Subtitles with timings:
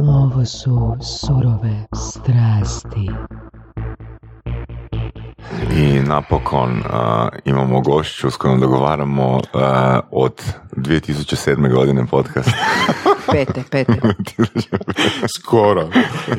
[0.00, 3.10] Ovo su surove strasti.
[5.76, 6.84] I napokon uh,
[7.44, 9.40] imamo gošću s kojom dogovaramo uh,
[10.10, 10.42] od
[10.76, 11.74] 2007.
[11.74, 12.50] godine podcast.
[13.30, 13.92] Pete, pete.
[15.38, 15.88] Skoro.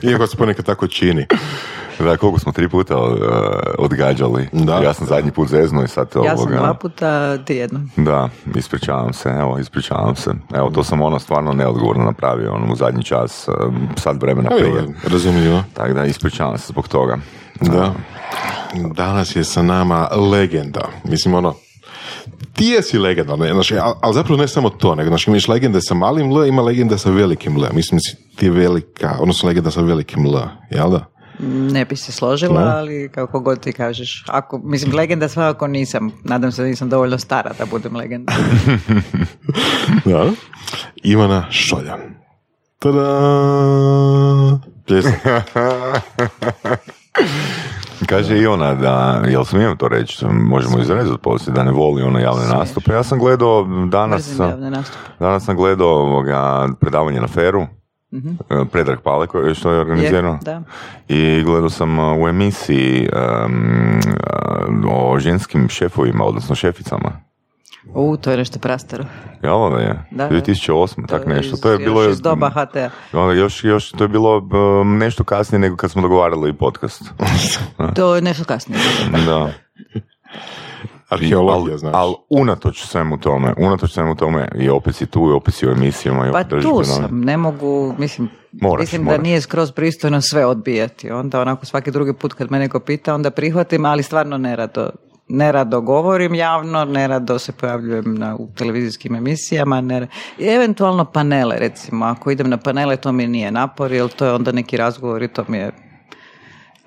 [0.01, 1.25] Iako se ponekad tako čini.
[1.99, 3.09] Da, koliko smo tri puta uh,
[3.77, 4.47] odgađali.
[4.51, 4.77] Da.
[4.77, 6.57] Ja sam zadnji put zeznuo i sad Ja sam ovoga...
[6.57, 7.89] dva puta, ti jednom.
[7.97, 10.31] Da, ispričavam se, evo, ispričavam se.
[10.55, 14.59] Evo, to sam ono stvarno neodgovorno napravio, ono, u zadnji čas, uh, sad vremena Evo,
[14.59, 14.93] prije.
[15.03, 15.63] razumljivo.
[15.73, 17.17] Tako da, ispričavam se zbog toga.
[17.61, 17.93] Da.
[18.93, 20.81] Danas je sa nama legenda.
[21.03, 21.53] Mislim, ono,
[22.53, 25.81] ti jesi legenda, ne, znači, ali, ali zapravo ne samo to, nego, znači, imaš legende
[25.81, 27.63] sa malim L, ima legenda sa velikim L.
[27.73, 30.39] Mislim, si ti je velika, odnosno legenda sa velikim L,
[30.69, 31.05] jel da?
[31.71, 34.23] Ne bi se složila, ali kako god ti kažeš.
[34.27, 36.11] Ako, mislim, legenda svakako nisam.
[36.23, 38.33] Nadam se da nisam dovoljno stara da budem legenda.
[40.05, 40.31] Da.
[41.03, 41.99] Ivana Šoljan.
[42.79, 43.19] Tada!
[48.05, 48.91] Kaže i ona da,
[49.27, 52.93] jel smijem to reći, možemo izrezati poslije, da ne voli ono javne nastupe.
[52.93, 54.37] Ja sam gledao danas,
[55.19, 57.61] danas sam gledao ovoga, predavanje na Feru,
[58.49, 60.37] eh, Predrag Pale koji- što je organizirao.
[61.07, 63.09] I gledao sam uh, u emisiji
[63.45, 63.99] um,
[64.89, 67.11] o ženskim šefovima, odnosno šeficama.
[67.93, 69.05] U, to je nešto prastaro.
[69.43, 70.05] Jel da je?
[70.11, 70.35] Da, da.
[70.35, 71.07] 2008.
[71.07, 71.57] tak nešto.
[71.57, 72.89] To je bilo još iz doba HT-a.
[73.13, 77.01] Onda još, još, to je bilo um, nešto kasnije nego kad smo dogovarali podcast.
[77.95, 78.79] To je nešto kasnije.
[79.25, 79.49] da.
[81.09, 81.93] Arheologija, znaš.
[81.95, 85.71] Ali unatoč svemu tome, unatoč svemu tome i opet si tu i opet si u
[85.71, 89.17] emisijama i Pa tu sam, ne mogu, mislim, Moraš, mislim moraš.
[89.17, 91.11] da nije skroz pristojno sve odbijati.
[91.11, 94.89] Onda onako svaki drugi put kad me neko pita, onda prihvatim, ali stvarno nerado.
[95.27, 99.83] Nerado govorim javno, nerado se pojavljujem na, u televizijskim emisijama,
[100.37, 104.33] i eventualno panele recimo, ako idem na panele to mi nije napor, jer to je
[104.33, 105.71] onda neki razgovor i to mi je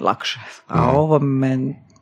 [0.00, 0.40] lakše.
[0.68, 1.56] A ovo me,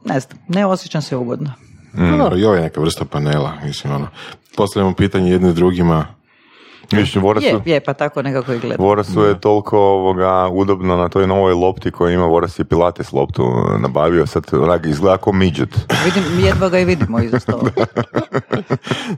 [0.04, 1.52] ne znam, ne osjećam se ugodno.
[1.94, 2.38] Mm.
[2.38, 4.08] I ovo je neka vrsta panela, mislim, ono.
[4.56, 6.13] Postavljamo pitanje jedni drugima.
[6.92, 8.86] Vidiš, Vorasu, Je, je, pa tako nekako i gledam.
[8.86, 13.42] Vorasu je toliko ovoga, udobno na toj novoj lopti koju ima Voras je Pilates loptu
[13.78, 15.78] nabavio, sad onak izgleda kao midget.
[16.04, 17.70] Vidim, jedva ga i vidimo iza stola.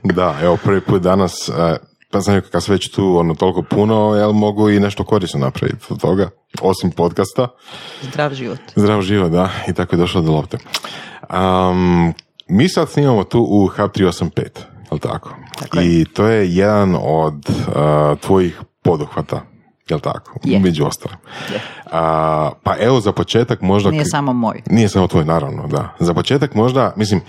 [0.03, 1.77] Da, evo, prvi put danas, e,
[2.11, 5.39] pa sam rekao, kad sam već tu ono toliko puno, jel mogu i nešto korisno
[5.39, 6.29] napraviti od toga,
[6.61, 7.47] osim podcasta.
[8.01, 8.59] Zdrav život.
[8.75, 10.57] Zdrav život, da, i tako je došlo do lopte.
[11.33, 12.13] Um,
[12.47, 14.49] mi sad snimamo tu u Hub 385,
[14.91, 15.29] jel tako?
[15.81, 19.41] I to je jedan od uh, tvojih poduhvata,
[19.89, 20.39] jel tako?
[20.43, 20.59] Je.
[20.59, 21.17] Među ostalim.
[21.53, 21.61] Je.
[21.91, 23.91] A, pa evo za početak možda...
[23.91, 24.61] Nije samo moj.
[24.69, 25.95] Nije samo tvoj, naravno, da.
[25.99, 27.21] Za početak možda, mislim,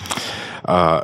[0.65, 1.01] a,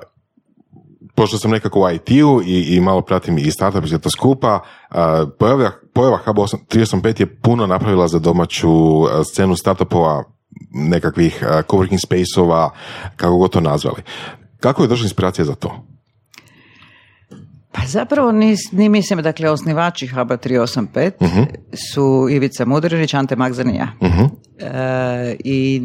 [1.14, 4.60] pošto sam nekako u IT-u i, i malo pratim i startup i to skupa,
[4.90, 8.70] a, pojava, pojava Hub 8 385 je puno napravila za domaću
[9.24, 10.24] scenu startupova,
[10.70, 12.70] nekakvih coworking space-ova,
[13.16, 14.02] kako god to nazvali.
[14.60, 15.84] Kako je došla inspiracija za to?
[17.74, 21.10] Pa zapravo ni, ni mislim, dakle, osnivači Haba 385
[21.92, 23.88] su Ivica Mudrinić, Ante Magzan i ja.
[24.58, 25.82] E, I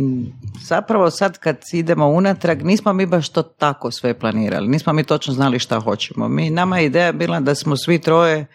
[0.61, 4.67] zapravo sad kad idemo unatrag, nismo mi baš to tako sve planirali.
[4.67, 6.27] Nismo mi točno znali šta hoćemo.
[6.27, 8.45] Mi, nama je ideja bila da smo svi troje,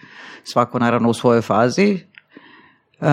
[0.44, 1.98] svako naravno u svojoj fazi,
[3.00, 3.06] e,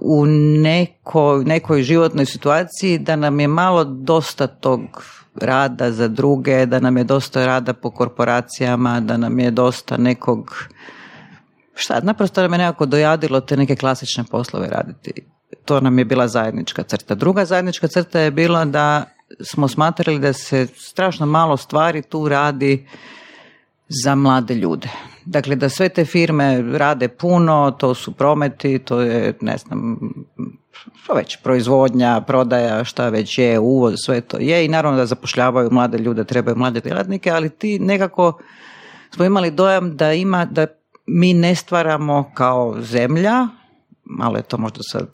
[0.00, 0.26] u
[0.62, 4.80] neko, nekoj životnoj situaciji da nam je malo dosta tog
[5.40, 10.68] rada za druge, da nam je dosta rada po korporacijama, da nam je dosta nekog
[11.74, 15.12] šta, naprosto nam je nekako dojadilo te neke klasične poslove raditi.
[15.64, 17.14] To nam je bila zajednička crta.
[17.14, 19.04] Druga zajednička crta je bila da
[19.40, 22.86] smo smatrali da se strašno malo stvari tu radi
[23.88, 24.88] za mlade ljude.
[25.24, 29.98] Dakle, da sve te firme rade puno, to su prometi, to je, ne znam,
[31.02, 35.68] što već, proizvodnja, prodaja, šta već je, uvoz, sve to je i naravno da zapošljavaju
[35.72, 38.38] mlade ljude, trebaju mlade djelatnike, ali ti nekako
[39.14, 40.66] smo imali dojam da ima, da
[41.06, 43.48] mi ne stvaramo kao zemlja,
[44.04, 45.08] malo je to možda sad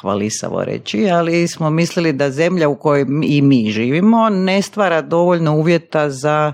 [0.00, 5.56] hvalisavo reći, ali smo mislili da zemlja u kojoj i mi živimo ne stvara dovoljno
[5.56, 6.52] uvjeta za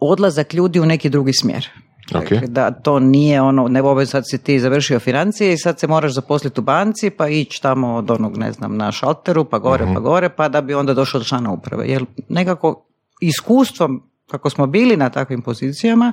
[0.00, 1.68] odlazak ljudi u neki drugi smjer.
[2.14, 2.22] Ok.
[2.22, 5.86] Dakle, da to nije ono, ne ovo sad si ti završio financije i sad se
[5.86, 9.86] moraš zaposliti u banci pa ići tamo od onog, ne znam, na šalteru pa gore
[9.94, 11.88] pa gore pa da bi onda došao do člana uprave.
[11.88, 12.86] Jer nekako
[13.20, 16.12] iskustvom kako smo bili na takvim pozicijama,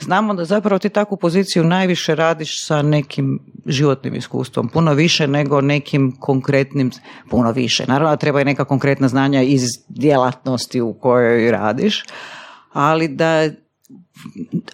[0.00, 5.60] znamo da zapravo ti takvu poziciju najviše radiš sa nekim životnim iskustvom, puno više nego
[5.60, 6.90] nekim konkretnim,
[7.30, 7.84] puno više.
[7.88, 12.04] Naravno da treba i neka konkretna znanja iz djelatnosti u kojoj radiš,
[12.72, 13.48] ali da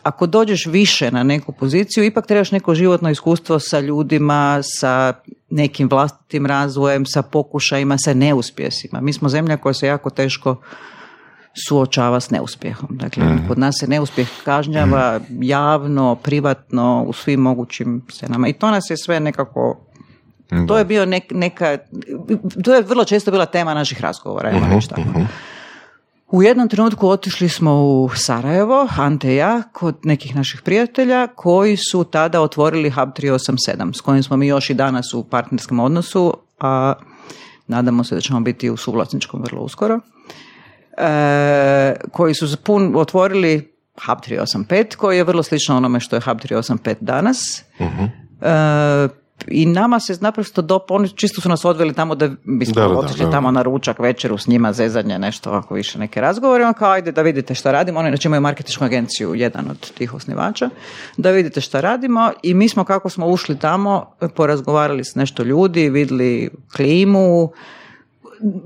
[0.03, 5.13] ako dođeš više na neku poziciju, ipak trebaš neko životno iskustvo sa ljudima, sa
[5.51, 9.01] nekim vlastitim razvojem, sa pokušajima, sa neuspjesima.
[9.01, 10.57] Mi smo zemlja koja se jako teško
[11.59, 12.89] suočava s neuspjehom.
[12.91, 13.49] Dakle, Mhm.
[13.49, 18.49] kod nas se neuspjeh kažnjava javno, privatno, u svim mogućim scenama.
[18.49, 19.81] I to nas je sve nekako
[20.69, 21.79] to je bio nek- neka,
[22.65, 25.03] to je vrlo često bila tema naših razgovora, Mhm, reći tako.
[26.31, 31.77] U jednom trenutku otišli smo u Sarajevo, Ante i ja, kod nekih naših prijatelja koji
[31.77, 36.35] su tada otvorili Hub 387 s kojim smo mi još i danas u partnerskom odnosu,
[36.61, 36.95] a
[37.67, 40.01] nadamo se da ćemo biti u suvlasničkom vrlo uskoro.
[40.99, 43.73] E, koji su pun, otvorili
[44.07, 47.63] Hub 385 koji je vrlo slično onome što je Hub 385 danas.
[48.41, 49.09] E,
[49.49, 52.89] i nama se naprosto dop, oni čisto su nas odveli tamo da bismo Da, da,
[52.89, 53.31] da, otišli da.
[53.31, 56.65] tamo na ručak, večeru s njima, zezanje, nešto ovako više neke razgovore.
[56.65, 58.01] On kao, ajde da vidite šta radimo.
[58.01, 60.71] Oni inače imaju marketičku agenciju, jedan od tih osnivača.
[61.17, 64.07] Da vidite šta radimo i mi smo kako smo ušli tamo,
[64.37, 67.53] porazgovarali s nešto ljudi, vidjeli klimu,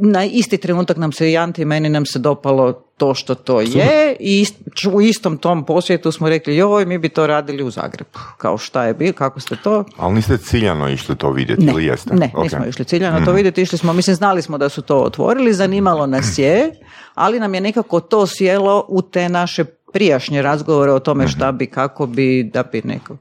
[0.01, 3.61] na isti trenutak nam se i Anti i meni nam se dopalo to što to
[3.61, 7.71] je i ist- u istom tom posjetu smo rekli joj mi bi to radili u
[7.71, 8.11] Zagrebu.
[8.39, 9.85] Kao šta je bilo, kako ste to?
[9.97, 12.15] Ali niste ciljano išli to vidjeti Ne, ili jeste?
[12.15, 12.43] ne Ok.
[12.43, 16.07] nismo išli ciljano to vidjeti, išli smo, mislim znali smo da su to otvorili, zanimalo
[16.07, 16.71] nas je,
[17.15, 21.67] ali nam je nekako to sjelo u te naše prijašnje razgovore o tome šta bi,
[21.67, 23.17] kako bi, da bi neko...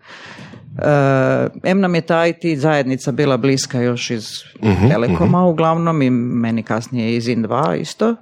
[0.77, 4.27] E, em nam je ta IT zajednica bila bliska još iz
[4.89, 8.15] Telekoma uglavnom i meni kasnije iz In2 isto.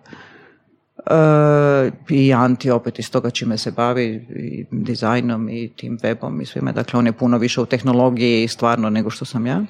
[1.05, 6.45] E, I Anti opet iz toga čime se bavi i dizajnom i tim webom i
[6.45, 6.71] svime.
[6.71, 9.61] Dakle, on je puno više u tehnologiji stvarno nego što sam ja.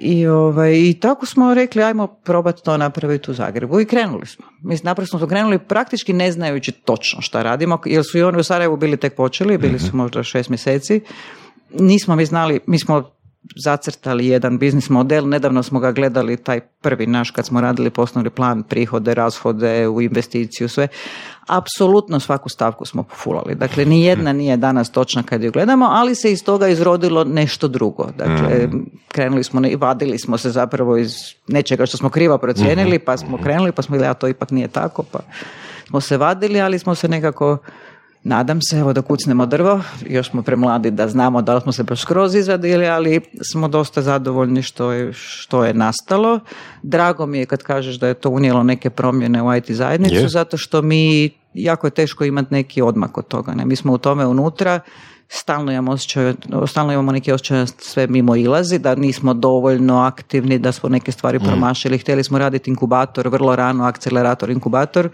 [0.00, 4.46] I, ovaj, I tako smo rekli, ajmo probati to napraviti u Zagrebu i krenuli smo.
[4.62, 8.44] Mi naprosto smo krenuli praktički ne znajući točno šta radimo, jer su i oni u
[8.44, 11.00] Sarajevu bili tek počeli, bili su možda šest mjeseci.
[11.70, 13.15] Nismo mi znali, mi smo
[13.64, 18.30] zacrtali jedan biznis model, nedavno smo ga gledali, taj prvi naš kad smo radili poslovni
[18.30, 20.88] plan, prihode, rashode, u investiciju, sve.
[21.46, 23.54] Apsolutno svaku stavku smo pofulali.
[23.54, 27.68] Dakle, ni jedna nije danas točna kad ju gledamo, ali se iz toga izrodilo nešto
[27.68, 28.08] drugo.
[28.16, 28.68] Dakle,
[29.08, 31.14] krenuli smo i vadili smo se zapravo iz
[31.48, 34.68] nečega što smo krivo procijenili, pa smo krenuli, pa smo vidjeli, a to ipak nije
[34.68, 35.18] tako, pa
[35.86, 37.58] smo se vadili, ali smo se nekako
[38.22, 41.82] Nadam se, evo da kucnemo drvo, još smo premladi da znamo da li smo se
[41.82, 43.20] baš skroz izvadili, ali
[43.52, 46.40] smo dosta zadovoljni što je, što je nastalo.
[46.82, 50.28] Drago mi je kad kažeš da je to unijelo neke promjene u IT zajednicu, Je.
[50.28, 53.54] zato što mi jako je teško imati neki odmak od toga.
[53.54, 53.64] Ne?
[53.64, 54.80] Mi smo u tome unutra,
[55.28, 56.34] stalno imamo, osjećaj,
[56.66, 61.38] stalno imamo neki osjećaj sve mimo ilazi, da nismo dovoljno aktivni, da smo neke stvari
[61.38, 61.98] promašili.
[61.98, 65.08] Htjeli smo raditi inkubator, vrlo rano akcelerator, inkubator,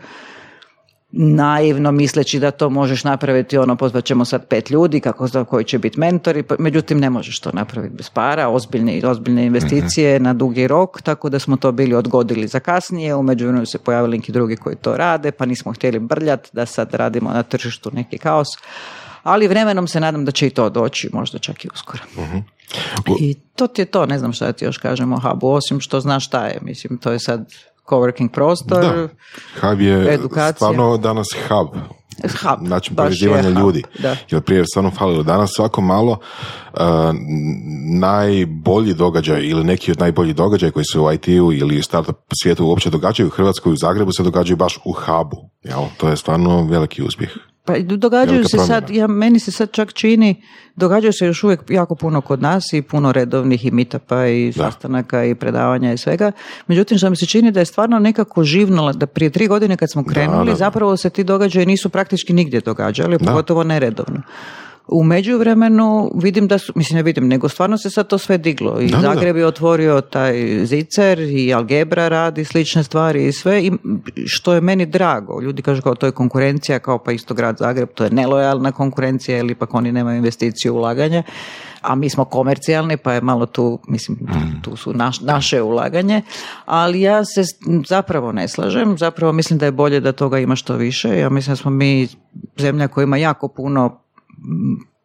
[1.12, 5.64] naivno misleći da to možeš napraviti ono pozvat ćemo sad pet ljudi kako zna koji
[5.64, 10.32] će biti mentori pa- međutim ne možeš to napraviti bez para ozbiljne, ozbiljne investicije na
[10.34, 14.32] dugi rok tako da smo to bili odgodili za kasnije u međuvremenu se pojavili neki
[14.32, 18.48] drugi koji to rade pa nismo htjeli brljati da sad radimo na tržištu neki kaos
[19.22, 22.02] ali vremenom se nadam da će i to doći možda čak i uskoro.
[23.20, 26.00] I to ti je to ne znam šta ti još kažem o hubu osim što
[26.00, 27.52] znaš šta je mislim to je sad
[27.86, 29.08] coworking prostor Da.
[29.60, 30.52] Hub je Edukacija.
[30.52, 31.68] stvarno danas hub.
[32.42, 33.82] Hub, Način baš je povezivanja hub, ljudi.
[33.98, 34.16] da.
[34.30, 35.22] Jer prije je stvarno falilo.
[35.22, 36.18] Danas svako malo
[36.72, 36.80] uh,
[38.00, 42.90] najbolji događaj ili neki od najboljih događaja koji se u IT-u ili startup svijetu uopće
[42.90, 45.50] događaju u Hrvatskoj u Zagrebu se događaju baš u hubu.
[45.62, 45.82] Jel?
[45.96, 47.30] To je stvarno veliki uspjeh.
[47.64, 50.42] Pa događaju se sad, ja, meni se sad čak čini,
[50.76, 55.24] događaju se još uvijek jako puno kod nas i puno redovnih i mitapa i sastanaka
[55.24, 56.32] i predavanja i svega.
[56.66, 59.90] Međutim, što mi se čini da je stvarno nekako živnula, da prije tri godine kad
[59.90, 60.56] smo krenuli, da, da.
[60.56, 64.22] zapravo se ti događaji nisu praktički nigdje događali, pogotovo ne redovno.
[64.88, 68.80] U međuvremenu vidim da su, mislim ne vidim, nego stvarno se sad to sve diglo.
[68.80, 69.00] I Da.
[69.00, 73.72] Zagreb je otvorio taj zicer i Algebra radi slične stvari i sve i
[74.26, 75.40] što je meni drago.
[75.40, 79.38] Ljudi kažu kao to je konkurencija, kao pa isto grad Zagreb, to je nelojalna konkurencija
[79.38, 81.22] ili ipak oni nemaju investiciju ulaganja,
[81.82, 84.18] a mi smo komercijalni pa je malo tu, mislim,
[84.62, 86.22] tu su naš, naše ulaganje,
[86.64, 87.42] ali ja se
[87.88, 91.52] zapravo ne slažem, zapravo mislim da je bolje da toga ima što više, ja mislim
[91.52, 92.08] da smo mi
[92.58, 94.01] zemlja koja ima jako puno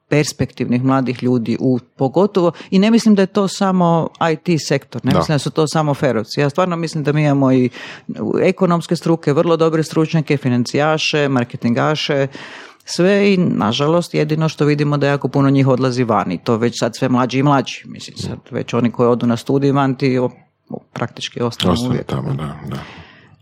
[0.10, 5.12] perspektivnih mladih ljudi u pogotovo i ne mislim da je to samo IT sektor, ne
[5.12, 5.17] Da.
[5.17, 6.39] mislim da su to samo ferovci.
[6.39, 7.70] Ja stvarno mislim da mi imamo i
[8.41, 12.27] ekonomske struke, vrlo dobre stručnjake, financijaše, marketingaše,
[12.86, 16.79] sve i nažalost jedino što vidimo da jako puno njih odlazi van i to već
[16.79, 17.82] sad sve mlađi i mlađi.
[17.86, 20.20] Mislim sad već oni koji odu na studij van ti
[20.94, 22.06] praktički ostanu Ostane uvijek.
[22.06, 22.77] tamo, da, da.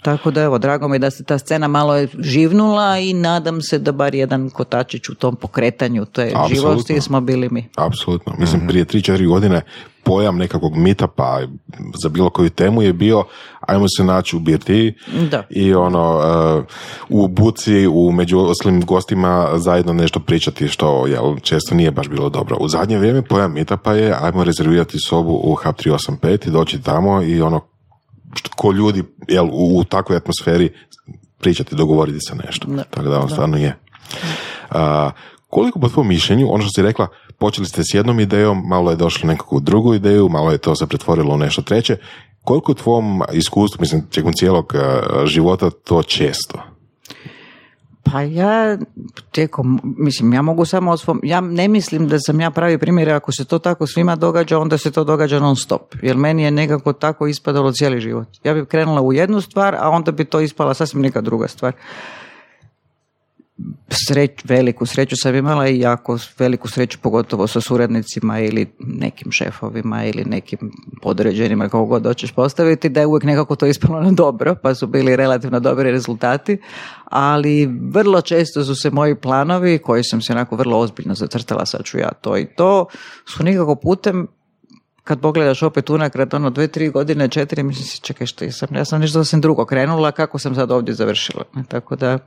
[0.06, 3.62] Tako da evo, drago mi je da se ta scena malo je živnula i nadam
[3.62, 6.56] se da bar jedan kotačić u tom pokretanju te Apsolutno.
[6.56, 7.70] živosti smo bili mi.
[7.78, 8.34] Apsolutno.
[8.38, 9.62] Mislim, prije 3-4 godine
[10.04, 11.40] pojam nekakvog meetupa
[12.04, 13.24] za bilo koju temu je bio
[13.60, 14.94] ajmo se naći u birtiji
[15.32, 15.44] Da.
[15.50, 16.66] i ono uh,
[17.10, 22.30] u buci u među ostalim gostima zajedno nešto pričati što jel, često nije baš bilo
[22.30, 22.58] dobro.
[22.60, 27.22] U zadnje vrijeme pojam meetupa je ajmo rezervirati sobu u Hub 385 i doći tamo
[27.22, 27.62] i ono
[28.56, 30.70] ko ljudi jel, u, u takvoj atmosferi
[31.40, 32.68] pričati, dogovoriti se nešto.
[32.90, 33.78] Tako da on stvarno je.
[34.70, 35.12] A,
[35.48, 38.98] koliko po tvom mišljenju, ono što si rekla, počeli ste s jednom idejom, malo je
[38.98, 41.98] došlo nekakvu drugu ideju, malo je to se pretvorilo u nešto treće.
[42.42, 46.75] Koliko u tvom iskustvu, mislim, tijekom cijelog a, života to često?
[48.12, 48.78] Pa ja
[49.32, 53.32] tijekom, mislim, ja mogu samo svom, ja ne mislim da sam ja pravi primjer, ako
[53.32, 56.94] se to tako svima događa, onda se to događa non stop, jer meni je nekako
[56.94, 58.28] tako ispadalo cijeli život.
[58.44, 61.74] Ja bi krenula u jednu stvar, a onda bi to ispala sasvim neka druga stvar.
[64.08, 70.06] Sreć, veliku sreću sam imala i jako veliku sreću pogotovo sa suradnicima ili nekim šefovima
[70.06, 70.72] ili nekim
[71.02, 74.88] podređenima kako god hoćeš postaviti da je uvijek nekako to ispalo na dobro pa su
[74.88, 76.58] bili relativno dobri rezultati
[77.06, 81.84] ali vrlo često su se moji planovi koji sam se onako vrlo ozbiljno zacrtala sad
[81.84, 82.86] ću ja to i to
[83.26, 84.28] su nikako putem
[85.06, 88.86] kad pogledaš opet unakrat, ono, dve, tri godine, četiri, mislim si, čekaj, što sam, ja
[88.86, 91.44] sam nešto sam drugo krenula, kako sam sad ovdje završila.
[91.68, 92.20] Tako da,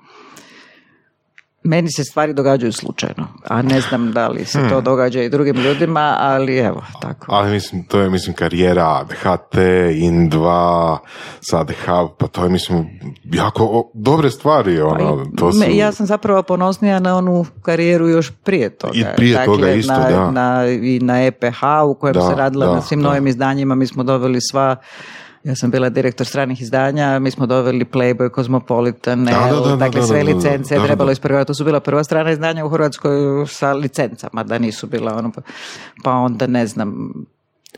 [1.62, 5.56] meni se stvari događaju slučajno, a ne znam da li se to događa i drugim
[5.56, 7.26] ljudima, ali evo, tako.
[7.28, 10.96] Ali mislim, to je mislim karijera HT, IN2,
[11.40, 12.86] sad Hub, pa to je mislim
[13.24, 14.80] jako dobre stvari.
[14.80, 15.60] Ono, to su...
[15.60, 18.92] Pa ja sam zapravo ponosnija na onu karijeru još prije toga.
[18.94, 20.30] I prije dakle, toga isto, na, da.
[20.30, 23.08] Na, I na EPH u kojem Da, se radila da, na svim da.
[23.08, 24.76] novim izdanjima, mi smo doveli sva
[25.48, 29.76] ja sam bila direktor stranih izdanja, mi smo doveli Playboy, Cosmopolitan, Da, da, da, da,
[29.76, 30.84] dakle da, sve licence da.
[30.84, 31.46] trebalo isprvati.
[31.46, 33.12] To su bila prva strana izdanja u Hrvatskoj
[33.46, 35.42] sa licencama, da nisu bila ono, pa-
[36.04, 37.12] pa onda ne znam,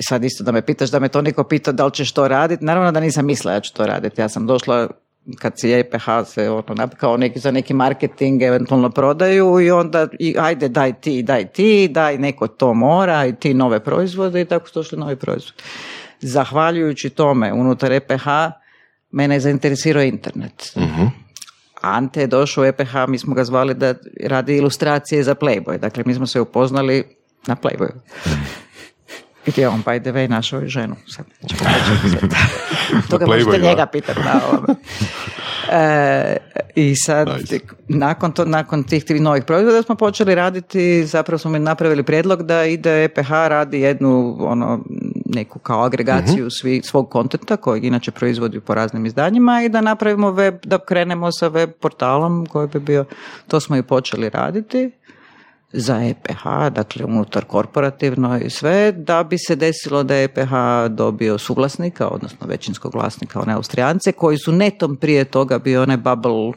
[0.01, 2.65] sad isto da me pitaš, da me to niko pita da li ćeš to raditi,
[2.65, 4.21] naravno da nisam mislila da ću to raditi.
[4.21, 4.89] Ja sam došla
[5.39, 10.37] kad si EPH se ono, kao neki za neki marketing eventualno prodaju i onda i
[10.39, 14.69] ajde daj ti, daj ti, daj neko to mora i ti nove proizvode i tako
[14.69, 15.63] su došli novi proizvodi.
[16.23, 18.27] Zahvaljujući tome unutar EPH
[19.11, 20.73] mene je zainteresirao internet.
[21.81, 25.79] Ante je došao u EPH, mi smo ga zvali da radi ilustracije za Playboy.
[25.79, 27.05] Dakle, mi smo se upoznali
[27.47, 27.95] na Playboyu.
[29.47, 30.97] Gdje je on, by the way, našao i ženu.
[31.09, 31.61] Sad, ćemo
[32.21, 32.31] sad.
[33.11, 34.21] to ga Na možete njega pitati.
[35.73, 36.37] E,
[36.75, 37.59] I sad, Nice.
[37.89, 42.43] nakon, to, nakon tih tih novih proizvoda smo počeli raditi, zapravo smo mi napravili prijedlog
[42.43, 44.81] da ide EPH radi jednu ono,
[45.27, 50.31] neku kao agregaciju svi, svog kontenta kojeg inače proizvodi po raznim izdanjima i da napravimo
[50.31, 53.05] web, da krenemo sa web portalom koji bi bio,
[53.49, 54.91] to smo i počeli raditi
[55.73, 60.51] za EPH, dakle unutar korporativno i sve, da bi se desilo da je EPH
[60.89, 66.53] dobio suvlasnika, odnosno većinskog vlasnika, one Austrijance, koji su netom prije toga bio onaj bubble,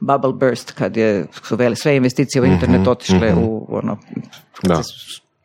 [0.00, 3.98] bubble burst, kad je, su veli, sve investicije u internet otišle u ono,
[4.62, 4.82] Da.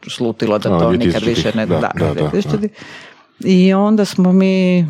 [0.08, 1.66] slutilo da A, to nikad 2000-ih, više ne...
[1.66, 2.72] da, Da, da, da, 2000-ih.
[3.40, 4.86] I onda smo mi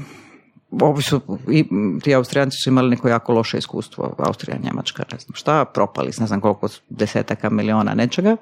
[0.71, 1.21] Ovi su,
[1.51, 1.65] i,
[2.03, 6.19] ti Austrijanci su imali neko jako loše iskustvo, Austrija, Njemačka, ne znam šta, propali s
[6.19, 8.37] ne znam koliko desetaka miliona nečega.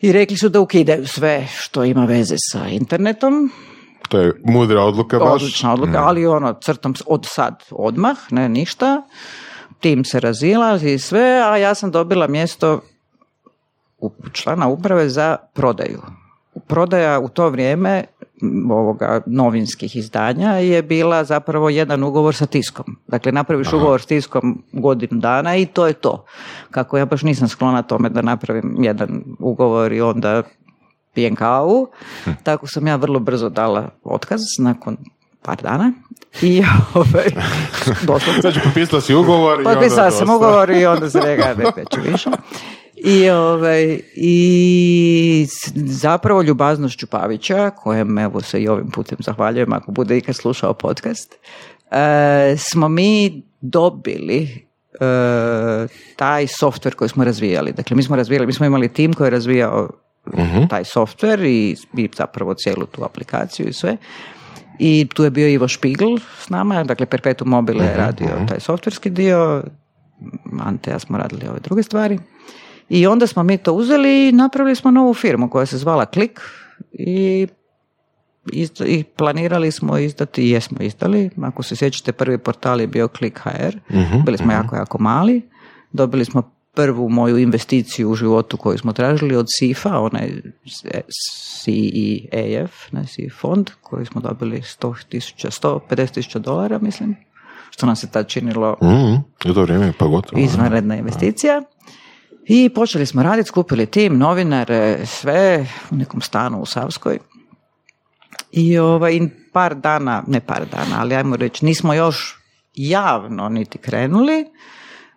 [0.00, 3.50] I rekli su da ukidaju sve što ima veze sa internetom,
[4.08, 5.42] To je mudra odluka baš.
[5.42, 9.02] odlična odluka, ali ono, crtom od sad, odmah, ne ništa,
[9.80, 12.80] tim se razilazi i sve, a ja sam dobila mjesto
[13.98, 16.02] u člana uprave za prodaju.
[16.66, 18.04] Prodaja u to vrijeme
[18.70, 22.96] ovoga novinskih izdanja je bila zapravo jedan ugovor sa tiskom.
[23.06, 26.24] Dakle, napraviš ugovor s tiskom godinu dana i to je to.
[26.70, 30.42] Kako ja baš nisam sklona tome da napravim jedan ugovor i onda
[31.14, 31.88] pijem kavu,
[32.42, 34.96] tako sam ja vrlo brzo dala otkaz nakon
[35.42, 35.92] par dana
[36.42, 36.62] i
[36.94, 37.26] ovaj,
[38.02, 40.36] doslovce Znači, potpisala si ugovor i onda Potpisala sam dosta.
[40.36, 42.30] ugovor i onda se rekla ne neću više.
[43.04, 50.18] I, ovaj, I zapravo ljubaznošću Pavića, kojem evo se i ovim putem zahvaljujem ako bude
[50.18, 51.34] ikad slušao podcast,
[51.90, 54.66] e, smo mi dobili
[55.00, 57.72] e, taj softver koji smo razvijali.
[57.72, 59.88] Dakle, mi smo razvijali, mi smo imali tim koji je razvijao
[60.70, 63.96] taj softver i, i zapravo cijelu tu aplikaciju i sve.
[64.78, 69.10] I tu je bio Ivo Špigl s nama, dakle Perpetuum Mobile je radio taj softverski
[69.10, 69.62] dio,
[70.60, 72.18] Ante ja smo radili ove druge stvari.
[72.88, 76.40] I onda smo mi to uzeli i napravili smo novu firmu koja se zvala Klik
[76.92, 77.46] i
[78.46, 81.30] izda- i planirali smo izdati i jesmo izdali.
[81.38, 83.76] Ako se sjećate, prvi portal je bio Click.hr.
[84.24, 85.42] Bili smo jako, jako mali.
[85.92, 90.30] Dobili smo prvu moju investiciju u životu koju smo tražili od SIFA, onaj
[91.64, 97.16] CEAF, ne, CEF fond, koji smo dobili 100 tisuća, 150 tisuća dolara, mislim,
[97.70, 100.42] što nam se tad činilo Mhm, u to vrijeme pa gotovo.
[100.42, 101.62] izvanredna investicija.
[102.44, 107.18] I počeli smo raditi, skupili tim, novinare, sve u nekom stanu u Savskoj.
[108.52, 109.20] I ovaj,
[109.52, 112.38] par dana, ne par dana, ali ajmo reći, nismo još
[112.74, 114.46] javno niti krenuli.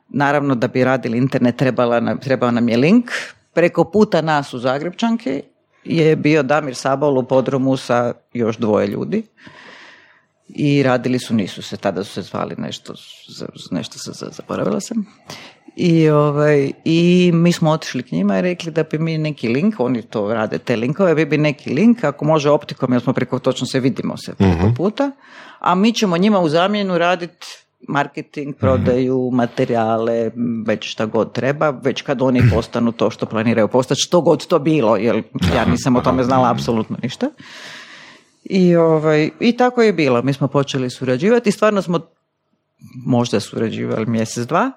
[0.10, 3.12] Naravno da bi radili internet trebala nam, trebao nam je link.
[3.54, 5.42] Preko puta nas u Zagrebčanki
[5.84, 9.24] je bio Damir Sabol u podrumu sa još dvoje ljudi
[10.48, 12.94] i radili su, nisu se, tada su se zvali nešto,
[13.72, 15.06] nešto se zaboravila sam.
[15.76, 19.80] I, ovaj, I mi smo otišli k njima i rekli da bi mi neki link,
[19.80, 23.40] oni to rade te linkove, bi bi neki link, ako može optikom, jer smo preko,
[23.40, 25.12] točno se vidimo se preko puta,
[25.60, 27.48] a mi ćemo njima u zamjenu raditi
[27.88, 30.32] marketing, prodaju, materijale,
[30.66, 34.60] već šta god treba, već kad oni postanu to što planiraju postati, što god to
[34.60, 35.24] bilo, jer
[35.56, 37.30] ja nisam o tome znala apsolutno ništa.
[38.44, 40.22] I, ovaj, I tako je bilo.
[40.22, 42.00] Mi smo počeli surađivati i stvarno smo
[43.06, 44.72] možda surađivali mjesec, dva.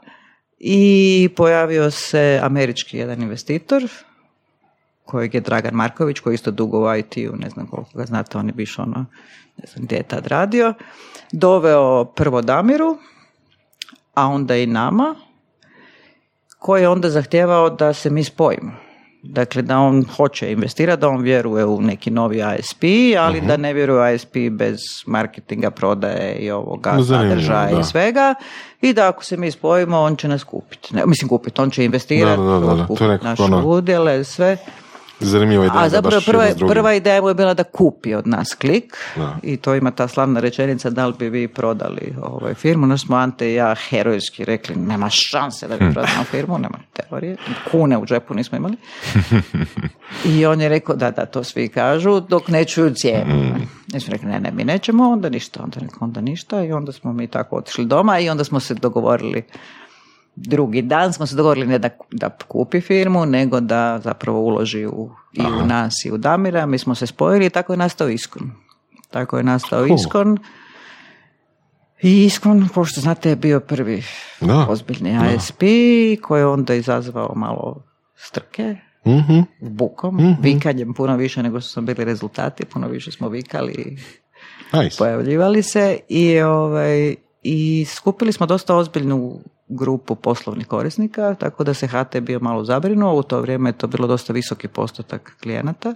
[0.60, 3.88] I pojavio se američki jedan investitor
[5.04, 8.38] kojeg je Dragan Marković, koji je isto dugo u IT-u, ne znam koliko ga znate,
[8.38, 9.06] on je biš ono,
[9.56, 10.74] ne znam gdje je tad radio,
[11.32, 12.98] doveo prvo Damiru,
[14.14, 15.14] a onda i nama,
[16.58, 18.72] koji je onda zahtjevao da se mi spojimo.
[19.22, 22.84] Dakle, da on hoće investirati, da on vjeruje u neki novi ISP,
[23.18, 28.34] ali da ne vjeruje u ISP bez marketinga, prodaje i ovoga sadržaja i svega.
[28.80, 30.94] I da ako se mi spojimo, on će nas kupiti.
[30.96, 34.56] Ne, mislim kupiti, on će investirati, Da, da, da, da, naše ono- udjele, sve.
[35.20, 35.82] Zanimljiva ideja.
[35.82, 39.36] A zapravo prva, prva ideja mu je bila da kupi od nas klik Da.
[39.42, 42.86] i to ima ta slavna rečenica da li bi vi prodali ovaj firmu.
[42.86, 47.36] No smo Ante i ja herojski rekli nema šanse da bi prodamo firmu, nema teorije,
[47.70, 48.76] kune u džepu nismo imali.
[50.34, 53.54] I on je rekao da, da, to svi kažu dok ne čuju cijenu.
[53.92, 57.12] Mi smo rekli ne, ne, mi nećemo, onda ništa, onda onda ništa i onda smo
[57.12, 59.44] mi tako otišli doma i onda smo se dogovorili
[60.40, 65.10] drugi dan smo se dogovorili ne da, da kupi firmu, nego da zapravo uloži u,
[65.32, 66.66] i u nas i u Damira.
[66.66, 68.50] Mi smo se spojili i tako je nastao Iskon.
[69.10, 69.94] Tako je nastao Cool.
[69.96, 70.38] Iskon.
[72.02, 74.02] I Iskon, pošto znate, je bio prvi
[74.40, 74.66] Da.
[74.68, 75.62] ozbiljni ISP
[76.22, 77.82] koji je onda izazvao malo
[78.16, 79.40] strke Mhm.
[79.60, 83.96] bukom, vikanjem puno više nego što su bili rezultati, puno više smo vikali
[84.72, 84.96] Nice.
[84.98, 91.86] pojavljivali se i, ovaj, i skupili smo dosta ozbiljnu grupu poslovnih korisnika, tako da se
[91.86, 95.94] HT bio malo zabrinuo, u to vrijeme je to bilo dosta visoki postotak klijenata,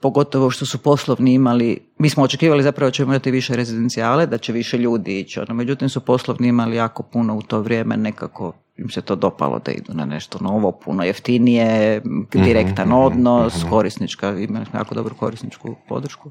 [0.00, 4.38] pogotovo što su poslovni imali, mi smo očekivali zapravo da ćemo imati više rezidencijale, da
[4.38, 8.52] će više ljudi ići, ono, međutim su poslovni imali jako puno u to vrijeme, nekako
[8.76, 12.02] im se to dopalo da idu na nešto novo, puno jeftinije,
[12.32, 16.30] direktan odnos, korisnička, imali smo jako dobru korisničku podršku.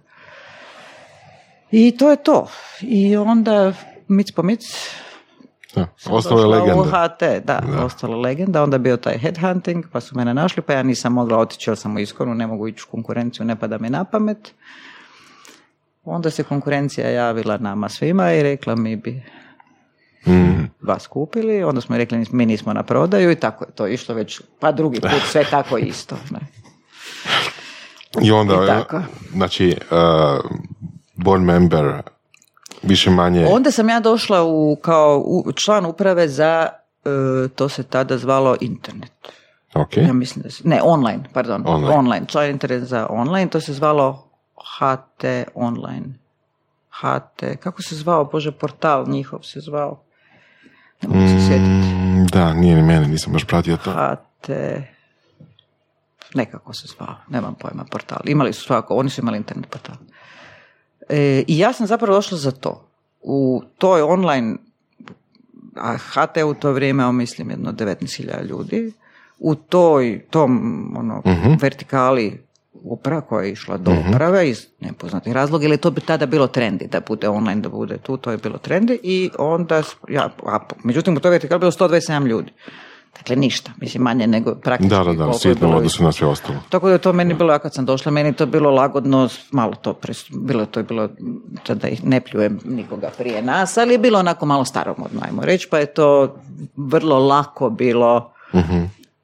[1.71, 2.47] I to je to.
[2.81, 3.73] I onda
[4.07, 4.61] mic po mic
[5.77, 5.87] Da.
[6.09, 6.81] Ostalo je legenda.
[6.81, 8.63] U HT, da, ostala je legenda.
[8.63, 11.77] Onda je bio taj headhunting, pa su mene našli, pa ja nisam mogla otići jer
[11.77, 14.53] sam u iskonu, ne mogu ići u konkurenciju, ne pada mi na pamet.
[16.03, 19.23] Onda se konkurencija javila nama svima i rekla mi bi
[20.27, 20.63] Mhm.
[20.81, 24.41] vas kupili, onda smo rekli mi nismo na prodaju i tako je to išlo već,
[24.59, 26.15] pa drugi put sve tako isto.
[26.31, 26.39] Ne.
[28.21, 29.01] I onda, I tako.
[29.31, 30.51] znači, uh,
[31.15, 32.01] board member,
[32.83, 33.45] više manje...
[33.45, 36.67] Onda sam ja došla u, kao u, član uprave za,
[37.05, 39.11] e, to se tada zvalo internet.
[39.75, 39.97] Ok.
[39.97, 41.95] Ja mislim da se, ne, online, pardon, Online.
[41.95, 42.25] online.
[42.27, 44.27] član internet za online, to se zvalo
[44.79, 46.05] HT online.
[46.89, 50.03] HT, kako se zvao, bože, portal njihov se zvao.
[51.01, 51.95] Ne mogu se sjetiti.
[51.95, 53.91] Mm, da, nije ni mene, nisam baš pratio to.
[53.91, 54.49] HT,
[56.35, 58.19] nekako se zvao, nemam pojma, portal.
[58.25, 59.95] Imali su svako, oni su imali internet portal.
[61.09, 62.89] E, I ja sam zapravo došla za to.
[63.21, 64.55] U toj online,
[65.75, 68.91] a HT u to vrijeme, ja mislim, jedno 19.000 ljudi,
[69.39, 71.21] u toj, tom ono,
[71.61, 72.47] vertikali
[72.83, 76.87] uprava koja je išla do uprave iz nepoznatih razloga, ili to bi tada bilo trendi
[76.87, 81.17] da bude online, da bude tu, to je bilo trendi i onda, ja, a, međutim
[81.17, 82.51] u toj vertikali bilo 127 ljudi.
[83.17, 86.59] Dakle, ništa, mislim manje nego praktički Da, da, da, sitno u odnosu na sve ostalo.
[86.69, 89.29] tako da je to meni bilo, ja kad sam došla, meni je to bilo lagodno,
[89.51, 91.09] malo to, pres, bilo to je bilo,
[91.69, 95.67] da ih ne pljujem nikoga prije nas, ali je bilo onako malo staromodno, ajmo reći,
[95.71, 96.35] pa je to
[96.75, 98.33] vrlo lako bilo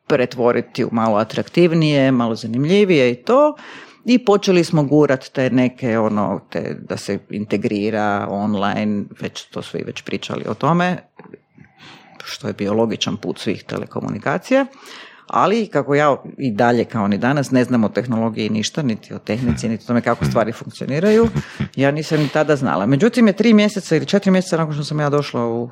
[0.07, 3.55] pretvoriti u malo atraktivnije, malo zanimljivije i to.
[4.05, 9.83] I počeli smo gurat te neke ono, te, da se integrira online, već to svi
[9.85, 10.97] već pričali o tome,
[12.23, 14.65] što je bio logičan put svih telekomunikacija.
[15.27, 19.19] Ali kako ja i dalje kao ni danas ne znam o tehnologiji ništa, niti o
[19.19, 21.27] tehnici, niti o tome kako stvari funkcioniraju,
[21.75, 22.85] ja nisam ni tada znala.
[22.85, 25.69] Međutim je tri mjeseca ili četiri mjeseca nakon što sam ja došla u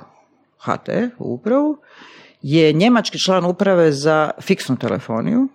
[0.60, 1.78] HT, u upravu,
[2.42, 5.48] je njemački član uprave za fiksnu telefoniju,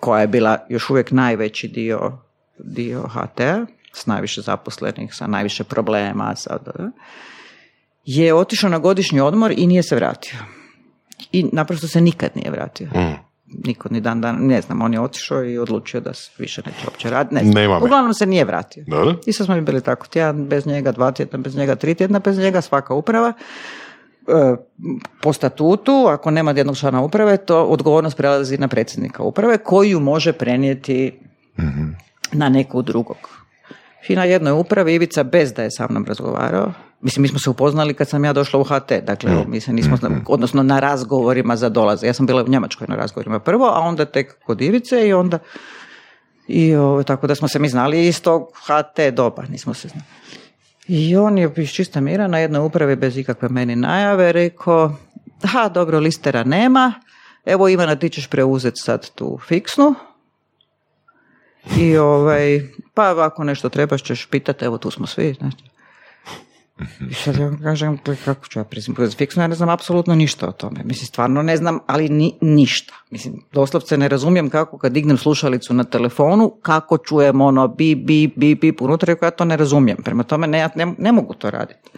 [0.00, 2.18] koja je bila još uvijek najveći dio,
[2.58, 6.58] dio HT-a, s najviše zaposlenih, sa najviše problema, sa,
[8.04, 10.38] je otišao na godišnji odmor i nije se vratio.
[11.32, 12.86] I naprosto se nikad nije vratio.
[12.86, 13.14] Mm.
[13.66, 16.86] Niko ni dan dan, ne znam, on je otišao i odlučio da se više neće
[16.86, 17.34] uopće raditi.
[17.34, 17.80] Ne Nema znam.
[17.80, 17.84] me.
[17.84, 18.84] Uglavnom se nije vratio.
[18.86, 19.14] Dobro.
[19.26, 22.18] I sad smo mi bili tako tjedan bez njega, dva tjedna bez njega, tri tjedna
[22.18, 23.32] bez njega, svaka uprava.
[24.28, 24.56] E,
[25.22, 30.00] po statutu, ako nema jednog člana uprave, to odgovornost prelazi na predsjednika uprave koji ju
[30.00, 31.18] može prenijeti
[32.32, 33.16] na nekog drugog.
[34.08, 36.72] I na jednoj upravi Ivica bez da je sa mnom razgovarao.
[37.04, 39.96] Mislim, mi smo se upoznali kad sam ja došla u HT, dakle, mi se nismo,
[39.96, 42.06] zna- odnosno na razgovorima za dolaze.
[42.06, 45.38] Ja sam bila u Njemačkoj na razgovorima prvo, a onda tek kod Ivice i onda
[46.48, 50.04] i ovo, tako da smo se mi znali iz tog HT doba, nismo se znali.
[50.88, 54.96] I on je iz čista mira na jednoj upravi bez ikakve meni najave rekao,
[55.42, 56.94] ha, dobro, listera nema,
[57.44, 59.94] evo Ivana, ti ćeš preuzeti sad tu fiksnu,
[61.78, 62.60] i ovaj,
[62.94, 65.34] pa ako nešto trebaš ćeš pitati, evo tu smo svi.
[65.34, 65.73] Znači.
[67.10, 70.48] I sad ja kažem, "Gle, kako ću ja priznati, fiksno ja ne znam apsolutno ništa
[70.48, 70.80] o tome.
[70.84, 72.94] Mislim, stvarno ne znam, ali ni, ništa.
[73.10, 78.32] Mislim, doslovce ne razumijem kako kad dignem slušalicu na telefonu, kako čujem ono bi, bi,
[78.36, 80.02] bi, bi, unutra, ja to ne razumijem.
[80.02, 81.90] Prema tome ne, ja ne, ne mogu to raditi.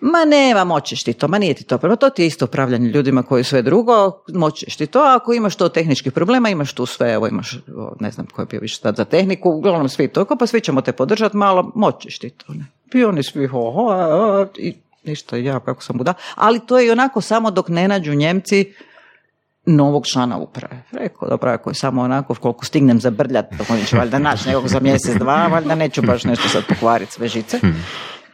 [0.00, 1.78] Ma nema, moćeš ti to, ma nije ti to.
[1.78, 5.56] Prema to ti je isto upravljanje ljudima koji sve drugo, moćeš ti to, ako imaš
[5.56, 7.58] to tehničkih problema, imaš tu sve, evo imaš,
[8.00, 10.80] ne znam ko je bio više tad za tehniku, uglavnom svi to, pa svi ćemo
[10.80, 12.52] te podržati malo, moćeš ti to.
[12.52, 12.75] Ne?
[12.94, 16.14] I oni svi, ho, ho, a, a, i ništa, ja kako sam buda.
[16.34, 18.72] Ali to je i onako samo dok ne nađu Njemci
[19.66, 20.82] novog člana uprave.
[20.92, 24.68] Rekao, dobro, ako je samo onako koliko stignem zabrljat, dok oni će valjda naći nekog
[24.68, 27.60] za mjesec, dva, valjda neću baš nešto sad pokvariti sve žice.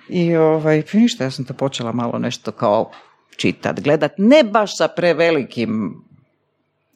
[0.08, 2.90] I ovaj, pa ništa, ja sam to počela malo nešto kao
[3.36, 6.02] čitat, gledat, ne baš sa prevelikim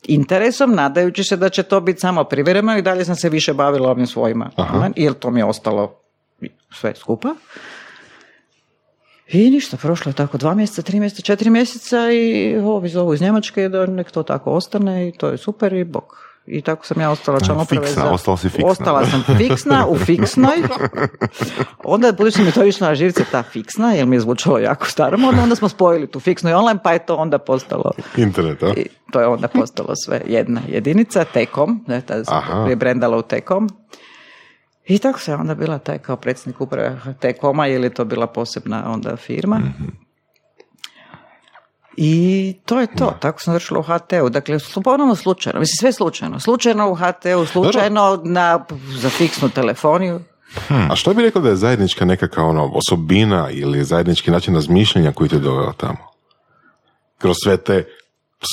[0.09, 3.91] interesom, nadajući se da će to biti samo privremeno i dalje sam se više bavila
[3.91, 4.89] ovim svojima, Aha.
[4.97, 6.06] jer to mi je ostalo
[6.71, 7.35] sve skupa.
[9.29, 13.21] I ništa, prošlo je tako dva mjeseca, tri mjeseca, četiri mjeseca i ovi zovu iz
[13.21, 16.27] Njemačke da nek to tako ostane i to je super i bok.
[16.47, 18.11] I tako sam ja ostala član uprave fiksna, za...
[18.11, 18.71] ostala si fiksna.
[18.71, 20.57] Ostala sam fiksna, u fiksnoj.
[21.85, 25.43] Onda, budući mi to išlo na živce, ta fiksna, jer mi je zvučalo jako staromodno,
[25.43, 28.73] onda smo spojili tu fiksnu i online, pa je to onda postalo Internet, a?
[28.77, 32.67] i to je onda postalo sve jedna jedinica, Tekom, ne, tada se Aha.
[32.69, 33.69] je brendala u Tekom.
[34.87, 38.93] I tako se onda bila taj kao predsjednik uprave Tekoma, ili je to bila posebna
[38.93, 39.61] onda firma.
[41.97, 44.29] I to je to, tako sam završila u HT-u.
[44.29, 46.41] Dakle, ponovno slučajno, mislim sve slučajno.
[46.41, 50.21] Slučajno u HT-u, slučajno na, za fiksnu telefoniju.
[50.69, 55.31] A što bi rekao da je zajednička nekakva ono, osobina ili zajednički način razmišljanja koji
[55.31, 56.11] te doveo tamo?
[57.19, 57.85] Kroz sve te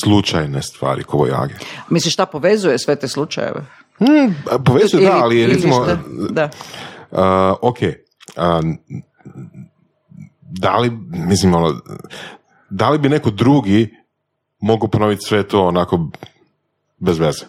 [0.04, 1.54] slučajne stvari, kovojage.
[1.90, 3.66] Misliš šta povezuje sve te slučajeve?
[3.98, 5.86] Hmm, povezuje, da, ali recimo?
[6.30, 6.50] Da.
[7.12, 7.20] Uh,
[7.62, 7.78] ok,
[8.36, 8.62] a,
[10.42, 11.82] da li, mislim, ono,
[12.70, 13.96] da li bi neko drugi
[14.60, 16.08] mogao ponoviti sve to onako
[16.98, 17.46] bez veze?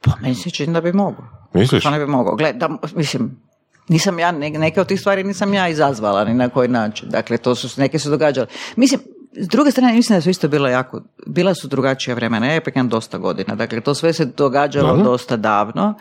[0.00, 1.24] Pa meni se čini da bi mogao.
[1.54, 1.84] Misliš?
[1.84, 2.36] Pa ne bi mogao.
[2.36, 3.40] Gle, da, mislim,
[3.88, 7.08] nisam ja, ne- neke od tih stvari nisam ja izazvala ni na koji način.
[7.08, 8.46] Dakle, to su, neke su događale.
[8.76, 9.00] Mislim,
[9.32, 12.46] s druge strane, mislim da su isto bila jako, bila su drugačija vremena.
[12.46, 13.54] Ja imam dosta godina.
[13.54, 15.94] Dakle, to sve se događalo dosta davno.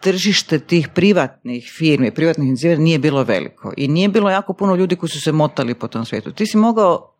[0.00, 3.72] Tržište tih privatnih firmi, privatnih inicijativa nije bilo veliko.
[3.76, 6.32] I nije bilo jako puno ljudi koji su se motali po tom svijetu.
[6.32, 7.12] Ti si mogao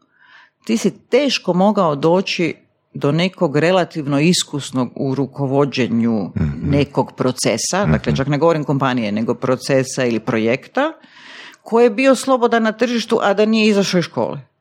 [0.65, 2.55] ti si teško mogao doći
[2.95, 6.31] do nekog relativno iskusnog u rukovođenju
[6.63, 10.93] nekog procesa, dakle čak ne govorim kompanije, nego procesa ili projekta,
[11.63, 14.52] koji je bio slobodan na tržištu, a da nije izašao iz škole.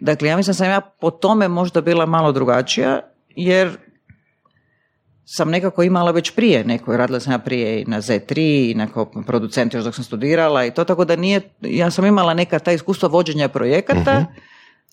[0.00, 3.78] Dakle, ja mislim da sam ja po tome možda bila malo drugačija, jer
[5.24, 8.88] sam nekako imala već prije neko, radila sam ja prije i na Z3 i na
[9.26, 12.72] producent još dok sam studirala i to, tako da nije, ja sam imala neka ta
[12.72, 14.24] iskustva vođenja projekata,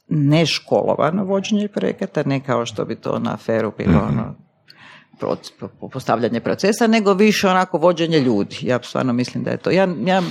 [0.08, 4.48] ne školovano vođenje projekata, ne kao što bi to na aferu bilo ono, proc- po-
[5.91, 8.58] postavljanje procesa, nego više onako vođenje ljudi.
[8.62, 9.71] Ja stvarno mislim da je to.
[9.71, 10.21] Ja, ja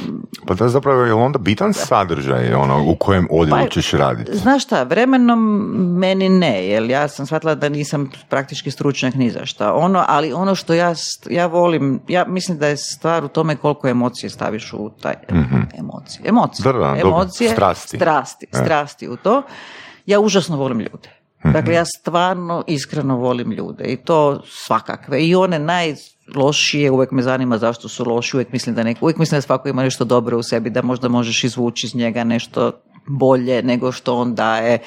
[0.47, 4.37] Pa je zapravo je onda bitan sadržaj ono, u kojem odjelu Pa, ćeš raditi.
[4.39, 5.41] Znaš šta, vremenom
[5.99, 9.75] meni ne, jer ja sam shvatila da nisam praktički stručnjak ni za šta.
[9.75, 10.95] Ono, ali ono što ja,
[11.31, 15.15] ja volim, ja mislim da je stvar u tome koliko emocije staviš u taj
[15.79, 16.29] emocije.
[16.29, 16.63] Emocije.
[16.65, 17.01] Da, da, dobro.
[17.01, 17.97] emocije, Strasti.
[17.97, 18.57] strasti, E.
[18.57, 19.43] strasti u to.
[20.07, 21.18] Ja užasno volim ljude.
[21.45, 21.53] Mhm.
[21.53, 25.23] Dakle, ja stvarno iskreno volim ljude i to svakakve.
[25.23, 29.37] I one najlošije, uvijek me zanima zašto su loši, uvijek mislim da neko, uvijek mislim
[29.37, 32.73] da svako ima nešto dobro u sebi, da možda možeš izvući iz njega nešto
[33.07, 34.79] bolje nego što on daje.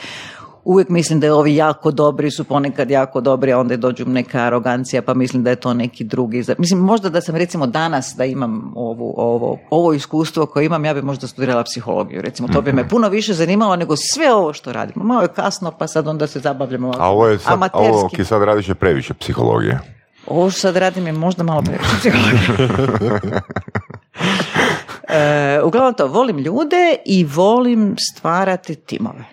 [0.64, 4.40] Uvijek mislim da je ovi jako dobri su ponekad jako dobri, a onda dođu neka
[4.40, 6.44] arogancija pa mislim da je to neki drugi.
[6.58, 10.94] Mislim, možda da sam recimo danas da imam ovu, ovo, ovo iskustvo koje imam, ja
[10.94, 12.22] bi možda studirala psihologiju.
[12.22, 15.06] Recimo, to bi me puno više zanimalo nego sve ovo što radimo.
[15.06, 17.90] Malo je kasno pa sad onda se zabavljamo A ovo je sad, amaterski.
[17.90, 19.80] ovo ki sad radiš je previše psihologije.
[20.28, 23.32] Ovo što sad radim je možda malo previše psihologije.
[25.14, 29.24] E, uglavnom to, volim ljude i volim stvarati timove.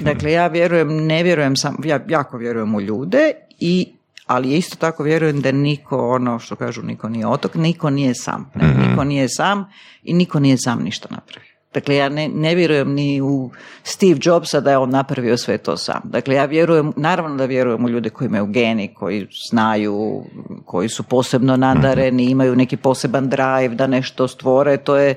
[0.00, 3.92] Dakle, ja vjerujem, ne vjerujem sam, ja jako vjerujem u ljude i
[4.26, 8.50] ali isto tako vjerujem da niko, ono što kažu, niko nije otok, niko nije sam.
[8.54, 11.50] Ne, Niko nije sam i niko nije sam ništa napravio.
[11.74, 13.50] Dakle, ja ne, ne vjerujem ni u
[13.82, 16.00] Steve Jobsa da je on napravio sve to sam.
[16.04, 20.24] Dakle, ja vjerujem, naravno da vjerujem u ljude koji imaju geni, koji znaju,
[20.64, 25.14] koji su posebno nadareni, imaju neki poseban drive da nešto stvore, to je,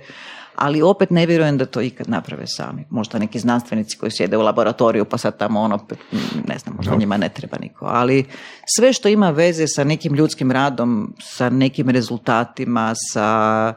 [0.55, 2.85] ali opet ne vjerujem da to ikad naprave sami.
[2.89, 5.79] Možda neki znanstvenici koji sjede u laboratoriju pa sad tamo ono,
[6.47, 7.85] ne znam, možda njima ne treba niko.
[7.85, 8.25] Ali
[8.77, 13.73] sve što ima veze sa nekim ljudskim radom, sa nekim rezultatima, sa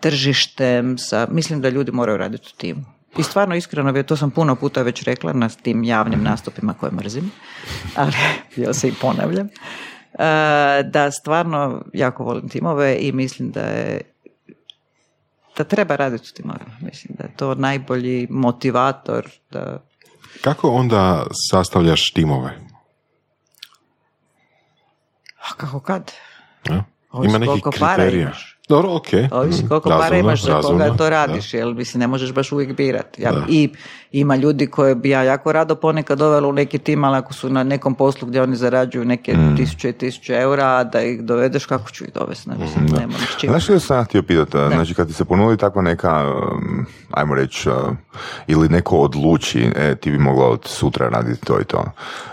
[0.00, 2.84] tržištem, sa, mislim da ljudi moraju raditi u timu.
[3.18, 7.30] I stvarno iskreno, to sam puno puta već rekla na tim javnim nastupima koje mrzim,
[7.96, 8.12] ali
[8.64, 14.09] ja se i ponavljam, e, da stvarno jako volim timove i mislim da je
[15.56, 16.76] da treba raditi u timovima.
[16.80, 19.82] Mislim da je to najbolji motivator da
[20.42, 22.70] Kako onda sastavljaš timove?
[25.50, 26.12] a kako kad?
[26.70, 26.84] Ja?
[27.24, 28.22] Ima neki koliko para kriterija.
[28.22, 28.59] imaš.
[28.70, 29.06] Dobro, ok.
[29.32, 29.68] Ovisi Mhm.
[29.68, 31.58] koliko para Razumno, imaš za koga to radiš, da.
[31.58, 33.22] jel mislim ne možeš baš uvijek birati.
[33.22, 33.70] Ja, I
[34.12, 37.50] ima ljudi koje bi ja jako rado ponekad dovela u neki tim, ali ako su
[37.50, 39.56] na nekom poslu gdje oni zarađuju neke Mm.
[39.56, 42.50] tisuće i tisuće eura, da ih dovedeš, kako ću ih dovesti?
[42.50, 43.12] Ne, mislim, Mm, nema.
[43.42, 44.50] Znaš što sam ja htio pitati?
[44.50, 47.74] Znači, kad ti se ponudi takva neka, um, ajmo reći, uh,
[48.46, 51.84] ili neko odluči, e, ti bi mogla od sutra raditi to i to.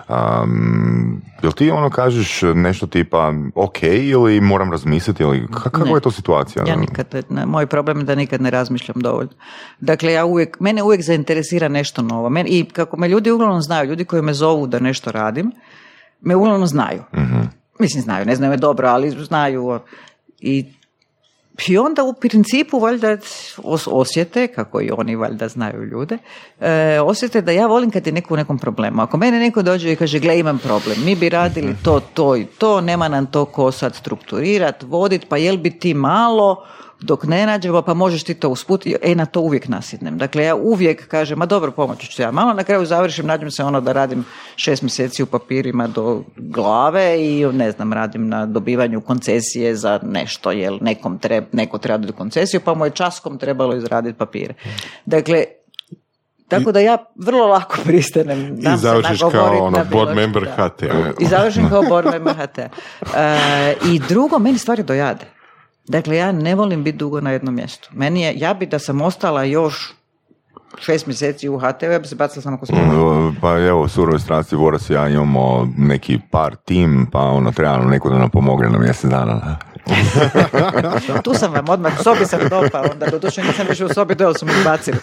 [0.10, 5.92] Um, jel ti ono kažeš nešto tipa, ok, ili moram razmisliti, ili ka- kakva Ne.
[5.92, 6.66] je to situacija?
[6.68, 9.32] Ja nikad, ne, moj problem je da nikad ne razmišljam dovoljno.
[9.80, 12.30] Dakle, ja uvijek, mene uvijek zainteresira nešto novo.
[12.30, 15.52] Men, I kako me ljudi uglavnom znaju, ljudi koji me zovu da nešto radim,
[16.22, 17.04] me uglavnom znaju.
[17.80, 19.80] Mislim, znaju, ne znaju me dobro, ali znaju.
[20.40, 20.66] I,
[21.68, 23.18] i onda u principu valjda
[23.58, 26.18] os- osjete, kako i oni valjda znaju ljude,
[26.60, 29.02] e, osjete da ja volim kad je neko u nekom problemu.
[29.02, 32.46] Ako mene neko dođe i kaže, gle, imam problem, mi bi radili to, to i
[32.46, 36.64] to, nema nam to ko sad strukturirat, vodit, pa jel bi ti malo,
[37.02, 40.18] dok ne nađemo, pa možeš ti to usput, e, na to uvijek nasjednem.
[40.18, 43.64] Dakle, ja uvijek kažem, ma dobro, pomoći ću ja malo, na kraju završim, nađem se
[43.64, 49.02] ono da radim šest mjeseci u papirima do glave i ne znam, radim na dobivanju
[49.02, 53.76] koncesije za nešto, jel nekom treb, neko treba dobiti koncesiju, pa mu je časkom trebalo
[53.76, 54.54] izraditi papire.
[55.06, 55.44] Dakle,
[56.48, 58.56] tako da ja vrlo lako pristanem.
[58.56, 60.48] dam I završiš kao ono na board member.
[60.56, 60.84] HT.
[61.20, 62.58] I završim kao board member HT.
[62.58, 62.70] E,
[63.86, 65.37] I drugo, meni stvari dojade.
[65.88, 67.90] Dakle, ja ne volim biti dugo na jednom mjestu.
[67.94, 69.94] Meni je, ja bi da sam ostala još
[70.80, 74.20] šest mjeseci u HT, ja bi se bacila samo kod Mm, Pa evo, u surovoj
[74.20, 78.30] strasti Voras i ja imamo neki par tim, pa ono, treba nam neko da nam
[78.30, 79.58] pomogne na mjesec dana.
[81.24, 84.34] Tu sam vam odmah, u sobi sam dopao, onda doduše nisam više u sobi, dole
[84.36, 84.98] su mi bacili.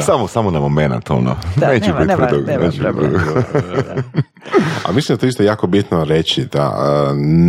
[0.00, 1.36] Samo, samo na moment, ono.
[1.56, 3.18] Da, neće nema- biti nema- predugo, nema biti problema.
[3.52, 4.02] predugo.
[4.84, 6.72] A mislim da to isto jako bitno reći da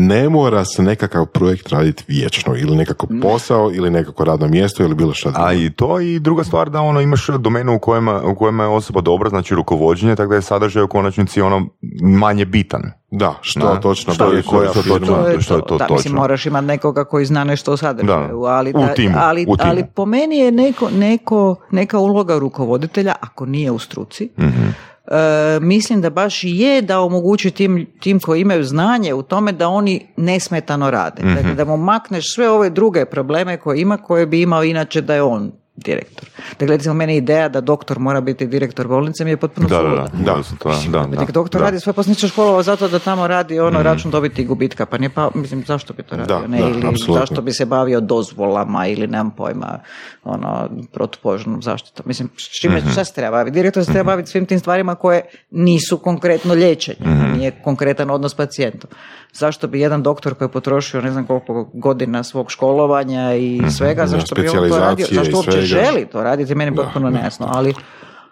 [0.08, 4.96] ne mora se nekakav projekt raditi vječno ili nekako posao ili nekako radno mjesto ili
[4.96, 5.32] bilo što.
[5.36, 8.70] A i to i druga stvar da ono imaš domenu u kojima, u kojima je
[8.70, 11.68] osoba dobra, znači rukovođenje, tako da je sadržaj u konačnici ono
[12.02, 12.82] manje bitan.
[13.12, 13.80] Da, što Da.
[13.80, 15.00] točno Što je- koja što firma.
[15.00, 15.16] točno.
[15.16, 15.78] To je što je to.
[15.78, 16.16] da, mislim, točno.
[16.16, 19.70] moraš imati nekoga koji zna nešto o sadržaju, Da, ali, u timu, ali, u timu.
[19.70, 20.52] ali, po meni je
[20.92, 24.62] neko, neka uloga rukovoditelja, ako nije u struci, Mhm.
[25.08, 25.16] e,
[25.62, 29.68] mislim da baš i je da omogući tim, tim koji imaju znanje u tome da
[29.68, 31.24] oni nesmetano rade.
[31.24, 31.36] Mhm.
[31.36, 35.16] Dakle, da mu makneš sve ove druge probleme koje ima, koje bi imao inače da
[35.16, 36.30] je on direktor.
[36.60, 39.90] Dakle, recimo, meni ideja da doktor mora biti direktor bolnice mi je potpuno Da, da,
[39.90, 40.08] da.
[40.14, 41.66] Da, to, da, da, Nek doktor da.
[41.66, 44.98] radi svoj posao, nisu školovao zato da tamo radi ono račun dobiti i gubitka, pa
[44.98, 47.14] nije pa, mislim, zašto bi to radio, Da, ne, da, ili apsolutno.
[47.14, 49.80] zašto bi se bavio dozvolama ili nemam pojma,
[50.24, 52.04] ono, protupožarnom zaštitom.
[52.08, 53.54] Mislim, s čime, šta se treba baviti?
[53.54, 56.98] Direktor se treba baviti svim tim stvarima koje nisu konkretno liječenje,
[57.36, 58.90] nije konkretan odnos s pacijentom.
[59.34, 64.02] Zašto bi jedan doktor koji je potrošio ne znam koliko godina svog školovanja i svega,
[64.02, 65.06] Da, zašto bi on to radio?
[65.12, 65.66] Zašto uopće svega.
[65.66, 66.56] želi to raditi?
[66.56, 67.74] Meni je potpuno nejasno, ali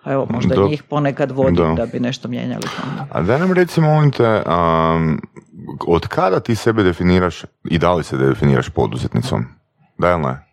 [0.06, 0.62] evo, možda Da.
[0.62, 1.74] njih ponekad vodim Da.
[1.76, 2.64] da bi nešto mijenjali.
[3.12, 5.22] A daj nam recimo, molim te, um,
[5.88, 9.46] od kada ti sebe definiraš i da li se definiraš poduzetnicom?
[9.98, 10.47] Da ili ne?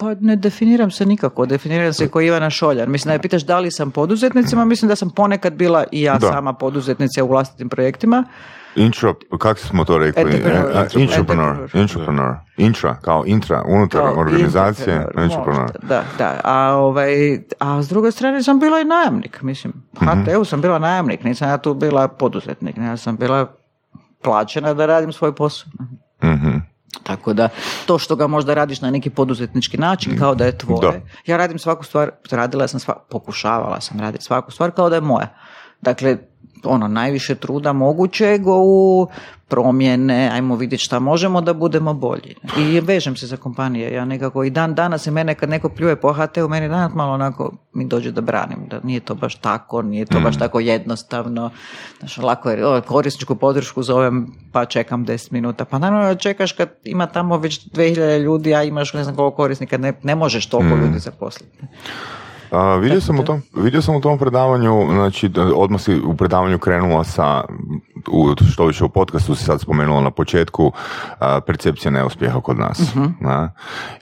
[0.00, 2.88] Pa ne definiram se nikako, definiram se kao Ivana Šoljar.
[2.88, 6.18] Mislim da je pitaš da li sam poduzetnicima, mislim da sam ponekad bila i ja
[6.18, 6.28] Da.
[6.28, 8.24] sama poduzetnica u vlastitim projektima.
[8.76, 10.22] Intro, kako smo to rekli?
[10.22, 10.64] Entrepreneur.
[10.66, 11.48] E, a, Intrapreneur.
[11.48, 11.68] Entrepreneur.
[11.74, 12.34] Intrapreneur.
[12.58, 14.96] Intra, kao intra, unutar Kao organizacije.
[14.96, 16.40] entrepreneur, možda, Da, da.
[16.44, 17.12] A, ovaj,
[17.58, 19.42] a s druge strane sam bila i najamnik.
[19.42, 22.76] Mislim, HTU sam bila najamnik, nisam ja tu bila poduzetnik.
[22.76, 23.46] ne, Ja sam bila
[24.22, 25.70] plaćena da radim svoj posao.
[26.24, 26.56] Mhm.
[27.02, 27.48] Tako da,
[27.86, 30.92] to što ga možda radiš na neki poduzetnički način, kao da je tvoje.
[30.92, 31.00] Da.
[31.26, 35.00] Ja radim svaku stvar, radila sam sva, pokušavala sam raditi svaku stvar kao da je
[35.00, 35.34] moja.
[35.80, 36.18] Dakle,
[36.64, 39.06] ono, najviše truda mogućeg u
[39.50, 42.34] promjene, ajmo vidjeti šta možemo da budemo bolji.
[42.58, 43.92] I vežem se za kompanije.
[43.94, 47.12] Ja nekako i dan danas i mene kad neko pljuje po HT-u, meni danas malo
[47.12, 48.58] onako mi dođe da branim.
[48.70, 51.50] Da nije to baš tako, nije to baš tako jednostavno.
[51.98, 55.64] Znaš, lako je, korisničku podršku zovem pa čekam 10 minuta.
[55.64, 59.78] Pa naravno čekaš kad ima tamo već 2000 ljudi, a imaš ne znam koliko korisnika,
[59.78, 61.58] ne, ne možeš toliko ljudi zaposliti.
[62.50, 66.58] A, vidio, sam u tom, vidio sam u tom predavanju, znači odmah si u predavanju
[66.58, 67.44] krenula sa,
[68.08, 70.72] u, što više u podcastu si sad spomenula na početku,
[71.18, 72.94] a, percepcija neuspjeha kod nas.
[73.20, 73.52] na?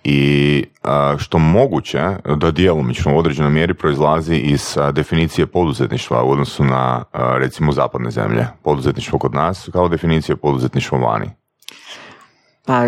[0.05, 2.03] I a, što moguće
[2.37, 7.73] da djelomično u određenoj mjeri proizlazi iz a, definicije poduzetništva u odnosu na a, recimo
[7.73, 8.47] zapadne zemlje.
[8.63, 11.31] Poduzetništvo kod nas kao definicija poduzetništva vani.
[12.67, 12.87] Pa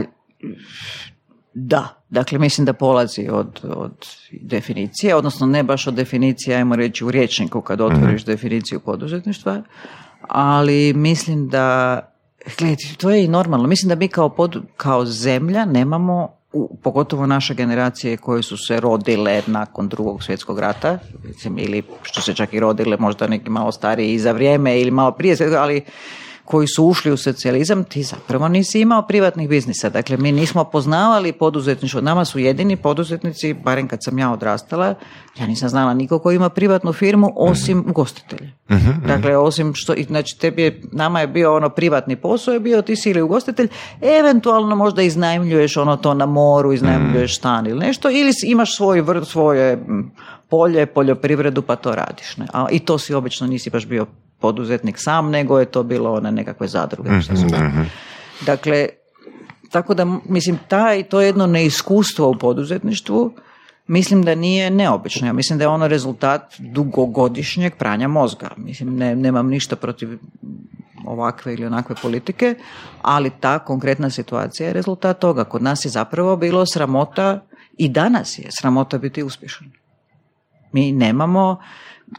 [1.54, 7.04] da, dakle mislim da polazi od, od definicije, odnosno ne baš od definicije, ajmo reći
[7.04, 9.62] u rječniku kad otvoriš definiciju poduzetništva,
[10.28, 11.98] ali mislim da,
[12.58, 17.26] gledajte, to je i normalno, mislim da mi kao, podu- kao zemlja nemamo u, pogotovo
[17.26, 22.54] naše generacije koje su se rodile nakon drugog svjetskog rata, mislim, ili što se čak
[22.54, 25.84] i rodile možda neki malo stariji i za vrijeme ili malo prije, ali
[26.50, 29.90] koji su ušli u socijalizam, ti zapravo nisi imao privatnih biznisa.
[29.90, 32.00] Dakle, mi nismo poznavali poduzetništvo.
[32.00, 34.94] Nama su jedini poduzetnici, barem kad sam ja odrastala,
[35.38, 38.50] ja nisam znala niko koji ima privatnu firmu osim ugostitelja.
[39.06, 42.96] Dakle, osim što, znači tebi je, nama je bio ono privatni posao, je bio ti
[42.96, 43.68] si ili ugostitelj,
[44.20, 49.28] eventualno možda iznajmljuješ ono to na moru, iznajmljuješ stan ili nešto, ili imaš svoj vrt,
[49.28, 49.84] svoje
[50.48, 52.36] polje, poljoprivredu, pa to radiš.
[52.36, 52.46] Ne?
[52.52, 54.06] A, I to si obično nisi baš bio
[54.40, 57.20] poduzetnik sam, nego je to bilo one nekakve zadruge.
[57.20, 57.70] što su bile.
[58.46, 58.88] Dakle,
[59.70, 63.32] tako da, mislim, taj, to jedno neiskustvo u poduzetništvu,
[63.86, 65.26] mislim da nije neobično.
[65.26, 68.50] Ja mislim da je ono rezultat dugogodišnjeg pranja mozga.
[68.56, 70.18] Mislim, ne, nemam ništa protiv
[71.06, 72.54] ovakve ili onakve politike,
[73.02, 75.44] ali ta konkretna situacija je rezultat toga.
[75.44, 77.40] Kod nas je zapravo bilo sramota
[77.78, 79.70] i danas je sramota biti uspješan.
[80.72, 81.60] Mi nemamo,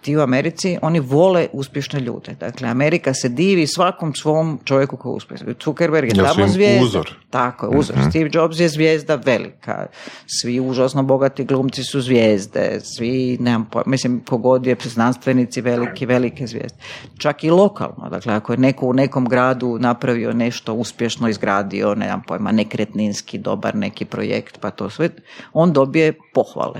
[0.01, 2.35] ti u Americi, oni vole uspješne ljude.
[2.39, 5.53] Dakle, Amerika se divi svakom svom čovjeku koji je uspješan.
[5.63, 6.85] Zuckerberg je tamo zvijezda.
[6.85, 7.09] uzor?
[7.29, 7.95] Tako je, uzor.
[8.09, 9.87] Steve Jobs je zvijezda velika.
[10.25, 12.79] Svi užasno bogati glumci su zvijezde.
[12.83, 16.77] Svi, nemam pojma, mislim, kogod je znanstvenici veliki, velike zvijezde.
[17.17, 18.09] Čak i lokalno.
[18.09, 23.75] Dakle, ako je neko u nekom gradu napravio nešto uspješno, izgradio, nemam pojma, nekretninski, dobar
[23.75, 25.09] neki projekt, pa to sve,
[25.53, 26.79] on dobije pohvale.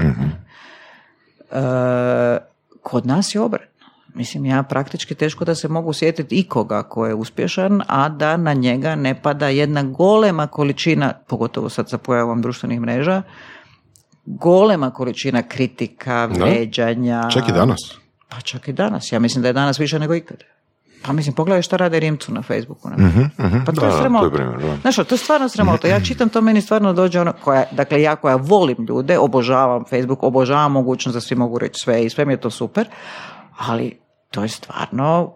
[1.52, 2.50] E,
[2.81, 3.87] kod nas je obratno.
[4.13, 8.53] Mislim, ja praktički teško da se mogu sjetiti ikoga ko je uspješan, a da na
[8.53, 13.21] njega ne pada jedna golema količina, pogotovo sad sa pojavom društvenih mreža,
[14.25, 17.29] golema količina kritika, vređanja.
[17.33, 17.79] Čak i danas.
[18.29, 19.11] Pa čak i danas.
[19.11, 20.43] Ja mislim da je danas više nego ikad.
[21.01, 22.89] Pa mislim, pogledaj šta rade Rimcu na Facebooku.
[22.89, 23.29] na primjer.
[23.65, 24.19] Pa to Da, je sramota.
[24.19, 24.77] to je primjer, da.
[24.81, 25.87] Znaš, to je stvarno sramota.
[25.87, 30.23] Ja čitam to, meni stvarno dođe ono, koja, dakle ja koja volim ljude, obožavam Facebook,
[30.23, 32.87] obožavam mogućnost da svi mogu reći sve i sve mi je to super,
[33.57, 33.99] ali
[34.31, 35.33] to je stvarno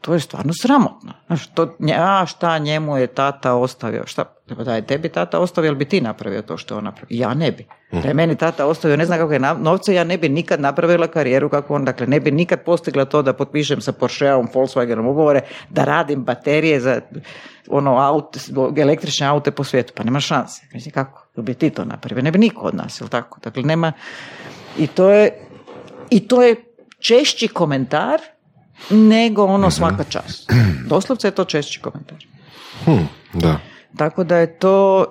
[0.00, 1.12] to je stvarno sramotno.
[1.26, 4.24] Znaš, to, a šta njemu je tata ostavio, šta,
[4.64, 7.16] da je tebi tata ostavio, jel bi ti napravio to što on napravio?
[7.20, 7.66] Ja ne bi.
[7.92, 11.06] Da je meni tata ostavio, ne znam kako je novce, ja ne bi nikad napravila
[11.06, 15.40] karijeru kako on, dakle ne bi nikad postigla to da potpišem sa Porscheom, Volkswagenom ugovore,
[15.70, 17.00] da radim baterije za
[17.68, 18.36] ono aut,
[18.76, 20.62] električne aute po svijetu, pa nema šanse.
[20.72, 21.26] Mislim, kako?
[21.36, 22.22] Bi ti to napravio?
[22.22, 23.40] Ne bi niko od nas, jel tako?
[23.40, 23.92] Dakle, nema,
[24.78, 25.48] i to je,
[26.10, 26.56] i to je
[26.98, 28.20] češći komentar
[28.90, 29.76] nego ono mhm.
[29.76, 30.50] svaka čast.
[30.90, 32.26] Doslovce je to češći komentar.
[32.84, 33.58] Hmm, da.
[33.96, 35.06] Tako da je to,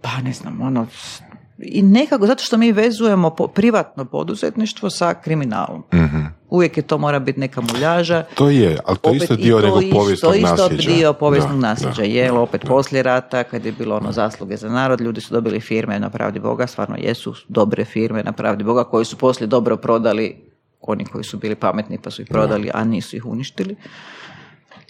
[0.00, 0.86] pa ne znam, ono,
[1.62, 5.82] i nekako, zato što mi vezujemo po, privatno poduzetništvo sa kriminalom.
[5.94, 8.24] mm Uvijek je to mora biti neka muljaža.
[8.34, 10.68] To je, ali to isto dio nekog povijesnog nasljeđa.
[10.68, 12.02] To isto dio povijesnog nasljeđa.
[12.02, 16.00] Je, opet poslije rata, kad je bilo ono zasluge za narod, ljudi su dobili firme
[16.00, 20.49] na pravdi Boga, stvarno jesu dobre firme na pravdi Boga, koji su poslije dobro prodali
[20.80, 23.76] oni koji su bili pametni pa su ih prodali, a nisu ih uništili.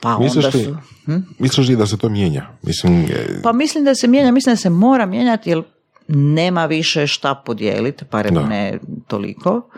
[0.03, 0.77] Pa misliš onda su...
[1.05, 1.17] Hm?
[1.39, 2.49] Misliš li da se to mijenja?
[2.63, 3.09] Mislim,
[3.43, 5.63] Pa mislim da se mijenja, mislim da se mora mijenjati jer
[6.09, 9.71] nema više šta podijeliti, parem ne toliko.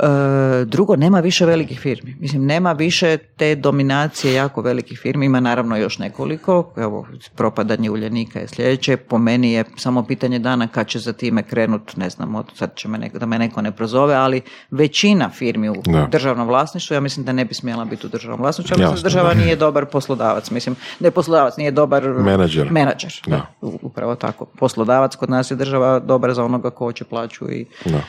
[0.00, 2.16] E, drugo, nema više velikih firmi.
[2.20, 5.26] Mislim, nema više te dominacije jako velikih firmi.
[5.26, 6.72] Ima naravno još nekoliko.
[6.76, 8.96] Evo, propadanje uljenika je sljedeće.
[8.96, 12.74] Po meni je samo pitanje dana kad će za time krenut, ne znam, od, sad
[12.74, 14.40] će me neko, da me neko ne prozove, ali
[14.70, 15.74] većina firmi u
[16.10, 18.74] državnom vlasništvu, ja mislim da ne bi smjela biti u državnom vlasništvu.
[18.74, 20.50] Ja mislim da država nije dobar poslodavac.
[20.50, 22.72] Mislim, ne poslodavac, nije dobar menadžer.
[22.72, 23.12] menadžer.
[23.26, 23.46] Da.
[23.60, 24.44] Upravo tako.
[24.44, 27.66] Poslodavac kod nas je država dobar za onoga ko će plaću i...
[27.84, 28.02] Da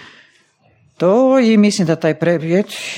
[1.00, 2.40] to i mislim da taj pre,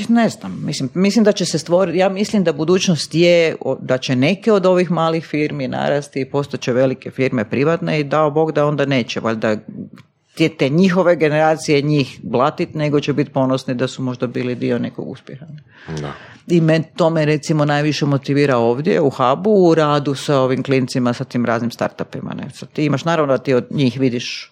[0.10, 4.16] ne znam, mislim, mislim da će se stvoriti, ja mislim da budućnost je da će
[4.16, 8.66] neke od ovih malih firmi narasti i postoće velike firme privatne i dao Bog da
[8.66, 9.56] onda neće, valjda
[10.38, 14.80] te, te njihove generacije njih blatit, nego će biti ponosni da su možda bili dio
[14.80, 15.45] nekog uspjeha.
[16.02, 16.14] Da.
[16.47, 21.14] I men, to me recimo najviše motivira ovdje u Hubu u radu sa ovim klincima,
[21.14, 22.34] sa tim raznim startupima.
[22.34, 22.49] Ne?
[22.54, 24.51] Sad ti imaš, naravno da ti od njih vidiš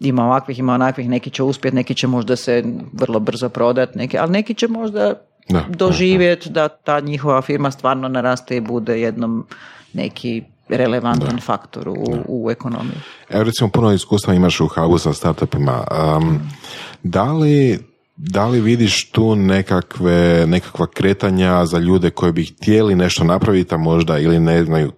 [0.00, 4.18] ima ovakvih, ima onakvih, neki će uspjeti, neki će možda se vrlo brzo prodati, neki,
[4.18, 5.14] ali neki će možda
[5.68, 9.46] doživjeti da ta njihova firma stvarno naraste i bude jednom
[9.92, 11.94] neki relevantan faktor u,
[12.28, 12.96] u ekonomiji.
[13.30, 15.84] Evo recimo puno iskustva imaš u hubu sa startupima.
[16.16, 16.40] Um,
[17.02, 17.78] da li
[18.16, 23.78] da li vidiš tu nekakve, nekakva kretanja za ljude koji bi htjeli nešto napraviti, a
[23.78, 24.92] možda ili ne znaju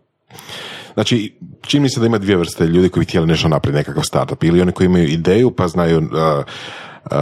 [0.97, 4.45] Znači, čini mi se da ima dvije vrste ljudi koji htjeli nešto napraviti, nekakav startup.
[4.45, 7.19] Ili oni koji imaju ideju pa znaju uh, uh,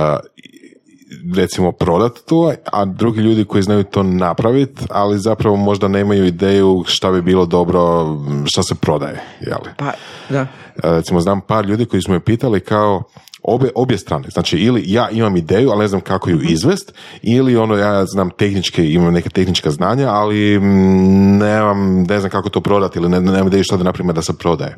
[1.36, 6.84] recimo prodati to, a drugi ljudi koji znaju to napraviti, ali zapravo možda nemaju ideju
[6.86, 8.06] šta bi bilo dobro,
[8.44, 9.22] šta se prodaje.
[9.40, 9.70] Jeli?
[9.76, 9.92] Pa,
[10.28, 10.40] da.
[10.40, 10.46] Uh,
[10.82, 13.02] recimo, znam par ljudi koji smo me pitali kao,
[13.44, 14.28] obje, obje strane.
[14.32, 18.30] Znači, ili ja imam ideju, ali ne znam kako ju izvest, ili ono, ja znam
[18.30, 23.20] tehničke, imam neke tehnička znanja, ali mm, nemam, ne znam kako to prodati, ili ne,
[23.20, 24.76] nemam ideju što da napravim da se prodaje.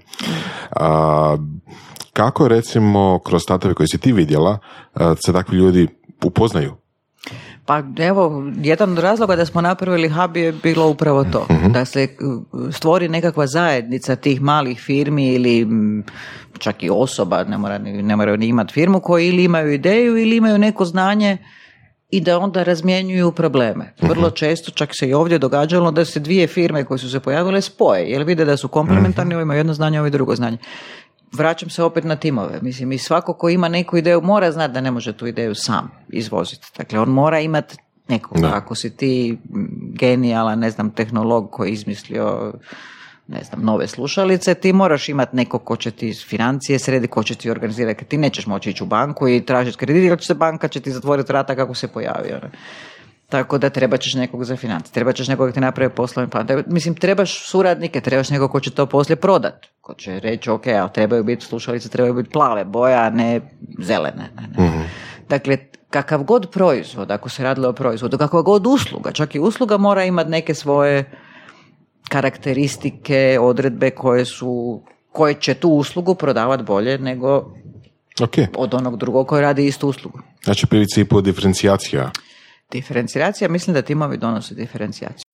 [0.71, 1.37] A,
[2.13, 4.59] kako recimo kroz statove koje si ti vidjela
[5.27, 5.89] se takvi ljudi
[6.25, 6.86] upoznaju?
[7.67, 11.47] Pa evo, jedan od razloga da smo napravili hub je bilo upravo to.
[11.51, 11.73] Mhm.
[11.73, 12.09] Da se
[12.71, 15.67] stvori nekakva zajednica tih malih firmi ili
[16.59, 20.37] čak i osoba, ne, mora, ne moraju ni imati firmu, koji ili imaju ideju ili
[20.37, 21.39] imaju neko znanje
[22.11, 23.93] i da onda razmjenjuju probleme.
[23.99, 24.09] Mhm.
[24.09, 27.61] Vrlo često, čak se i ovdje događalo da se dvije firme koje su se pojavile
[27.61, 30.59] spoje, jer vide da su komplementarni, ovo imaju jedno znanje, ovo drugo znanje.
[31.33, 32.59] Vraćam se opet na timove.
[32.63, 35.91] Mislim, i svako ko ima neku ideju mora znati da ne može tu ideju sam
[36.09, 36.67] izvoziti.
[36.79, 37.77] Dakle, on mora imati
[38.09, 38.51] nekoga.
[38.55, 39.39] Ako si ti
[39.93, 42.53] genijalan, ne znam, tehnolog koji je izmislio
[43.29, 47.35] ne znam, nove slušalice, ti moraš imati nekog ko će ti financije sredi, ko će
[47.35, 50.69] ti organizirati, ti nećeš moći ići u banku i tražiti kredit, jer će se banka
[50.69, 52.41] će ti zatvoriti vrata kako se pojavio.
[53.29, 56.47] Tako da treba ćeš nekog za financije, treba ćeš nekog ti napravi poslovni plan.
[56.67, 59.67] Mislim, trebaš suradnike, trebaš nekog ko će to poslije prodat.
[59.81, 63.41] Ko će reći, ok, ali trebaju biti slušalice, trebaju biti plave boja, a ne
[63.79, 64.31] zelene.
[64.59, 64.81] Mhm.
[65.29, 65.59] Dakle,
[65.91, 70.05] kakav god proizvod, ako se radilo o proizvodu, kakva god usluga, čak i usluga mora
[70.05, 71.11] imati neke svoje
[72.09, 77.55] karakteristike, odredbe koje su koje će tu uslugu prodavati bolje nego
[78.21, 78.47] okay.
[78.57, 80.19] od onog drugog koji radi istu uslugu.
[80.45, 82.11] Znači, principu diferencijacija.
[82.73, 85.27] Diferencijacija, mislim da timovi donose diferencijaciju.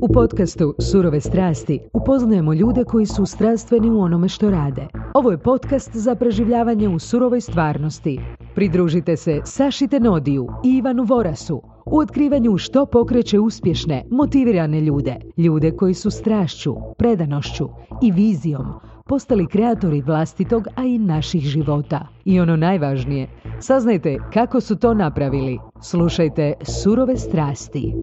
[0.00, 4.86] U podcastu Surove strasti upoznajemo ljude koji su strastveni u onome što rade.
[5.14, 8.20] Ovo je podcast za preživljavanje u surovoj stvarnosti.
[8.54, 15.16] Pridružite se Saši Tenodiju i Ivanu Vorasu u otkrivanju što pokreće uspješne, motivirane ljude.
[15.36, 17.68] Ljude koji su strašću, predanošću
[18.02, 18.66] i vizijom
[19.08, 22.08] postali kreatori vlastitog, a i naših života.
[22.24, 23.28] I ono najvažnije,
[23.60, 25.58] saznajte kako su to napravili.
[25.82, 27.94] Slušajte Surove strasti.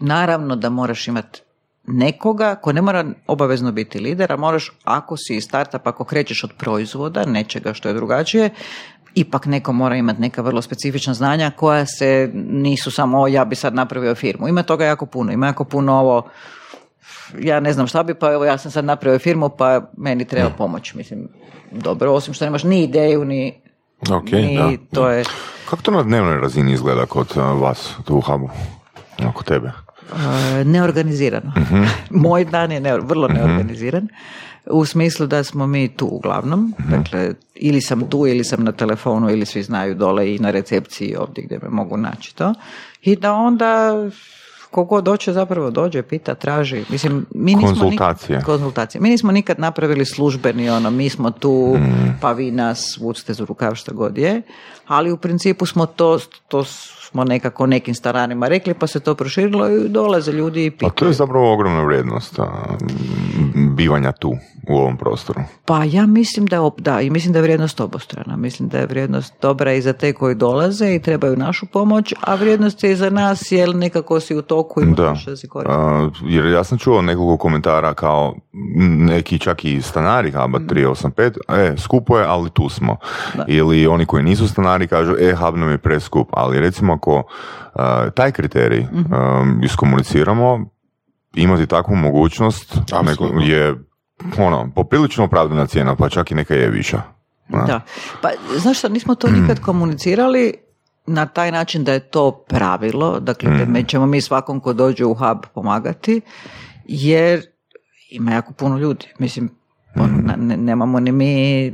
[0.00, 1.40] Naravno da moraš imati
[1.86, 6.52] nekoga ko ne mora obavezno biti lider, a moraš, ako si startup, ako krećeš od
[6.58, 8.50] proizvoda, nečega što je drugačije,
[9.14, 13.74] ipak neko mora imati neka vrlo specifična znanja koja se nisu samo ja bi sad
[13.74, 14.48] napravio firmu.
[14.48, 16.28] Ima toga jako puno, ima jako puno ovo
[17.40, 20.50] ja ne znam šta bi, pa evo ja sam sad napravio firmu, pa meni treba
[20.50, 20.94] pomoć.
[20.94, 21.28] Mislim,
[21.70, 23.54] dobro, osim što nemaš ni ideju, ni,
[24.00, 25.24] okay, to je...
[25.70, 28.50] Kako to na dnevnoj razini izgleda kod uh, vas tu u hubu,
[29.28, 29.72] oko tebe?
[30.12, 31.52] Uh, neorganizirano.
[31.56, 31.84] Mhm.
[32.24, 33.36] Moj dan je vrlo mhm.
[33.36, 34.08] neorganiziran.
[34.70, 36.90] U smislu da smo mi tu uglavnom, mhm.
[36.90, 41.16] dakle ili sam tu ili sam na telefonu ili svi znaju dole i na recepciji
[41.16, 42.54] ovdje gdje me mogu naći to.
[43.02, 43.94] I da onda
[44.74, 46.84] kogo doće zapravo dođe, pita, traži.
[46.88, 48.36] Mislim, mi nismo konzultacije.
[48.36, 49.00] Nikad, konzultacije.
[49.00, 51.76] Mi nismo nikad napravili službeni ono, mi smo tu,
[52.20, 54.42] pa vi nas vucite za rukav šta god je,
[54.86, 56.18] ali u principu smo to,
[56.48, 60.90] to smo nekako nekim staranima rekli, pa se to proširilo i dolaze ljudi i pitaju.
[60.90, 62.38] A to je zapravo ogromna vrijednost
[63.76, 64.34] bivanja tu
[64.68, 65.40] u ovom prostoru.
[65.64, 68.36] Pa ja mislim da, da i mislim da je vrijednost obostrana.
[68.36, 72.34] Mislim da je vrijednost dobra i za te koji dolaze i trebaju našu pomoć, a
[72.34, 75.14] vrijednost je i za nas jer nekako si u toku i da.
[75.16, 75.48] si
[76.22, 78.34] jer ja sam čuo nekoliko komentara kao
[78.98, 81.60] neki čak i stanari HABA 385, mhm.
[81.60, 82.96] e, skupo je, ali tu smo.
[83.46, 87.22] Ili oni koji nisu stanari kažu, e, HAB nam je preskup, ali recimo ako
[88.14, 90.66] taj kriterij mm iskomuniciramo,
[91.34, 92.78] imati takvu mogućnost
[93.40, 93.74] je
[94.38, 97.02] ono, poprilično opravdana cijena, pa čak i neka je viša.
[97.48, 97.80] Da.
[98.22, 100.54] Pa, znaš što, nismo to nikad komunicirali
[101.06, 103.84] na taj način da je to pravilo, dakle, mm.
[103.86, 106.20] ćemo mi svakom ko dođe u hub pomagati,
[106.84, 107.42] jer
[108.10, 109.06] ima jako puno ljudi.
[109.18, 109.50] Mislim,
[109.96, 110.46] mm.
[110.46, 111.72] ne, nemamo ni mi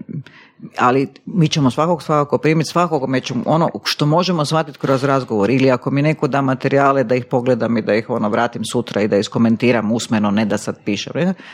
[0.78, 5.70] ali mi ćemo svakog svakako primiti svakog ćemo, ono što možemo shvatiti kroz razgovor ili
[5.70, 9.08] ako mi neko da materijale da ih pogledam i da ih ono vratim sutra i
[9.08, 11.12] da iskomentiram usmeno, ne da sad pišem.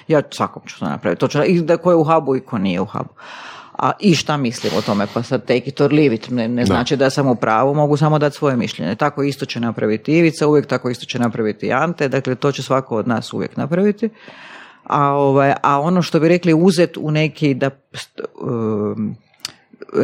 [0.08, 1.20] Ja svakom ću to napraviti.
[1.20, 3.10] To ću, I da ko je u hubu i ko nije u hubu.
[3.78, 6.64] A i šta mislim o tome, pa sad take it or leave it, ne, ne
[6.64, 8.94] znači da sam u pravu, mogu samo dati svoje mišljenje.
[8.94, 12.96] Tako isto će napraviti Ivica, uvijek tako isto će napraviti Ante, dakle to će svako
[12.96, 14.08] od nas uvijek napraviti
[14.88, 17.70] a, ovaj, a ono što bi rekli uzet u neki da
[18.40, 19.16] um,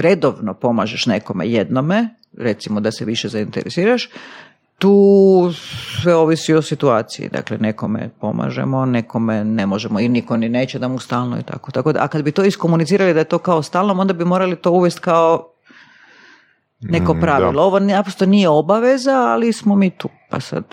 [0.01, 2.09] redovno pomažeš nekome jednome,
[2.39, 4.09] recimo da se više zainteresiraš,
[4.79, 5.53] tu
[6.03, 7.29] sve ovisi o situaciji.
[7.29, 11.71] Dakle, nekome pomažemo, nekome ne možemo i niko ni neće da mu stalno i tako.
[11.71, 14.57] tako da, a kad bi to iskomunicirali da je to kao stalno, onda bi morali
[14.57, 15.52] to uvesti kao
[16.83, 17.63] neko mm, pravilo.
[17.63, 20.09] Ovo naprosto nije obaveza, ali smo mi tu.
[20.31, 20.65] Pa sad,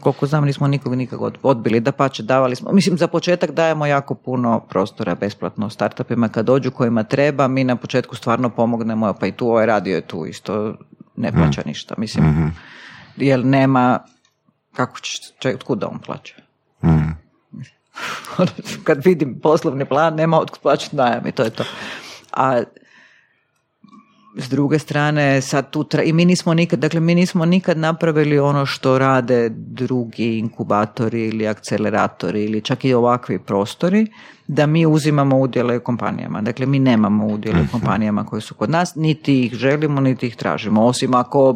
[0.00, 1.80] koliko znam, nismo nikog nikog odbili.
[1.80, 2.72] Da pače, davali smo.
[2.72, 7.48] Mislim, za početak dajemo jako puno prostora besplatno startupima kad dođu kojima treba.
[7.48, 10.74] Mi na početku stvarno pomognemo, pa i tu ovaj radio je tu isto
[11.16, 11.68] ne plaća mm.
[11.68, 11.94] ništa.
[11.98, 12.52] Mislim, mm
[13.18, 13.98] jer nema,
[14.72, 15.22] kako će,
[15.66, 16.34] od da on plaća?
[16.84, 17.10] Mm.
[18.86, 21.64] kad vidim poslovni plan, nema od plaćati najam i to je to.
[22.32, 22.62] A
[24.38, 26.02] s druge strane sad tu tra...
[26.02, 31.46] i mi nismo nikad, dakle mi nismo nikad napravili ono što rade drugi inkubatori ili
[31.46, 34.06] akceleratori ili čak i ovakvi prostori
[34.48, 36.40] da mi uzimamo udjele u kompanijama.
[36.40, 37.70] Dakle, mi nemamo udjele u mhm.
[37.70, 40.84] kompanijama koje su kod nas, niti ih želimo, niti ih tražimo.
[40.84, 41.54] Osim ako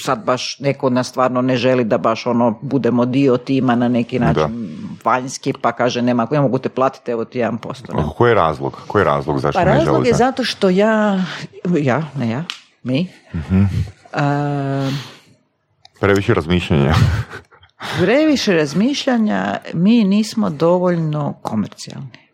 [0.00, 4.18] sad baš neko nas stvarno ne želi da baš ono budemo dio tima na neki
[4.18, 4.68] način
[5.04, 8.12] vanjski, pa kaže nema, ja mogu te platiti, evo ti jedan posto.
[8.16, 8.78] Koji je razlog?
[8.86, 11.24] Koji je razlog zašto pa razlog je zato što ja,
[11.78, 12.44] ja, ne ja,
[12.82, 14.20] mi, uh
[16.00, 16.94] Previše razmišljanja.
[18.00, 22.29] previše razmišljanja, mi nismo dovoljno komercijalni.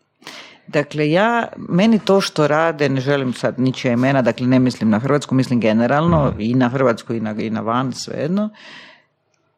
[0.67, 4.99] Dakle, ja, meni to što rade, ne želim sad ničija imena, dakle ne mislim na
[4.99, 8.49] Hrvatsku, mislim generalno i na Hrvatsku i na, i na van, svejedno.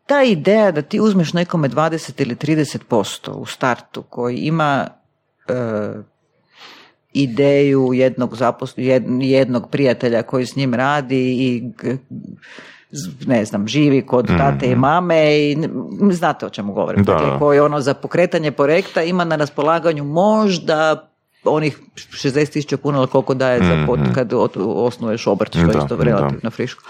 [0.05, 4.87] Ta ideja da ti uzmeš nekome 20 ili 30% u startu koji ima
[5.47, 5.53] e,
[7.13, 11.71] ideju jednog, zaposl- jednog prijatelja koji s njim radi i
[13.27, 14.79] ne znam, živi kod tate i mhm.
[14.79, 15.57] mame i
[16.11, 17.03] znate o čemu govorim.
[17.03, 17.13] Da.
[17.13, 21.09] Dakle, koji ono za pokretanje projekta ima na raspolaganju možda
[21.43, 24.13] onih 60 tisuća kuna ili koliko daje za pot, mhm.
[24.13, 26.83] kad osnuješ obrt, što je isto relativno friško.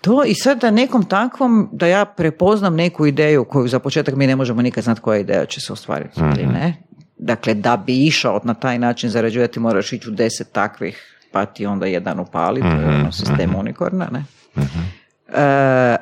[0.00, 4.26] To i sad da nekom takvom, da ja prepoznam neku ideju koju za početak mi
[4.26, 6.52] ne možemo nikad znati koja ideja će se ostvariti ili mhm.
[6.52, 6.82] ne.
[7.18, 11.66] Dakle, da bi išao na taj način zarađivati moraš ići u deset takvih, pa ti
[11.66, 14.24] onda jedan upali, to je ono sistem unikorna, ne.
[14.56, 15.96] E,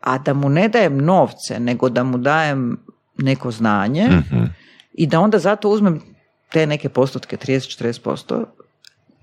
[0.00, 2.78] a da mu ne dajem novce, nego da mu dajem
[3.18, 4.08] neko znanje,
[4.94, 6.00] I da onda zato uzmem
[6.52, 8.44] te neke postotke, 30-40%,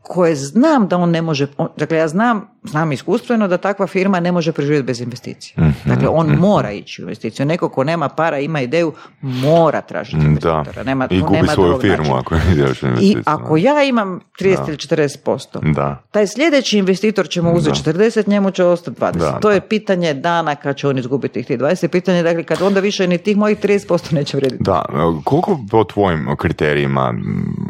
[0.02, 1.48] koje znam da on ne može,
[1.78, 5.54] dakle ja znam, znam iskustveno da takva firma ne može preživjeti bez investicije.
[5.60, 7.46] Mhm, Dakle, on mora ići u investiciju.
[7.46, 10.24] Neko ko nema para, ima ideju, mora tražiti Da.
[10.24, 10.84] investitora.
[10.86, 12.18] Nema, I gubi nema svoju firmu načina.
[12.18, 13.24] ako ideš u I investiciju.
[13.26, 16.04] ako ja imam 30 ili 40%, Da.
[16.12, 19.18] taj sljedeći investitor će mu uzeti 40, njemu će ostati 20.
[19.20, 21.88] Da, to je pitanje dana kad će on izgubiti tih 20.
[21.88, 24.64] Pitanje dakle kad onda više ni tih mojih 30% neće vrijediti.
[24.64, 24.86] Da,
[25.24, 27.14] koliko po tvojim kriterijima,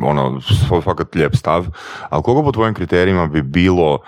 [0.04, 0.40] ono,
[0.82, 1.66] fakat lijep stav,
[2.10, 4.00] ali koliko po tvojim kriterijima bi bilo,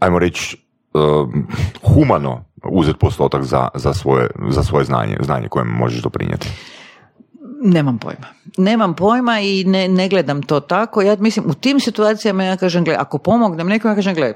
[0.00, 0.56] ajmo reći,
[0.94, 1.46] um,
[1.94, 6.48] humano uzeti postotak za, za, svoje, za svoje znanje, znanje koje možeš doprinijeti?
[7.62, 8.26] Nemam pojma.
[8.58, 11.02] Nemam pojma i ne, ne gledam to tako.
[11.02, 14.34] Ja mislim, u tim situacijama ja kažem, gle, ako pomognem nekom, ja kažem, gle,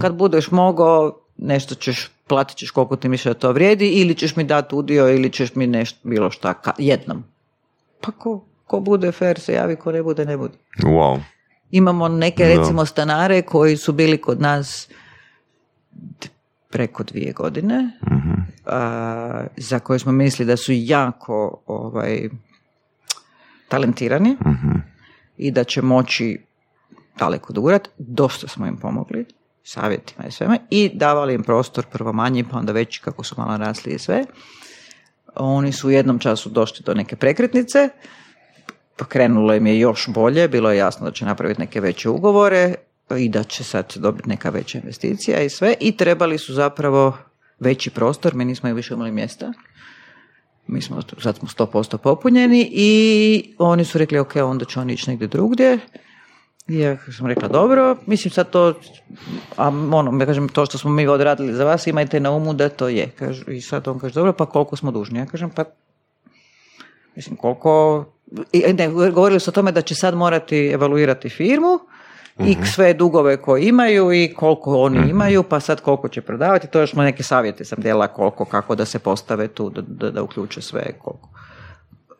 [0.00, 4.36] kad budeš mogao, nešto ćeš, platit ćeš koliko ti misliš da to vrijedi, ili ćeš
[4.36, 7.24] mi dati udio, ili ćeš mi nešto, bilo šta, ka, jednom.
[8.00, 10.54] Pa ko, ko bude fair se javi, ko ne bude, ne bude.
[10.82, 11.20] Wow.
[11.70, 14.88] Imamo neke, recimo, stanare koji su bili kod nas
[16.70, 17.90] preko dvije godine,
[18.66, 22.28] a, za koje smo mislili da su jako ovaj,
[23.68, 24.36] talentirani
[25.36, 26.40] i da će moći
[27.18, 27.88] daleko durat.
[27.98, 29.24] Dosta smo im pomogli,
[29.62, 33.56] savjetima i sveme, i davali im prostor, prvo manji, pa onda veći kako su malo
[33.56, 34.24] rasli i sve.
[35.34, 37.88] Oni su u jednom času došli do neke prekretnice,
[39.04, 42.74] krenulo im je još bolje, bilo je jasno da će napraviti neke veće ugovore
[43.18, 47.16] i da će sad dobiti neka veća investicija i sve i trebali su zapravo
[47.60, 49.52] veći prostor, mi nismo više imali mjesta.
[50.66, 55.10] Mi smo, sad smo 100% popunjeni i oni su rekli ok, onda će oni ići
[55.10, 55.78] negdje drugdje.
[56.68, 58.74] Ja sam rekla dobro, mislim sad to,
[59.56, 62.68] a ono, ja kažem, to što smo mi odradili za vas, imajte na umu da
[62.68, 63.10] to je.
[63.18, 65.18] Kažu, I sad on kaže, dobro, pa koliko smo dužni?
[65.18, 65.64] Ja kažem, pa
[67.20, 68.04] Mislim, koliko...
[68.52, 71.78] i, Ne, govorili su o tome da će sad morati evaluirati firmu
[72.38, 76.66] i sve dugove koje imaju i koliko oni imaju, pa sad koliko će prodavati.
[76.66, 80.22] To još neke savjete sam djela koliko, kako da se postave tu, da, da, da
[80.22, 81.28] uključe sve, koliko,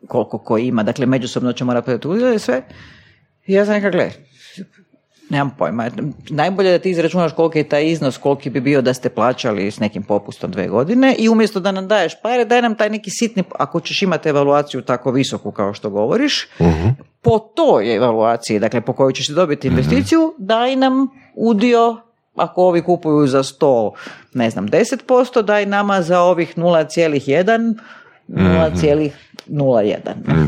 [0.07, 0.83] koliko ko ima.
[0.83, 2.61] Dakle, međusobno će morati prodati udjele i sve.
[3.45, 4.11] I ja sam rekla, gle,
[5.31, 5.89] nemam pojma.
[6.29, 9.71] Najbolje je da ti izračunaš koliki je taj iznos, koliki bi bio da ste plaćali
[9.71, 13.09] s nekim popustom dve godine i umjesto da nam daješ pare, daj nam taj neki
[13.09, 16.47] sitni, ako ćeš imati evaluaciju tako visoku kao što govoriš,
[17.21, 21.97] po toj evaluaciji, dakle po kojoj ćeš dobiti investiciju, daj nam udio
[22.35, 23.91] ako ovi kupuju za 100,
[24.33, 27.73] ne znam, 10%, daj nama za ovih 0,1,
[28.27, 29.09] 0,01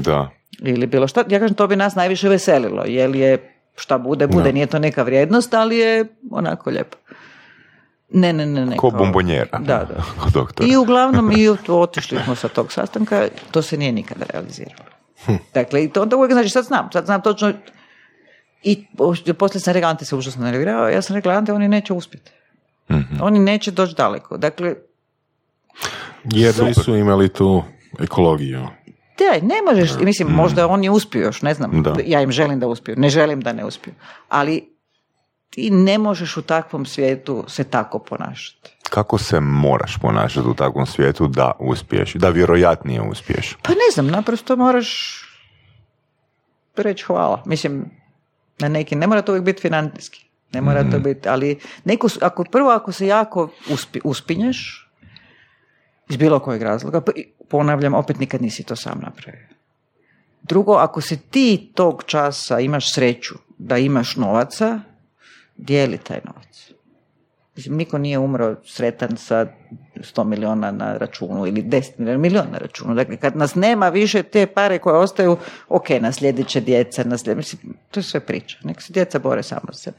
[0.04, 0.30] Da.
[0.60, 1.24] ili bilo šta.
[1.30, 5.04] Ja kažem, to bi nas najviše veselilo, jer je šta bude, bude, nije to neka
[5.04, 6.98] vrijednost, ali je onako lijepo.
[8.10, 8.78] Ne, ne, ne, ne.
[8.78, 9.60] Ko bombonjera.
[9.60, 10.04] Da, da.
[10.72, 14.84] I uglavnom i otišli smo sa tog sastanka, to se nije nikada realiziralo.
[15.54, 17.54] Dakle, i to onda uvijek, znači sad znam, sad znam točno
[18.64, 21.94] i po- poslije sam rekla, Ante se užasno nervirao, ja sam rekla, Ante, oni neće
[21.94, 22.32] uspjeti.
[23.22, 24.38] Oni neće doći daleko.
[24.38, 24.76] Dakle,
[26.24, 27.64] Jer nisu imali tu
[28.00, 28.68] ekologiju.
[29.30, 31.96] Daj, ne možeš, mislim, možda oni uspiju još, ne znam, Da.
[32.06, 33.94] ja im želim da uspiju, ne želim da ne uspiju,
[34.30, 34.74] ali
[35.50, 38.70] ti ne možeš u takvom svijetu se tako ponašati.
[38.90, 43.58] Kako se moraš ponašati u takvom svijetu da uspiješ, da vjerojatnije uspiješ?
[43.62, 45.20] Pa ne znam, naprosto moraš
[46.76, 47.44] reći hvala.
[47.46, 47.86] Mislim,
[48.60, 52.44] na neki, ne mora to uvijek biti financijski, ne mora to biti, ali neko, ako,
[52.44, 54.83] prvo ako se jako uspi, uspinješ,
[56.10, 57.12] iz bilo kojeg razloga, pa
[57.50, 59.48] ponavljam, opet nikad nisi to sam napravio.
[60.42, 64.80] Drugo, ako se ti tog časa imaš sreću da imaš novaca,
[65.56, 66.72] dijeli taj novac.
[67.56, 69.48] Mislim, niko nije umro sretan sa
[69.96, 72.96] 100 miliona na računu ili 10 miliona, milion na računu.
[72.96, 75.38] Dakle, kad nas nema više, te pare koje ostaju,
[75.70, 77.38] ok, naslijedit će djeca, naslijed...
[77.38, 78.58] mislim, to je sve priča.
[78.64, 79.98] Nek se djeca bore samo sebe.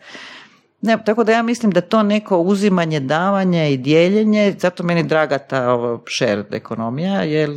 [0.85, 5.39] Ne, tako da ja mislim da to neko uzimanje, davanje i dijeljenje, zato meni draga
[5.39, 7.51] ta ovo, shared ekonomija, jer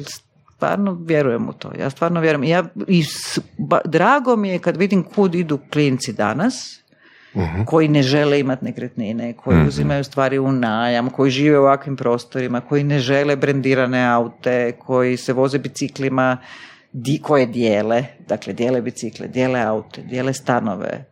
[0.55, 1.71] stvarno vjerujem u to.
[1.79, 2.43] Ja stvarno vjerujem.
[2.43, 6.79] Ja, i s- ba- drago mi je kad vidim kud idu klinci danas,
[7.65, 12.61] koji ne žele imati nekretnine, koji uzimaju stvari u najam, koji žive u ovakvim prostorima,
[12.61, 16.37] koji ne žele brendirane aute, koji se voze biciklima,
[16.93, 21.03] di, koje dijele, dakle dijele bicikle, dijele aute, dijele stanove,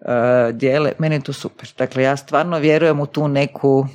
[0.00, 1.68] e, dijele, meni je to super.
[1.78, 3.86] Dakle, ja stvarno vjerujem u tu neku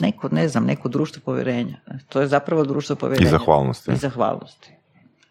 [0.00, 1.76] neko, ne znam, neko društvo povjerenja.
[2.08, 3.28] To je zapravo društvo povjerenja.
[3.28, 3.92] I zahvalnosti.
[3.92, 4.72] I zahvalnosti.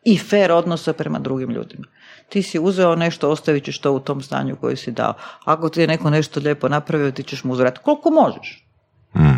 [0.03, 1.87] I fair odnosa prema drugim ljudima.
[2.29, 5.13] Ti si uzeo nešto, ostavit ćeš to u tom stanju koji si dao.
[5.45, 7.83] Ako ti je neko nešto lijepo napravio, ti ćeš mu uzvratiti.
[7.83, 8.66] Koliko možeš?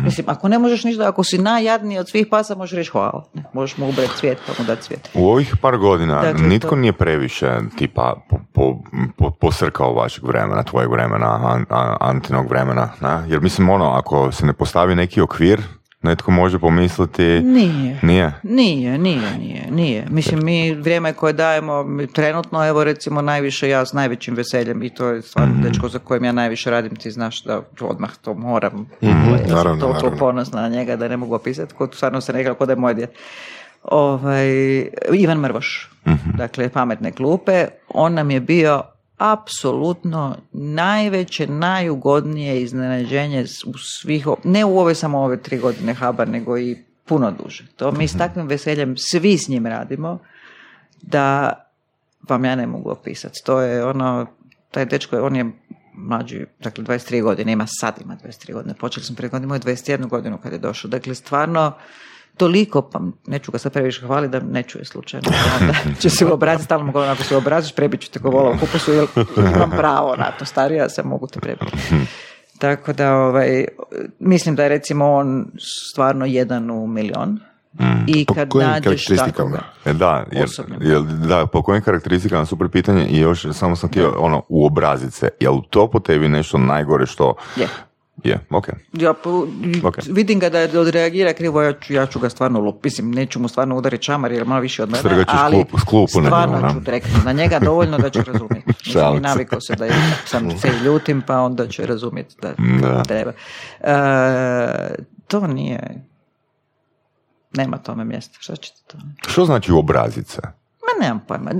[0.04, 3.24] Mislim, ako ne možeš ništa, ako si najjadniji od svih pasa, možeš reći hvala.
[3.34, 5.10] Ne, možeš mu ubrati cvijet, pa mu dati cvijet.
[5.14, 8.74] U ovih par godina Dakle, nitko to- nije previše tipa po, po,
[9.16, 13.24] po- posrkao vašeg vremena, tvojeg vremena, an, a- Antinog vremena, na?
[13.28, 15.62] jer mislim ono, ako se ne postavi neki okvir,
[16.02, 17.22] netko može pomisliti...
[17.40, 17.98] Nije.
[18.02, 18.32] Nije?
[18.42, 20.06] Nije, nije, nije, nije.
[20.10, 25.06] Mislim, mi vrijeme koje dajemo, trenutno, evo recimo najviše ja s najvećim veseljem i to
[25.06, 25.62] je stvarno Mhm.
[25.62, 28.86] dečko za kojim ja najviše radim, ti znaš da odmah to moram.
[29.02, 30.18] Mhm, Ja sam naravno, toliko naravno.
[30.18, 33.10] ponosna na njega da ne mogu opisati, kod stvarno se nekako da je moj djed.
[33.84, 34.48] Ovaj,
[35.12, 36.30] Ivan Mrvoš, Mhm.
[36.30, 38.82] dakle pametne klupe, on nam je bio
[39.20, 46.58] apsolutno najveće, najugodnije iznenađenje u svih, ne u ove samo ove tri godine Habar, nego
[46.58, 47.64] i puno duže.
[47.76, 50.18] To mi s takvim veseljem svi s njim radimo,
[51.02, 51.52] da
[52.28, 53.40] vam ja ne mogu opisati.
[53.44, 54.26] To je ono,
[54.70, 55.50] taj dečko, on je
[55.94, 59.60] mlađi, dakle 23 godine, ima sad ima 23 godine, počeli smo prije godine, imao je
[59.60, 60.88] 21 godinu kad je došao.
[60.88, 61.72] Dakle, stvarno,
[62.40, 65.30] toliko, pa neću ga sad previše hvaliti da ne čuje slučajno.
[65.30, 68.50] pa Onda će se obraziti, stalno govorim, ako se obraziš, prebit ću te ko vola
[68.50, 71.76] u kupusu, jer imam pravo na to, starija sam, mogu te prebiti.
[72.58, 73.64] Tako da, ovaj,
[74.18, 75.46] mislim da je recimo on
[75.92, 77.40] stvarno jedan u milion.
[78.06, 79.58] I Po kad kojim nađeš karakteristikama?
[79.84, 80.48] E, Da, jer,
[80.80, 85.28] jer, da, po kojim karakteristikama, super pitanje i još samo sam htio, ono, u obrazice,
[85.40, 87.34] je li to po tebi nešto najgore što...
[87.56, 87.68] Je.
[88.24, 88.68] Je, ok.
[88.92, 89.46] Ja po-
[89.82, 89.96] Ok.
[90.06, 92.84] vidim ga da odreagira krivo, ja ću, ja ću ga stvarno lup.
[92.84, 96.20] Mislim, neću mu stvarno udariti čamar jer je malo više od mene, ali klup- klupu
[96.20, 98.66] na stvarno njega, ću direktno na njega dovoljno da će razumjeti.
[98.86, 99.92] Mislim, navikao se da je,
[100.26, 103.02] sam se i ljutim, pa onda će razumjeti da, Da.
[103.02, 103.32] treba.
[103.80, 104.94] E,
[105.26, 106.04] to nije,
[107.52, 108.38] nema tome mjesta.
[108.40, 108.98] Šta ćete to?
[109.26, 109.72] Što znači?
[109.72, 109.78] Ma
[111.00, 111.50] nemam pojma.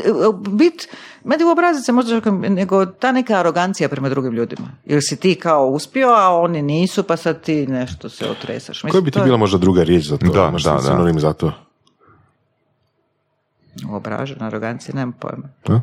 [0.49, 0.89] Bit,
[1.25, 4.69] meni u obrazice možda čak nego ta neka arogancija prema drugim ljudima.
[4.85, 8.81] Jer si ti kao uspio, a oni nisu, pa sad ti nešto se otresaš.
[8.81, 10.27] Koja bi ti to bila možda druga riječ za to?
[10.27, 11.21] Da, Imaš da, da.
[11.21, 11.53] za to?
[13.91, 15.49] Obražena arogancija, nemam pojma.
[15.67, 15.81] Da?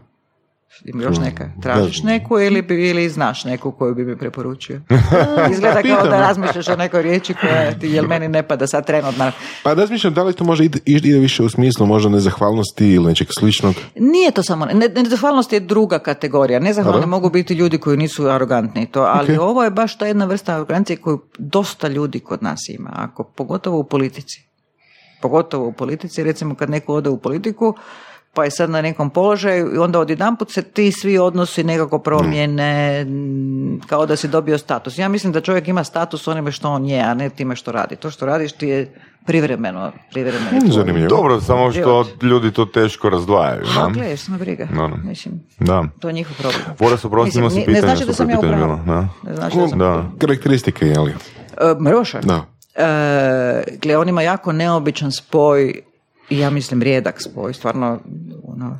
[0.86, 1.49] Ima još neka?
[1.61, 4.82] Tražiš neku ili, bi, ili znaš neku koju bi mi preporučio?
[5.51, 9.32] Izgleda kao da razmišljaš o nekoj riječi koja ti, jel meni ne pada sad trenutno.
[9.63, 13.28] Pa razmišljam da li to može ide, ide više u smislu možda nezahvalnosti ili nečeg
[13.39, 13.76] sličnog.
[13.95, 16.59] Nije to samo, ne, nezahvalnost je druga kategorija.
[16.59, 17.09] Nezahvalni Dobro.
[17.09, 19.41] mogu biti ljudi koji nisu arogantni, to, ali Ok.
[19.41, 23.80] ovo je baš ta jedna vrsta arogancije koju dosta ljudi kod nas ima, ako, pogotovo
[23.80, 24.47] u politici.
[25.22, 27.76] Pogotovo u politici, recimo kad neko ode u politiku,
[28.38, 33.06] pa je sad na nekom položaju i onda odjedanput se ti svi odnosi nekako promijene,
[33.88, 34.98] kao da si dobio status.
[34.98, 37.96] Ja mislim da čovjek ima status onime što on je, a ne time što radi.
[37.96, 38.94] To što radiš ti je
[39.26, 40.62] privremeno, privremeno.
[40.70, 41.10] Zanimljivo.
[41.10, 42.24] Dobro, samo što Život.
[42.24, 43.64] ljudi to teško razdvajaju.
[43.76, 43.90] Da?
[43.90, 44.66] gledaj, što me briga.
[44.68, 44.96] Da, da.
[45.00, 45.84] Mislim, Da.
[46.00, 46.62] to je njihov problem.
[46.80, 48.76] Boras, oprosti, imao ne- pitanje, Ne znači da sam ja u pitanje pravu.
[48.78, 49.02] bilo, da.
[49.24, 50.04] Ne znači da sam Da.
[50.18, 51.12] Karakteristike, je li?
[51.12, 51.16] E,
[51.82, 52.20] Mroša?
[52.22, 52.46] Da.
[52.76, 52.88] E,
[53.78, 55.74] gle, on ima jako neobičan spoj
[56.30, 57.99] ja mislim rijedak spoj, stvarno,
[58.43, 58.80] ono,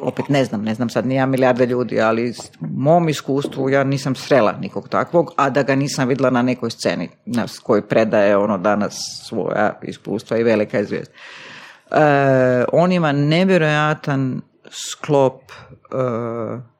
[0.00, 3.84] opet ne znam, ne znam sad ni ja milijarde ljudi, ali u mom iskustvu ja
[3.84, 8.36] nisam srela nikog takvog, a da ga nisam vidjela na nekoj sceni na koji predaje
[8.36, 8.94] ono danas
[9.28, 11.10] svoja iskustva i velika izvijest.
[11.10, 11.94] E,
[12.72, 15.54] on ima nevjerojatan sklop e,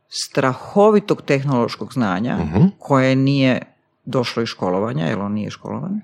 [0.09, 2.38] strahovitog tehnološkog znanja
[2.78, 3.62] koje nije
[4.04, 6.00] došlo iz školovanja, jer on nije školovan.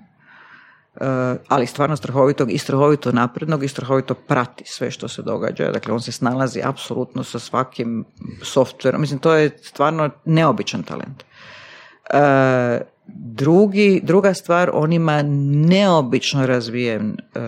[1.01, 1.05] E,
[1.47, 5.71] ali stvarno strahovitog i strahovito naprednog i strahovito prati sve što se događa.
[5.71, 8.05] Dakle, on se snalazi apsolutno sa svakim
[8.43, 9.01] softverom.
[9.01, 11.23] Mislim, to je stvarno neobičan talent.
[11.23, 12.81] E,
[13.15, 15.21] drugi, druga stvar, on ima
[15.67, 17.39] neobično razvijen e,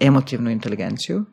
[0.00, 1.24] emotivnu inteligenciju.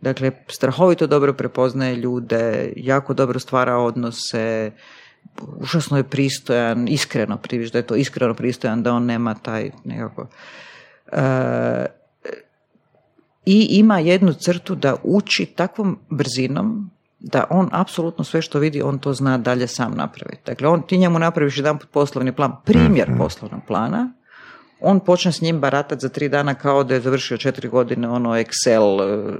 [0.00, 4.72] Dakle, strahovito dobro prepoznaje ljude, jako dobro stvara odnose,
[5.56, 10.26] užasno je pristojan, iskreno priviš da je to iskreno pristojan, da on nema taj nekako...
[11.12, 11.86] E,
[13.46, 16.90] I ima jednu crtu da uči takvom brzinom
[17.20, 20.42] da on apsolutno sve što vidi, on to zna dalje sam napraviti.
[20.46, 24.12] Dakle, on, ti njemu napraviš jedan poslovni plan, primjer poslovnog plana,
[24.80, 28.30] on počne s njim baratati za tri dana kao da je završio četiri godine ono
[28.30, 29.38] Excel e,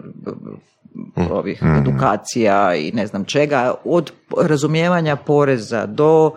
[1.31, 6.31] ovih edukacija i ne znam čega, od razumijevanja poreza do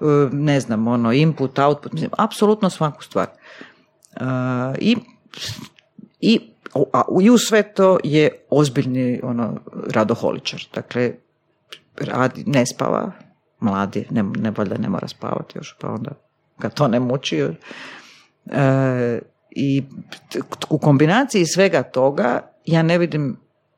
[0.00, 3.26] e, ne znam, ono input, output, mislim, apsolutno svaku stvar.
[4.78, 4.96] I,
[6.20, 6.40] i,
[6.92, 9.60] a, i u sve to je ozbiljni ono,
[9.94, 10.66] radoholičar.
[10.74, 11.12] Dakle,
[11.96, 13.12] radi, ne spava,
[13.60, 16.10] mladi, ne, ne valjda ne mora spavati još, pa onda
[16.58, 17.38] ga to ne muči.
[17.40, 19.18] E,
[19.50, 19.84] I
[20.68, 23.36] u kombinaciji svega toga ja ne vidim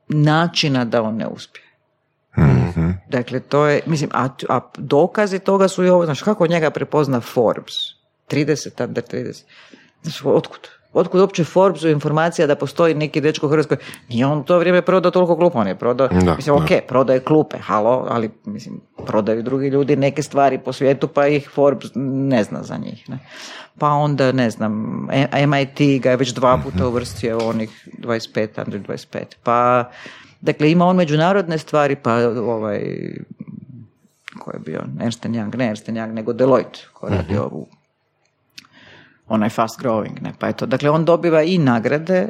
[0.09, 1.67] načina da on ne uspije.
[2.39, 2.91] Mhm.
[3.09, 7.21] Dakle, to je, mislim, a, a dokazi toga su i ovo, znaš, kako njega prepozna
[7.21, 7.75] Forbes?
[8.31, 9.43] 30, under 30.
[10.03, 10.61] Znaš, otkud?
[10.93, 13.77] Otkud uopće Forbesu informacija da postoji neki dečko u Hrvatskoj?
[14.09, 16.63] Nije on u to vrijeme prodao toliko klupa, on je prodao, Da, mislim, da.
[16.65, 21.51] ok, prodaje klupe, halo, ali, mislim, prodaju drugi ljudi neke stvari po svijetu, pa ih
[21.51, 23.19] Forbes ne zna za njih, ne.
[23.79, 28.49] Pa onda, ne znam, E- MIT ga je već dva puta uvrstio u onih 25,
[28.59, 29.91] under 25, pa,
[30.41, 32.81] dakle, ima on međunarodne stvari, pa ovaj,
[34.39, 37.67] ko je bio, Ernst Young, ne Ernst Young, nego Deloitte, ko je radio ovu
[39.29, 42.29] onaj fast growing, ne, pa eto, dakle on dobiva i nagrade,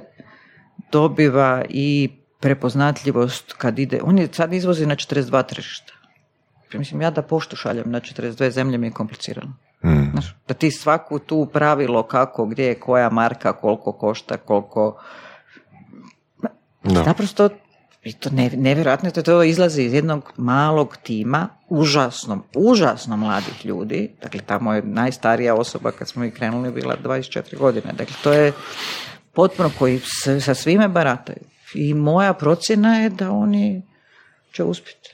[0.93, 5.93] dobiva i prepoznatljivost kad ide, on je sad izvozi na 42 tržišta.
[6.75, 9.53] Mislim, ja da poštu šaljem na 42 zemlje mi je komplicirano.
[9.85, 10.11] Mm.
[10.13, 15.03] Znaš, da ti svaku tu pravilo kako, gdje je koja marka, koliko košta, koliko...
[16.85, 17.03] Da.
[17.03, 17.49] Naprosto,
[18.07, 24.11] i to ne, nevjerojatno je to izlazi iz jednog malog tima, užasno, užasno mladih ljudi.
[24.23, 27.93] Dakle, tamo je najstarija osoba kad smo mi krenuli bila 24 godine.
[27.93, 28.53] Dakle, to je
[29.33, 31.39] potpuno koji s- sa svime barataju.
[31.75, 33.83] I moja procjena je da oni
[34.53, 35.11] će uspjeti.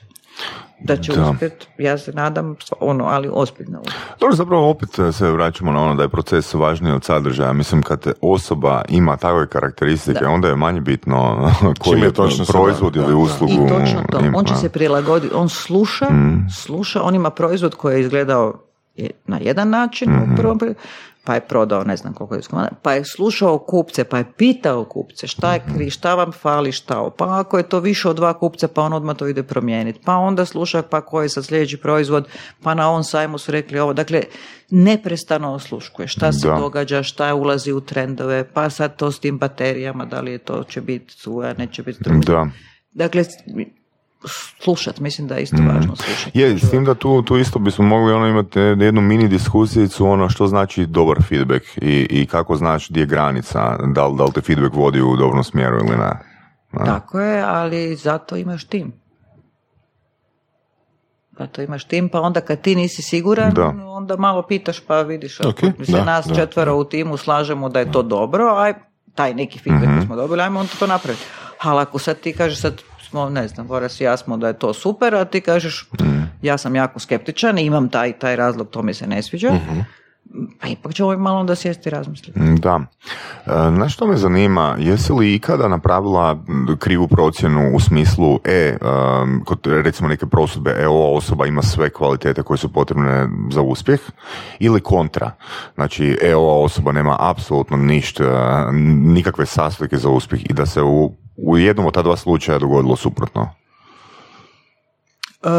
[0.83, 1.29] Da će Da.
[1.29, 3.81] uspjeti, ja se nadam, ono, ali ozbiljno.
[4.19, 7.53] Dobro, zapravo opet se vraćamo na ono da je proces važniji od sadržaja.
[7.53, 12.95] Mislim, kad osoba ima takve karakteristike, onda je manje bitno koji Čime je točno proizvod
[12.95, 13.17] ili da, da.
[13.17, 13.53] uslugu.
[13.55, 14.19] I točno to.
[14.19, 14.37] ima.
[14.37, 15.35] On će se prilagoditi.
[15.35, 16.07] On sluša,
[16.55, 17.01] sluša.
[17.01, 18.53] On ima proizvod koji je izgledao
[18.95, 20.73] je- na jedan način u prvom pri-
[21.25, 24.85] pa je prodao ne znam koliko je iskomada, pa je slušao kupce, pa je pitao
[24.85, 28.33] kupce šta je kri, šta vam fali, šta, pa ako je to više od dva
[28.39, 31.77] kupca, pa on odmah to ide promijeniti, pa onda sluša pa koji je sad sljedeći
[31.77, 32.27] proizvod,
[32.63, 34.23] pa na ovom sajmu su rekli ovo, dakle
[34.69, 36.55] neprestano osluškuje šta se Da.
[36.55, 40.63] događa, šta ulazi u trendove, pa sad to s tim baterijama, da li je to
[40.63, 42.19] će biti suja, neće biti struja.
[42.19, 42.47] Da.
[42.91, 43.23] Dakle,
[44.59, 46.39] slušat, mislim da je isto važno slušati.
[46.39, 50.29] Je, s tim da tu, tu isto bismo mogli ono imati jednu mini diskusijicu ono
[50.29, 54.31] što znači dobar feedback i, i kako znaš gdje je granica, da li, da li
[54.31, 56.19] te feedback vodi u dobrom smjeru ili ne.
[56.71, 56.85] Da.
[56.85, 58.93] Tako je, ali zato imaš tim.
[61.39, 63.73] Zato imaš tim, pa onda kad ti nisi siguran, Da.
[63.85, 65.39] onda malo pitaš pa vidiš.
[65.39, 68.55] Ok, ako mi se da, nas da, četvero u timu slažemo da je to dobro,
[68.57, 68.73] aj
[69.15, 69.95] taj neki feedback Mhm.
[69.95, 71.23] koji smo dobili, ajmo onda to napraviti.
[71.61, 72.81] Ali ako sad ti kažeš sad
[73.13, 76.19] smo, ne znam, Boras i ja smo da je to super, a ti kažeš Mhm.
[76.41, 79.79] ja sam jako skeptičan i imam taj taj razlog, to mi se ne sviđa, Mhm.
[80.61, 82.39] Pa ipak ćemo malo onda sjesti i razmisliti.
[82.39, 82.79] Da.
[83.45, 86.43] E, Znaš što me zanima, jesi li ikada napravila
[86.79, 91.89] krivu procjenu u smislu, e, um, kod recimo neke prosudbe, e, ova osoba ima sve
[91.89, 93.99] kvalitete koje su potrebne za uspjeh,
[94.59, 95.31] ili kontra,
[95.75, 98.69] znači, e, ova osoba nema apsolutno ništa,
[99.03, 102.95] nikakve sastojke za uspjeh i da se u, u jednom od ta dva slučaja dogodilo
[102.95, 103.62] suprotno.
[105.43, 105.49] E,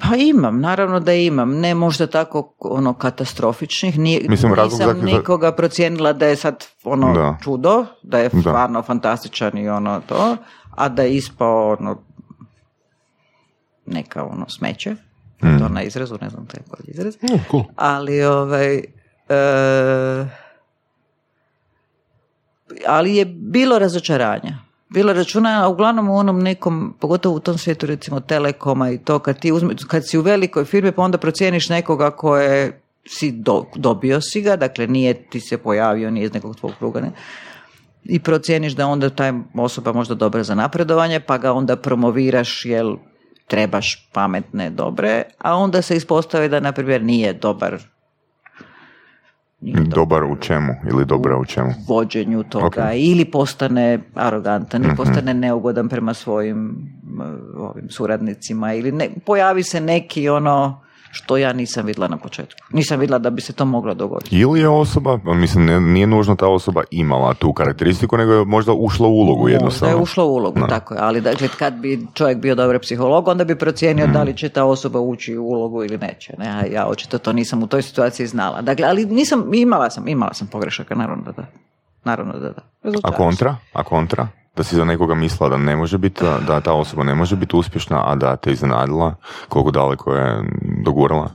[0.00, 1.50] pa imam, naravno da imam.
[1.50, 3.98] Ne možda tako ono katastrofičnih.
[3.98, 7.36] Nije, Mislim, nisam za- nikoga procijenila da je sad ono Da.
[7.42, 8.40] čudo, da je Da.
[8.40, 10.36] stvarno fantastičan i ono to,
[10.70, 12.02] a da je ispao ono
[13.86, 14.96] neka ono smeće.
[15.40, 17.14] To na izrazu, ne znam taj bolji izraz.
[17.16, 17.62] Mm, cool.
[17.76, 18.74] Ali ovaj
[19.28, 20.26] e,
[22.86, 24.58] ali je bilo razočaranja.
[24.90, 29.18] Bilo računa, a uglavnom u onom nekom, pogotovo u tom svijetu recimo telekoma i to
[29.18, 33.64] kad ti uzme, kad si u velikoj firmi pa onda procijeniš nekoga koje si do-
[33.76, 37.12] dobio si ga, dakle nije ti se pojavio, nije iz nekog tvog kruga, ne?
[38.04, 42.96] i procijeniš da onda taj osoba možda dobra za napredovanje, pa ga onda promoviraš jel
[43.46, 47.78] trebaš pametne, dobre, a onda se ispostavi da na primjer nije dobar
[49.94, 51.70] Dobar u čemu ili dobra u čemu?
[51.88, 52.76] vođenju toga Ok.
[52.96, 56.88] ili postane arogantan ili postane neugodan prema svojim
[57.56, 60.80] ovim suradnicima ili ne, pojavi se neki ono
[61.10, 62.60] što ja nisam vidjela na početku.
[62.72, 64.36] Nisam vidjela da bi se to moglo dogoditi.
[64.36, 69.08] Ili je osoba, mislim, nije nužno ta osoba imala tu karakteristiku, nego je možda ušla
[69.08, 69.96] u ulogu Da jednostavno.
[69.96, 71.00] je ušlo u ulogu, tako je.
[71.00, 74.64] Ali dakle, kad bi čovjek bio dobar psiholog, onda bi procijenio da li će ta
[74.64, 76.34] osoba ući u ulogu ili neće.
[76.38, 76.46] Ne?
[76.48, 78.62] A ja očito to nisam u toj situaciji znala.
[78.62, 81.46] Dakle, ali nisam, imala sam, imala sam pogrešaka, naravno da da.
[82.04, 82.60] Naravno da da.
[82.60, 83.16] A Razočaram se.
[83.16, 83.56] kontra?
[83.72, 84.28] A kontra?
[84.56, 87.56] Da si za nekoga mislila da ne može biti, da ta osoba ne može biti
[87.56, 89.14] uspješna, a da te iznenadila
[89.48, 90.42] koliko daleko je
[90.84, 91.30] dogurala?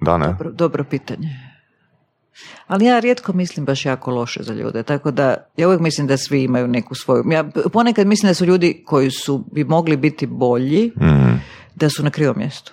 [0.00, 0.26] Da, ne?
[0.26, 1.28] Dobro, dobro pitanje.
[2.66, 6.16] Ali ja rijetko mislim baš jako loše za ljude, tako da ja uvijek mislim da
[6.16, 7.24] svi imaju neku svoju.
[7.30, 11.32] Ja ponekad mislim da su ljudi koji su bi mogli biti bolji, Mhm.
[11.74, 12.72] da su na krivom mjestu.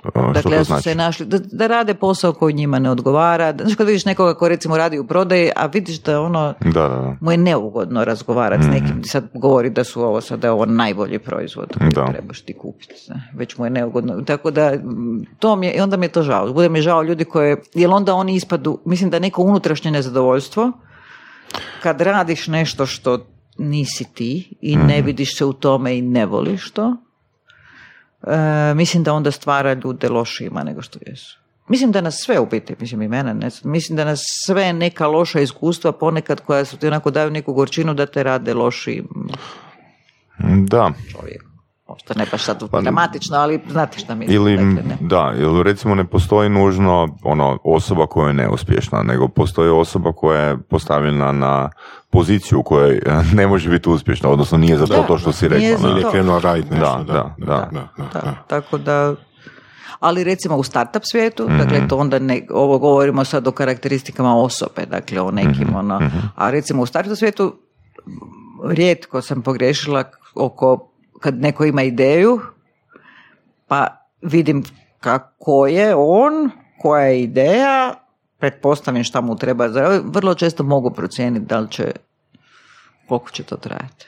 [0.00, 0.82] Što Dakle, to da su znači?
[0.82, 3.54] se našli, da, da rade posao koji njima ne odgovara.
[3.60, 6.88] Znaš, kad vidiš nekoga ko recimo radi u prodaji, a vidiš da ono, Da, da,
[6.88, 7.16] da.
[7.20, 10.66] mu je neugodno razgovarati s nekim, sad govori da su ovo sad, da je ovo
[10.66, 12.06] najbolji proizvod koji Da.
[12.12, 12.94] trebaš ti kupiti.
[13.34, 14.22] Već mu je neugodno.
[14.22, 14.72] Tako da,
[15.38, 16.52] to mi je, i onda mi je to žao.
[16.52, 20.72] Bude mi žao ljudi koje, jer onda oni ispadu, mislim da neko unutrašnje nezadovoljstvo,
[21.82, 23.26] kad radiš nešto što
[23.58, 26.96] nisi ti i ne vidiš se u tome i ne voliš to,
[28.22, 31.38] e, mislim da onda stvara ljude lošijima nego što jesu.
[31.68, 35.06] Mislim da nas sve u biti, mislim i mene, ne, mislim da nas sve neka
[35.06, 39.08] loša iskustva ponekad koja su ti onako daju neku gorčinu da te rade lošijim
[40.38, 40.92] Da.
[41.10, 41.47] čovjekom.
[41.98, 44.36] Možda ne baš sad dramatično, ali znate šta mislim.
[44.36, 44.96] Ili, dakle, ne.
[45.00, 50.40] da, ili recimo ne postoji nužno ono, osoba koja je neuspješna, nego postoji osoba koja
[50.40, 51.70] je postavljena na
[52.10, 53.00] poziciju u kojoj eh,
[53.34, 55.88] ne može biti uspješna, odnosno nije za to Da, to što si rekla.
[55.90, 56.10] Ili je to.
[56.10, 57.04] krenuo raditi nešto.
[57.06, 57.88] Da, da, da.
[57.96, 58.34] Da, da.
[58.46, 59.14] tako da
[60.00, 61.58] ali recimo u startup svijetu, Mhm.
[61.58, 66.00] dakle to onda ne, ovo govorimo sad o karakteristikama osobe, dakle o nekim Mhm, ono,
[66.34, 67.54] a recimo u startup svijetu
[68.64, 70.90] rijetko sam pogrešila oko
[71.20, 72.40] kad neko ima ideju,
[73.68, 73.86] pa
[74.22, 74.62] vidim
[75.00, 76.50] kako je on,
[76.82, 77.94] koja je ideja,
[78.38, 79.66] pretpostavim šta mu treba
[80.04, 81.92] vrlo često mogu procijeniti da li će
[83.08, 84.06] koliko će to trajati.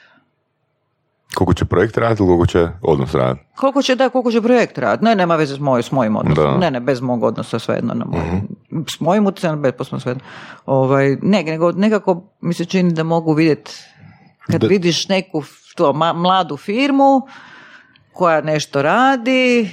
[1.35, 3.45] Koliko će projekt raditi ili koliko će odnos raditi?
[3.55, 5.05] Koliko će da, koliko će projekt raditi?
[5.05, 6.43] Ne, nema veze s, moj, s mojim odnosom.
[6.43, 6.57] Da.
[6.57, 7.93] Ne, ne, bez mog odnosa svejedno.
[7.93, 8.41] Na moj,
[8.95, 10.23] S mojim utjecajem, bez posma svejedno.
[10.65, 13.71] Ovaj, ne, nego nekako mi se čini da mogu vidjeti
[14.51, 15.41] kad Da- vidiš neku
[15.81, 17.21] to, ma- mladu firmu
[18.13, 19.69] koja nešto radi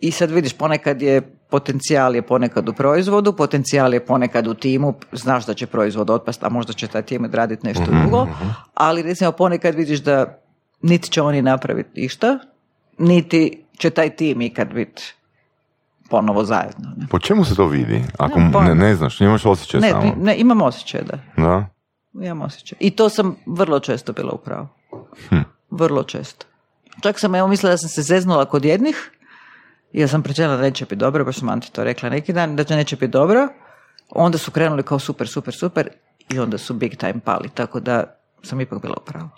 [0.00, 4.94] i sad vidiš ponekad je potencijal je ponekad u proizvodu, potencijal je ponekad u timu,
[5.12, 8.26] znaš da će proizvod otpast, a možda će taj tim raditi nešto drugo,
[8.74, 10.38] ali recimo ponekad vidiš da
[10.82, 12.38] niti će oni napraviti išta,
[12.98, 15.14] niti će taj tim ikad biti
[16.10, 16.88] ponovo zajedno.
[16.96, 18.04] Ne, Po čemu se to vidi?
[18.18, 18.68] Ako Nemam pojma.
[18.68, 20.14] ne, ne znaš, nemaš osjećaj ne, samo.
[20.16, 21.18] ne, imam osjećaj da.
[21.36, 21.66] Da?
[22.14, 22.76] Imam osjećaj.
[22.80, 24.68] I to sam vrlo često bila u pravu.
[25.70, 26.46] Vrlo često.
[27.02, 29.10] Čak sam evo mislila da sam se zeznula kod jednih,
[29.92, 32.64] jer sam pričala da neće biti dobro, baš sam Anti to rekla neki dan, da
[32.64, 33.48] će neće biti dobro.
[34.08, 35.88] Onda su krenuli kao super, super, super
[36.28, 39.28] i onda su big time pali, tako da sam ipak bila u pravu.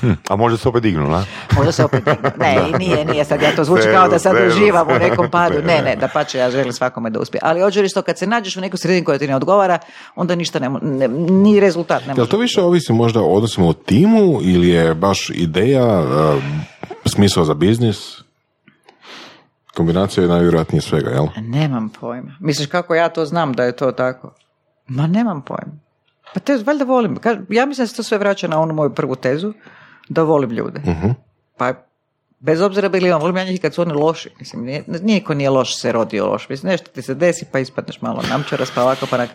[0.00, 1.24] Hm, A može se opet dignu, na?
[1.56, 2.32] Možda se opet digne.
[2.38, 5.62] Ne, i nije, nije sad, ja to zvuči kao da sad uživam u nekom padu.
[5.62, 7.40] Ne, ne, da pače, ja želim svakome da uspije.
[7.44, 9.78] Ali hoću reći to, kad se nađeš u neku sredinu koja ti ne odgovara,
[10.16, 12.30] onda ništa ne, ne ni rezultat ne Jel može.
[12.30, 16.42] to više ovisi možda o odnosima u timu ili je baš ideja, uh,
[17.06, 17.98] smisao za biznis?
[19.74, 21.26] Kombinacija je najvjerojatnije svega, jel?
[21.40, 22.36] Nemam pojma.
[22.40, 24.34] Misliš kako ja to znam da je to tako?
[24.86, 25.72] Ma nemam pojma.
[26.34, 27.18] Pa te valjda volim.
[27.48, 29.52] Ja mislim da se to sve vraća na onu moju prvu tezu,
[30.08, 30.80] da volim ljude.
[31.56, 31.72] Pa
[32.38, 34.30] bez obzira bili on, volim ja njih kad su oni loši.
[34.38, 36.48] Mislim, nije, niko nije loš se rodio loš.
[36.48, 39.32] Mislim, nešto ti se desi pa ispadneš malo namčaras pa ovako pa onako.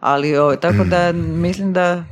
[0.00, 2.04] Ali o, tako da mislim da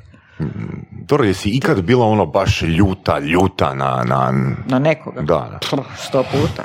[0.90, 4.04] Dobro, jesi ikad bila ono baš ljuta, ljuta na...
[4.06, 4.32] na...
[4.66, 5.20] na nekoga.
[5.20, 5.82] Da, da.
[5.96, 6.62] Sto puta.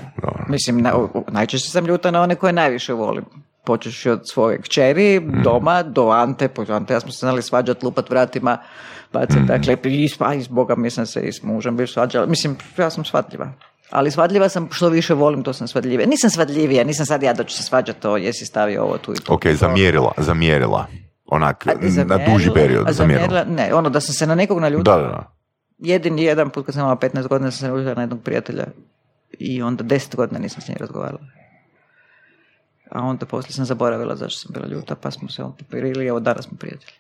[0.47, 0.93] Mislim, na,
[1.28, 3.26] najčešće sam ljuta na one koje najviše volim.
[3.70, 8.09] Počeš od svoje kćeri, doma, do Ante, po Ante, ja smo se znali svađat, lupat
[8.09, 8.57] vratima,
[9.13, 11.88] bacati, dakle, i, s- a i s Boga mi sam se i s mužem bio
[11.88, 12.26] svađala.
[12.26, 13.51] Mislim, ja sam svadljiva.
[13.89, 16.07] Ali svadljiva sam, što više volim, to sam svadljivija.
[16.07, 19.17] Nisam svadljivija, nisam sad ja da ću se svađati to, jesi stavio ovo tu i
[19.17, 19.34] tu.
[19.34, 20.86] Ok, zamjerila, zamjerila.
[21.26, 23.28] Onak, A na zamjerila- duži period a zamjerila.
[23.28, 24.95] zamjerila- Ne, ono da sam se na nekog naljutila.
[24.97, 25.32] Da, da, da.
[25.80, 28.65] jedini jedan put kad sam imala 15 godina sam se naljutila na jednog prijatelja
[29.32, 31.20] i onda 10 godina nisam s njim razgovarala.
[32.90, 36.08] A onda poslije sam zaboravila zašto sam bila ljuta, pa smo se on popirili i
[36.08, 36.92] evo danas smo prijatelji.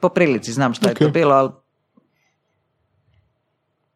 [0.00, 1.50] Po prilici, znam šta je to bilo, ali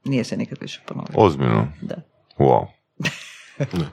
[0.05, 1.15] nije se nikad više ponovilo.
[1.17, 1.69] Ozbiljno.
[1.83, 1.95] Da.
[2.39, 2.67] Wow.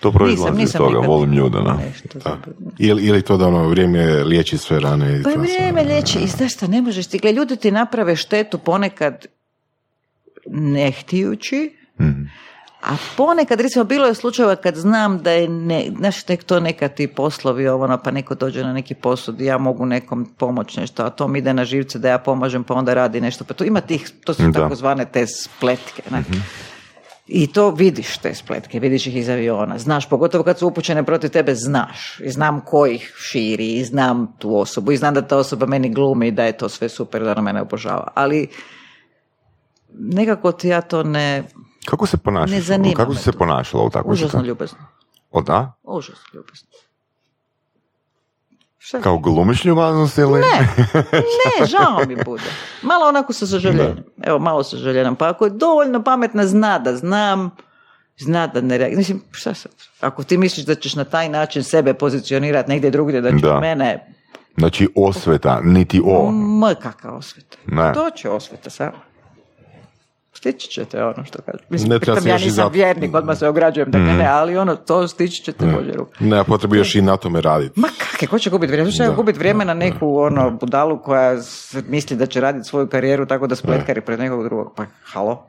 [0.00, 1.74] To proizlazi iz toga, nikad- volim ljude, da.
[1.76, 2.38] Nešto.
[2.78, 5.20] Ili, ili to da ono vrijeme liječi sve rane?
[5.20, 5.42] i Pa to sve.
[5.44, 9.26] vrijeme liječi i znaš šta, ne možeš ti, gle, ljudi ti naprave štetu ponekad
[10.46, 12.22] ne htijući, Mhm.
[12.84, 16.88] A ponekad, recimo, bilo je slučajeva kad znam da je, ne, znaš, tek to neka
[16.88, 21.02] ti poslovi, ovo, ono, pa neko dođe na neki posud, ja mogu nekom pomoći nešto,
[21.02, 23.64] a to mi ide na živce da ja pomažem, pa onda radi nešto, pa to
[23.64, 24.42] ima tih, to su.
[24.42, 24.52] Mhm.
[24.52, 26.24] takozvane te spletke, ne?
[27.26, 31.30] I to vidiš te spletke, vidiš ih iz aviona, znaš, pogotovo kad su upućene protiv
[31.30, 32.20] tebe, znaš.
[32.20, 35.88] I znam ko ih širi, i znam tu osobu, i znam da ta osoba meni
[35.88, 38.12] glumi i da je to sve super, da ona mene obožava.
[38.14, 38.48] Ali
[39.98, 41.44] nekako ti ja to ne...
[41.86, 42.50] Kako se ponašaš?
[42.50, 43.38] Ne zanima Kako me si se to.
[43.38, 44.78] ponašala u takvoj Užasno ljubazno.
[45.30, 45.72] O, da?
[45.82, 46.68] Užasno ljubazno.
[48.78, 49.00] Šta?
[49.00, 50.40] Kao glumiš ljubaznost ili?
[50.40, 50.68] Ne,
[51.60, 52.42] ne, žao mi bude.
[52.82, 54.04] Malo onako sa sažaljenjem.
[54.22, 55.16] Evo, malo sa sažaljenjem.
[55.16, 57.50] Pa ako je dovoljno pametna, zna da znam,
[58.18, 58.98] zna da ne reagira.
[58.98, 59.72] Mislim, šta sad?
[60.00, 63.60] Ako ti misliš da ćeš na taj način sebe pozicionirati negdje drugdje, da će Da.
[63.60, 64.10] mene
[64.58, 66.28] Znači osveta, niti o.
[66.28, 67.56] M kakva osveta.
[67.66, 67.92] Ne.
[67.92, 68.92] To će osveta samo.
[70.44, 71.66] Stići ćete ono što kažem.
[71.68, 72.68] Mislim, Ne treba ja nisam zato.
[72.68, 76.12] vjernik, odmah se ograđujem, dakle ne, ali ono, to stići ćete Bože ruku.
[76.20, 77.80] Nema potrebe još i na tome raditi.
[77.80, 78.90] Ma kakve, ko će gubiti vrijeme?
[78.90, 81.36] Što će gubiti vrijeme na neku ono budalu koja
[81.88, 84.72] misli da će raditi svoju karijeru tako da spletkari pred nekog drugog?
[84.76, 85.46] Pa halo?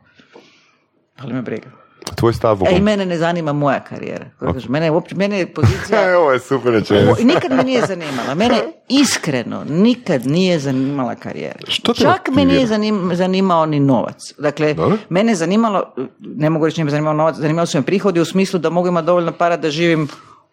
[1.18, 1.68] Ali me briga.
[2.06, 4.26] Tvoj stav o E, i mene ne zanima moja karijera.
[4.40, 6.02] Kažem, Mene, uopće, mene je pozicija...
[6.04, 7.08] E, ovo je super rečenica.
[7.08, 8.36] Ovo- Nikad me nije zanimala.
[8.36, 8.56] Mene
[8.90, 11.60] iskreno nikad nije zanimala karijera.
[11.68, 14.34] Što te Čak me nije zanim- zanimao ni novac.
[14.38, 14.98] Dakle, Dobro.
[15.10, 18.60] mene zanimalo, ne mogu reći nije me zanimao novac, zanimalo su me prihodi u smislu
[18.60, 20.08] da mogu imati dovoljno para da živim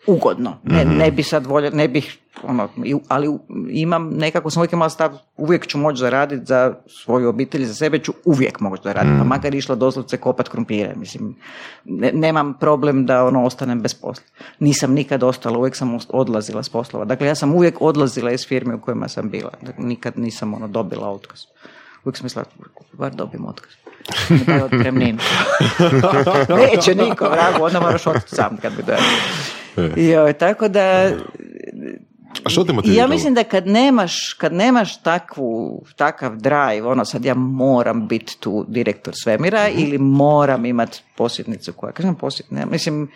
[0.07, 0.57] ugodno.
[0.65, 0.97] Ne, Mhm.
[0.97, 2.69] ne bi sad volio, ne bih, ono,
[3.09, 3.29] ali
[3.71, 7.99] imam, nekako sam uvijek imala stav, uvijek ću moći zaraditi za svoju obitelj, za sebe
[7.99, 9.19] ću uvijek moći zaraditi, Mhm.
[9.21, 11.37] pa makar išla doslovce kopat krumpire, mislim,
[11.85, 14.25] ne- nemam problem da ono ostanem bez posla.
[14.59, 17.05] Nisam nikad ostala, uvijek sam odlazila s poslova.
[17.05, 19.51] Dakle, ja sam uvijek odlazila iz firme u kojima sam bila.
[19.63, 21.41] Dakle, nikad nisam ono dobila otkaz.
[22.05, 22.45] Uvijek sam mislila,
[22.93, 23.71] bar dobijem otkaz.
[24.31, 25.19] Ne daj otpremninu.
[26.67, 29.01] Neće niko, vragu, onda moraš otići sam kad bi dojel.
[29.99, 31.11] Joj, tako da,
[32.45, 33.03] A što te i motivira?
[33.03, 35.47] ja mislim da kad nemaš, kad nemaš takvu,
[35.97, 39.79] takav drive, ono sad ja moram biti tu direktor svemira Mhm.
[39.79, 43.09] ili moram imati posjetnicu koja, kažem posjetnicu, mislim,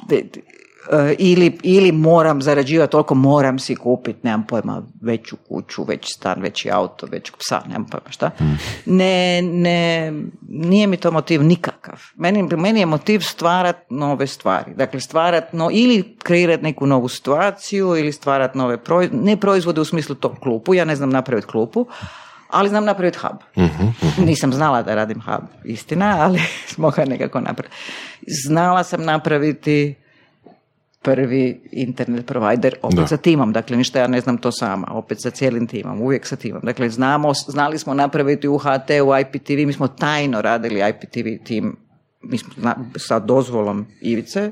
[0.00, 0.61] de- de- e,
[1.18, 6.70] ili, ili moram zarađivati toliko, moram si kupiti, nemam pojma, veću kuću, veći stan, veći
[6.70, 8.30] auto, većeg psa, nemam pojma šta.
[8.86, 10.12] Ne, ne,
[10.48, 12.00] nije mi to motiv nikakav.
[12.16, 14.74] Meni, meni je motiv stvarat nove stvari.
[14.74, 19.84] Dakle, stvarat, no, ili kreirat neku novu situaciju, ili stvarat nove proizvode, ne proizvode u
[19.84, 21.86] smislu tog klupu, ja ne znam napraviti klupu,
[22.50, 23.66] ali znam napraviti hub.
[24.26, 26.40] Nisam znala da radim hub, istina, ali
[26.74, 27.76] smo ga nekako napraviti.
[28.46, 30.01] Znala sam napraviti
[31.02, 33.06] prvi internet provider opet Da.
[33.06, 36.36] sa timom, dakle ništa ja ne znam to sama, opet sa cijelim timom, uvijek sa
[36.36, 36.60] timom.
[36.62, 41.76] Dakle, znamo, znali smo napraviti u HT, u IPTV, mi smo tajno radili IPTV tim,
[42.22, 44.50] mi smo zna- sa dozvolom Ivice,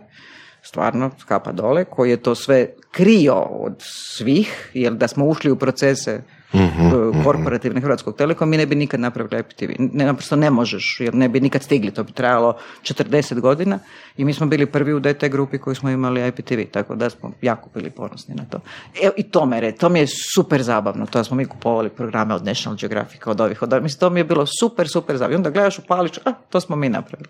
[0.62, 3.74] stvarno skapa dole, koji je to sve krio od
[4.16, 6.22] svih, jer da smo ušli u procese
[6.54, 9.70] e, korporativne Hrvatskog Telekom, mi ne bi nikad napravili IPTV.
[9.78, 11.90] Ne, naprosto ne možeš, jer ne bi nikad stigli.
[11.90, 13.78] To bi trajalo 40 godina
[14.16, 17.32] i mi smo bili prvi u DT grupi koji smo imali IPTV, tako da smo
[17.42, 18.60] jako bili ponosni na to.
[19.02, 22.34] Evo, I to me, re- to mi je super zabavno, to smo mi kupovali programe
[22.34, 23.82] od National Geographic, od ovih, od ovih.
[23.82, 25.34] Mislim, to mi je bilo super, super zabavno.
[25.34, 27.28] I onda gledaš u palić, a, to smo mi napravili.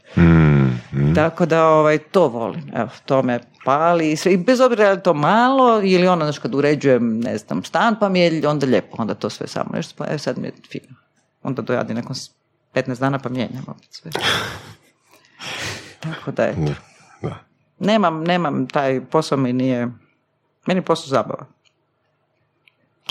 [1.15, 2.63] Tako da ovaj, to volim.
[2.75, 4.13] Evo, to me pali.
[4.13, 4.33] i sve.
[4.33, 8.09] I bez obzira je to malo ili ono, znaš, kad uređujem, ne znam, stan, pa
[8.09, 8.97] mi je onda lijepo.
[8.99, 10.95] Onda to sve samo nešto, pa evo sad mi je fino.
[11.43, 12.31] Onda dojadi nakon s-
[12.75, 14.11] 15 dana pa mijenjam opet sve.
[16.01, 16.55] Tako da je.
[17.23, 17.35] Da.
[17.79, 19.89] Nemam, nemam, taj posao mi nije,
[20.67, 21.47] meni je posao zabava.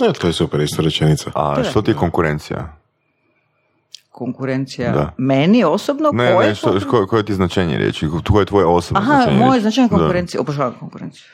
[0.01, 1.31] E, to je super isto rečenica.
[1.35, 2.75] A što ti je konkurencija?
[4.09, 5.13] Konkurencija Da.
[5.17, 8.07] meni osobno, Ne, koje ne, što, koje, koje ti značenje riječi?
[8.25, 9.61] Koje je tvoje osobno Aha, značenje moje riječi?
[9.61, 11.25] značenje konkurencije, obožavam konkurenciju.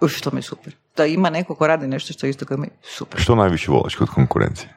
[0.00, 0.74] Uf, to mi je super.
[0.96, 3.20] Da ima neko ko radi nešto što isto kao mi, super.
[3.20, 4.68] Što najviše voliš kod konkurencije?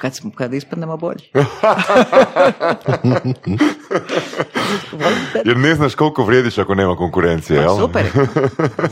[0.00, 1.24] Kad, smo, kad ispadnemo bolji.
[5.44, 7.76] Jer ne znaš koliko vrijediš ako nema konkurencije, jel?
[7.76, 8.04] Super.
[8.04, 8.10] je.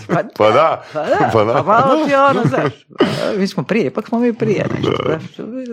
[0.09, 1.53] Pa, Pa da, pa da, pa da.
[1.55, 2.73] pa malo ti ono, znaš,
[3.37, 5.23] mi smo prije, ipak smo mi prije nešto, znaš,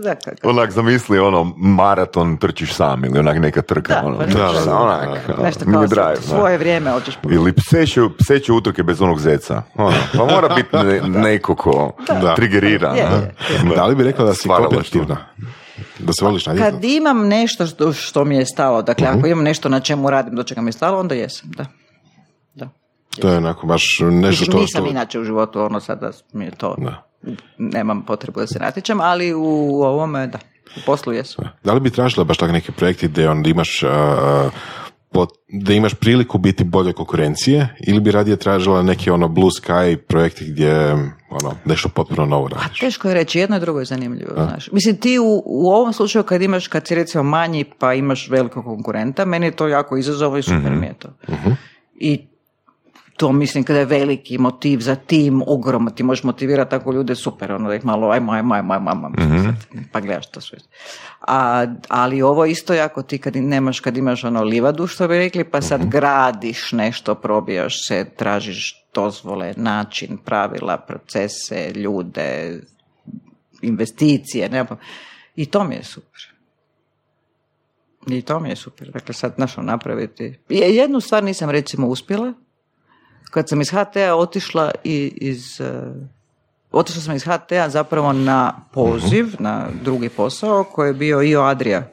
[0.03, 0.49] da, kako.
[0.49, 3.93] Onak zamisli ono maraton trčiš sam ili onak neka trka.
[3.93, 5.43] Da, ono, pa da, da, da, onak, da.
[5.43, 6.21] Nešto kao drive, da.
[6.21, 9.61] svoje vrijeme hoćeš Ili pseće, pseće utrke bez onog zeca.
[9.75, 11.91] Ono, pa mora biti ne- neko ko
[12.21, 12.35] Da.
[12.35, 12.89] trigerira.
[12.89, 13.69] Je, ne?
[13.69, 14.90] je, Da li bi rekla da si Stvaralaštvo.
[14.91, 15.17] Kompetitivna?
[15.99, 16.71] Da se voliš natjecati?
[16.73, 19.17] Kad imam nešto što, što mi je stalo, dakle Mhm.
[19.19, 21.65] ako imam nešto na čemu radim, do čega mi je stalo, onda jesam, da.
[22.55, 22.69] Da.
[23.19, 24.57] To je onako baš nešto što...
[24.57, 24.91] nisam što...
[24.91, 27.03] inače u životu ono sada mi je to, Da.
[27.57, 29.43] nemam potrebu da se natječem, ali u
[29.83, 30.39] ovome, da,
[30.77, 31.41] u poslu jesu.
[31.63, 34.49] Da li bi tražila baš tak neki projekti gdje onda imaš a,
[35.11, 39.95] pot- da imaš priliku biti bolje konkurencije ili bi radije tražila neki ono blue sky
[39.97, 40.91] projekti gdje
[41.29, 42.79] ono nešto potpuno novo radiš?
[42.79, 44.69] Teško je reći, jedno i drugo je zanimljivo, znaš.
[44.71, 48.63] Mislim, ti u, u ovom slučaju kad imaš, kad si recimo manji pa imaš velikog
[48.63, 51.09] konkurenta, meni je to jako izazovno i super mi je to.
[51.95, 52.30] I
[53.21, 57.51] to mislim kada je veliki motiv za tim, ogroman, ti možeš motivirati tako ljude, super,
[57.51, 59.11] ono da ih malo, ajmo, ajmo, ajmo, ajmo, ajmo,
[59.43, 59.55] sad,
[59.91, 60.57] pa gledaš to sve.
[61.21, 65.43] A, ali ovo isto jako ti kad nemaš, kad imaš ono livadu, što bi rekli,
[65.43, 72.59] pa sad gradiš nešto, probijaš se, tražiš dozvole, način, pravila, procese, ljude,
[73.61, 74.75] investicije, pa-
[75.35, 76.21] i to mi je super.
[78.07, 78.91] I to mi je super.
[78.91, 80.39] Dakle, sad našao napraviti.
[80.49, 82.33] Je- Jednu stvar nisam recimo uspjela.
[83.31, 85.61] Kad sam iz HT-a otišla i iz...
[85.61, 85.93] eh,
[86.71, 91.83] Otišla sam iz HT-a zapravo na poziv, na drugi posao koji je bio IO Adria,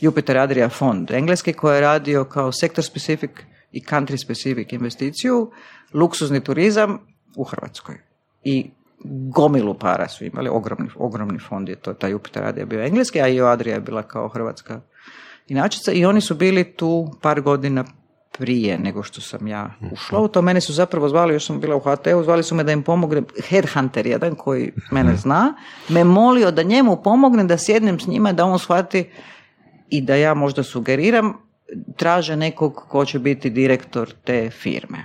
[0.00, 3.30] Jupiter Adria fond engleski koji je radio kao sektor specific
[3.72, 5.50] i country specific investiciju,
[5.94, 6.98] luksuzni turizam
[7.36, 7.98] u Hrvatskoj.
[8.44, 8.70] I
[9.34, 13.28] gomilu para su imali, ogromni, ogromni fond je to, taj Jupiter Adria bio engleski, a
[13.28, 14.80] IO Adria je bila kao hrvatska
[15.48, 17.84] inačica i oni su bili tu par godina
[18.38, 20.42] prije nego što sam ja ušla u to.
[20.42, 23.26] Mene su zapravo zvali, još sam bila u HT-u, zvali su me da im pomognem,
[23.48, 25.54] headhunter jedan koji mene zna,
[25.88, 29.10] me molio da njemu pomognem da sjednem s njima, da on shvati
[29.88, 31.34] i da ja možda sugeriram,
[31.96, 34.98] traže nekog ko će biti direktor te firme.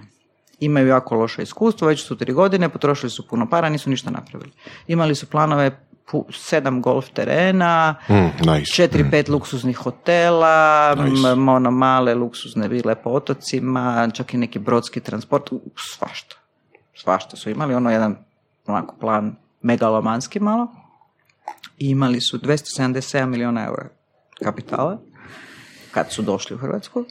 [0.59, 4.51] Imaju jako loše iskustvo, već su tri godine, potrošili su puno para, nisu ništa napravili.
[4.87, 5.86] Imali su planove
[6.31, 8.15] sedam golf terena, Mm,
[8.45, 8.71] nice.
[8.73, 11.27] četiri, pet luksuznih hotela, Nice.
[11.27, 16.35] m- ono male luksuzne vile po otocima, čak i neki brodski transport, svašta.
[16.95, 18.15] Svašta su imali, ono jedan
[18.67, 20.67] onako plan megalomanski malo.
[21.77, 23.89] I imali su 277 milijuna eura
[24.43, 24.99] kapitala
[25.91, 27.05] kad su došli u Hrvatsku.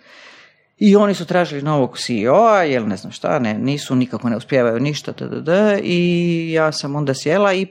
[0.79, 4.81] I oni su tražili novog CEO-a, jel ne znam šta, ne, nisu, nikako ne uspijevaju
[4.81, 5.49] ništa, tdd.
[5.83, 5.99] I
[6.53, 7.67] ja sam onda sjela i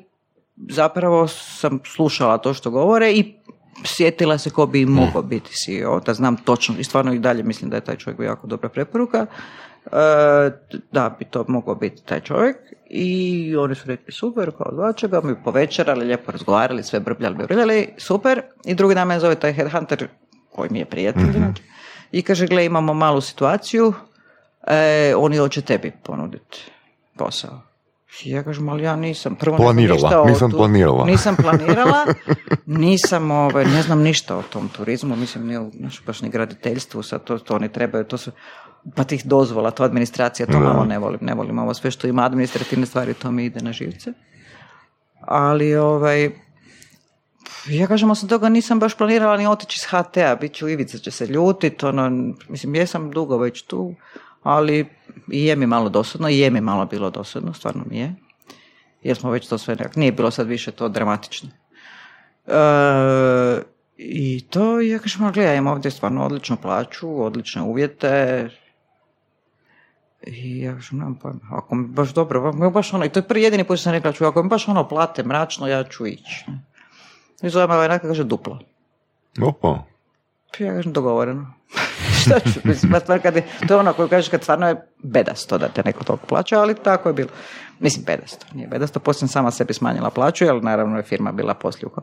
[0.69, 3.35] zapravo sam slušala to što govore i
[3.85, 7.69] sjetila se ko bi mogao biti CEO, da znam točno i stvarno i dalje mislim
[7.69, 9.25] da je taj čovjek bio jako dobra preporuka,
[9.85, 9.89] e,
[10.91, 12.57] da bi to mogao biti taj čovjek
[12.89, 17.87] i oni su rekli super, kao zvače ga, mi povečerali, lijepo razgovarali, sve brbljali, brbljali,
[17.97, 18.41] super.
[18.65, 20.07] I drugi dan me zove taj headhunter
[20.51, 21.63] koji mi je prijatelj inače,
[22.11, 23.93] i kaže, gle, imamo malu situaciju,
[24.67, 26.71] e, oni hoće tebi ponuditi
[27.17, 27.74] posao.
[28.23, 31.05] Ja kažem, ali ja nisam prvo Planirala, ništa o nisam tu- planirala.
[31.05, 32.05] Nisam planirala,
[32.65, 37.03] nisam, ovaj, ne znam ništa o tom turizmu, mislim, ni, o- znaš, baš ni graditeljstvu,
[37.03, 38.31] sad to, to oni trebaju, to su,
[38.95, 42.25] pa tih dozvola, to administracija, to malo ne volim, ne volim ovo sve što ima
[42.25, 44.13] administrativne stvari, to mi ide na živce.
[45.21, 46.31] Ali, ovaj,
[47.67, 51.11] ja kažem, osim toga nisam baš planirala ni otići iz HT-a, bit ću Ivica će
[51.11, 52.09] se ljutit, ono,
[52.49, 53.93] mislim, jesam dugo već tu,
[54.45, 54.85] ali
[55.31, 58.15] i je mi malo dosadno, i je mi malo bilo dosadno, stvarno mi je.
[59.03, 61.49] Jer smo već to sve nekak, nije bilo sad više to dramatično.
[62.47, 63.61] E,
[63.97, 68.49] I to, ja kažem, "Ma, gledaj, imam ovdje stvarno odličnu plaću, odlične uvjete,
[70.27, 73.19] i ja kažem, nemam pojma, ako mi baš dobro, ako mi baš ono, i to
[73.19, 76.07] je prvi jedini put sam rekla, čuj, ako mi baš ono plate mračno, ja ću
[76.07, 76.45] ići.
[77.41, 78.59] I zove me ovaj kaže duplo.
[79.41, 79.83] Opa.
[80.57, 81.53] Pa Ja kažem dogovoreno.
[82.25, 85.57] Šta ću, mislim, stvar kad je, to je ono koju kažeš kad stvarno je bedasto
[85.57, 87.29] da te neko toliko plaća, ali tako je bilo.
[87.79, 91.53] Mislim, bedasto, nije bedasto, poslije sam sama sebi smanjila plaću, jer naravno je firma bila
[91.53, 92.01] poslije uko-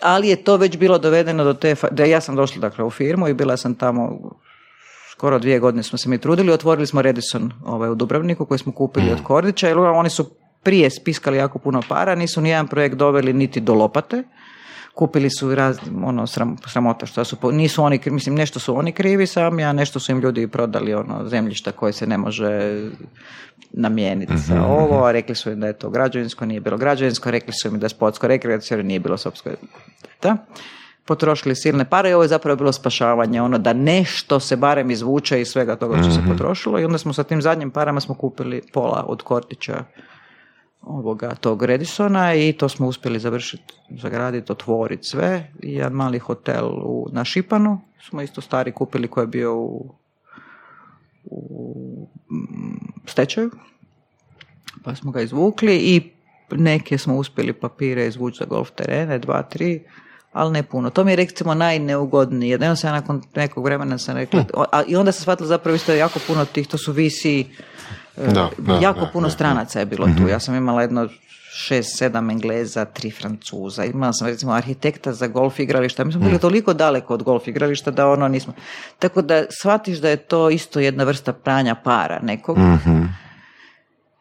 [0.00, 3.28] Ali je to već bilo dovedeno do te, da ja sam došla dakle u firmu
[3.28, 4.18] i bila sam tamo
[5.10, 8.72] skoro dvije godine smo se mi trudili, otvorili smo Redison ovaj, u Dubrovniku koji smo
[8.72, 10.30] kupili od Kordića, jer oni su
[10.62, 14.22] prije spiskali jako puno para, nisu ni jedan projekt doveli niti do lopate,
[14.94, 19.26] kupili su raz, ono, sram, sramota što su, nisu oni, mislim, nešto su oni krivi
[19.26, 22.80] sami, a nešto su im ljudi prodali, ono, zemljišta koje se ne može
[23.72, 27.52] namijeniti za ovo, a rekli su im da je to građevinsko, nije bilo građevinsko, rekli
[27.52, 29.50] su im da je sportsko rekreacijsko, nije bilo sportsko.
[30.22, 30.36] Da.
[31.04, 35.40] Potrošili silne pare i ovo je zapravo bilo spašavanje, ono da nešto se barem izvuče
[35.40, 38.62] iz svega toga što se potrošilo i onda smo sa tim zadnjim parama smo kupili
[38.72, 39.84] pola od Kortića
[40.82, 46.66] ovoga tog Redisona i to smo uspjeli završiti, zagraditi, otvoriti sve i jedan mali hotel
[46.66, 49.94] u, na Šipanu smo isto stari kupili koji je bio u,
[51.24, 53.50] u mm, stečaju
[54.84, 56.12] pa smo ga izvukli i
[56.50, 59.82] neke smo uspjeli papire izvući za golf terene, dva, tri,
[60.32, 60.90] ali ne puno.
[60.90, 62.50] To mi je recimo najneugodnije.
[62.50, 65.92] Jednom sam ja nakon nekog vremena sam rekla, a, i onda sam shvatila zapravo isto
[65.92, 67.46] jako puno tih, to su visi,
[68.16, 70.28] Da, da, jako da, puno da, stranaca je bilo tu.
[70.28, 71.08] Ja sam imala jedno
[71.54, 73.84] šest, sedam Engleza, tri Francuza.
[73.84, 76.04] Imala sam recimo arhitekta za golf igrališta.
[76.04, 78.52] Mi smo bili toliko daleko od golf igrališta da ono nismo.
[78.98, 82.58] Tako da shvatiš da je to isto jedna vrsta pranja para nekog.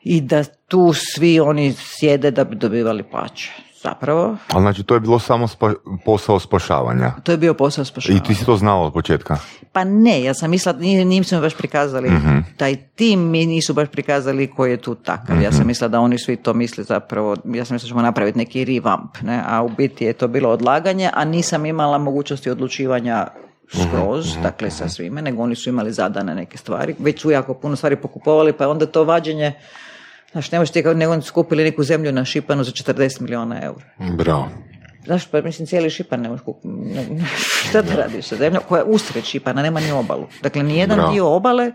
[0.03, 3.51] I da tu svi oni sjede da bi dobivali plaće.
[3.81, 5.73] Zapravo, Ali znači to je bilo samo spa-
[6.05, 7.11] posao spašavanja.
[7.23, 8.23] to je bio posao I spašavanja.
[8.23, 9.37] ti si to znala od početka.
[9.71, 10.75] Pa ne, ja sam mislila,
[11.05, 12.37] nisu mi baš prikazali, Mhm.
[12.57, 15.35] taj tim mi nisu baš prikazali koji je tu takav.
[15.35, 15.57] Ja Mhm.
[15.57, 18.65] sam mislila da oni svi to misle zapravo, ja sam mislila da ćemo napraviti neki
[18.65, 19.43] revamp, ne?
[19.47, 23.27] a u biti je to bilo odlaganje, a nisam imala mogućnosti odlučivanja
[23.71, 27.53] skroz, Mhm, dakle sa svime, nego oni su imali zadane neke stvari, već su jako
[27.53, 29.53] puno stvari pokupovali, pa je onda to vađenje,
[30.31, 33.21] znaš, ne možeš ti kao nego oni su kupili neku zemlju na Šipanu za 40
[33.21, 33.85] milijuna eura.
[34.13, 34.49] Bravo.
[35.05, 35.31] Zašto?
[35.31, 36.43] Pa mislim cijeli Šipan ne može
[37.69, 40.27] Šta da radiš sa zemljom koja je usred Šipana, nema ni obalu.
[40.41, 41.71] Dakle, ni jedan dio obale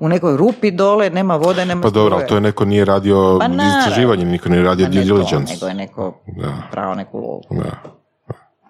[0.00, 3.38] u nekoj rupi dole, nema vode, nema Pa dobro, ali to je neko nije radio
[3.40, 3.46] pa,
[3.78, 5.52] istraživanje, niko nije radio pa due diligence.
[5.52, 6.22] Nego je neko
[6.70, 7.42] pravo neku lovu.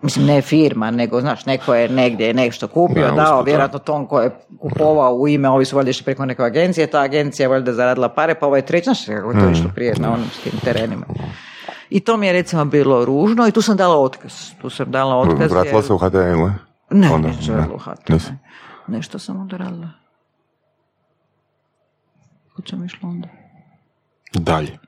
[0.02, 4.20] Mislim, ne firma, nego, znaš, neko je negdje nešto kupio, da, dao, vjerojatno tom ko
[4.20, 4.30] je
[4.60, 8.08] kupovao u ime, ovi su valjda išli preko neke agencije, ta agencija je valjda zaradila
[8.08, 9.52] pare, pa ovaj treći, znaš, kako je to mm.
[9.52, 11.06] išlo prije na onim tim terenima.
[11.90, 14.32] I to mi je recimo bilo ružno i tu sam dala otkaz.
[14.60, 15.52] Tu sam dala otkaz.
[15.52, 16.52] Vratila se u HT ili?
[16.90, 18.18] Ne, onda, ne, u.
[18.86, 19.88] Nešto sam onda radila.
[22.56, 23.28] Kud sam išla onda?
[24.34, 24.78] Dalje.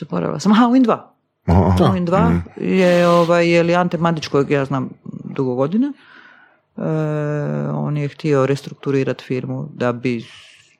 [0.00, 0.52] Zaboravila sam.
[0.52, 1.15] Aha, u In2.
[1.46, 2.42] U In2 mm.
[2.56, 4.88] je, ovaj, je li Ante Mandić kojeg ja znam
[5.24, 5.92] dugo godina.
[6.76, 6.82] E,
[7.70, 10.24] on je htio restrukturirati firmu da bi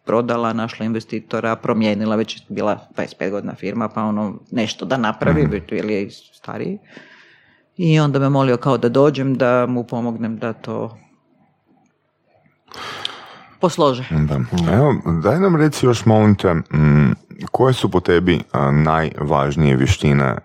[0.05, 5.47] prodala, našla investitora, promijenila, već je bila 25 godina firma, pa ono nešto da napravi,
[5.47, 5.61] mm.
[5.71, 6.79] ili je stariji.
[7.77, 10.99] I onda me molio kao da dođem, da mu pomognem da to
[13.61, 14.05] poslože.
[14.11, 14.41] Da.
[14.73, 17.13] Evo, daj nam reci još, molim te, mm,
[17.53, 18.41] koje su po tebi
[18.73, 20.37] najvažnije vještine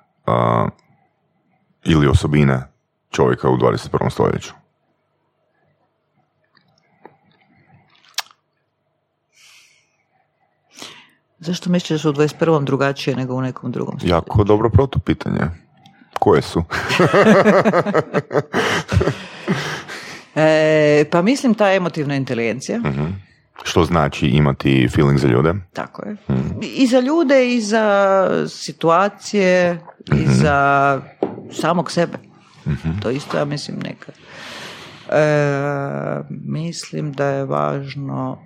[1.83, 2.63] ili osobine
[3.09, 4.09] čovjeka u 21.
[4.09, 4.53] stoljeću?
[11.39, 12.63] Zašto misliš da su u 21.
[12.63, 14.15] drugačije nego u nekom drugom stoljeću?
[14.15, 15.41] Jako dobro protupitanje.
[16.19, 16.63] Koje su?
[20.35, 22.79] e, pa mislim ta emotivna inteligencija.
[22.79, 23.30] uh
[23.63, 25.53] Što znači imati feeling za ljude?
[25.73, 26.15] Tako je.
[26.29, 26.59] Mhm.
[26.61, 29.79] I za ljude i za situacije
[30.11, 30.31] i mhm.
[30.31, 31.01] za
[31.51, 32.17] samog sebe.
[32.67, 32.99] Mhm.
[33.01, 34.11] To isto ja mislim neka.
[35.09, 38.37] E, mislim da je važno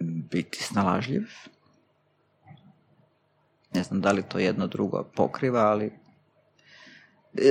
[0.00, 1.22] biti snalažljiv.
[3.74, 5.92] Ne znam da li to jedno drugo pokriva, ali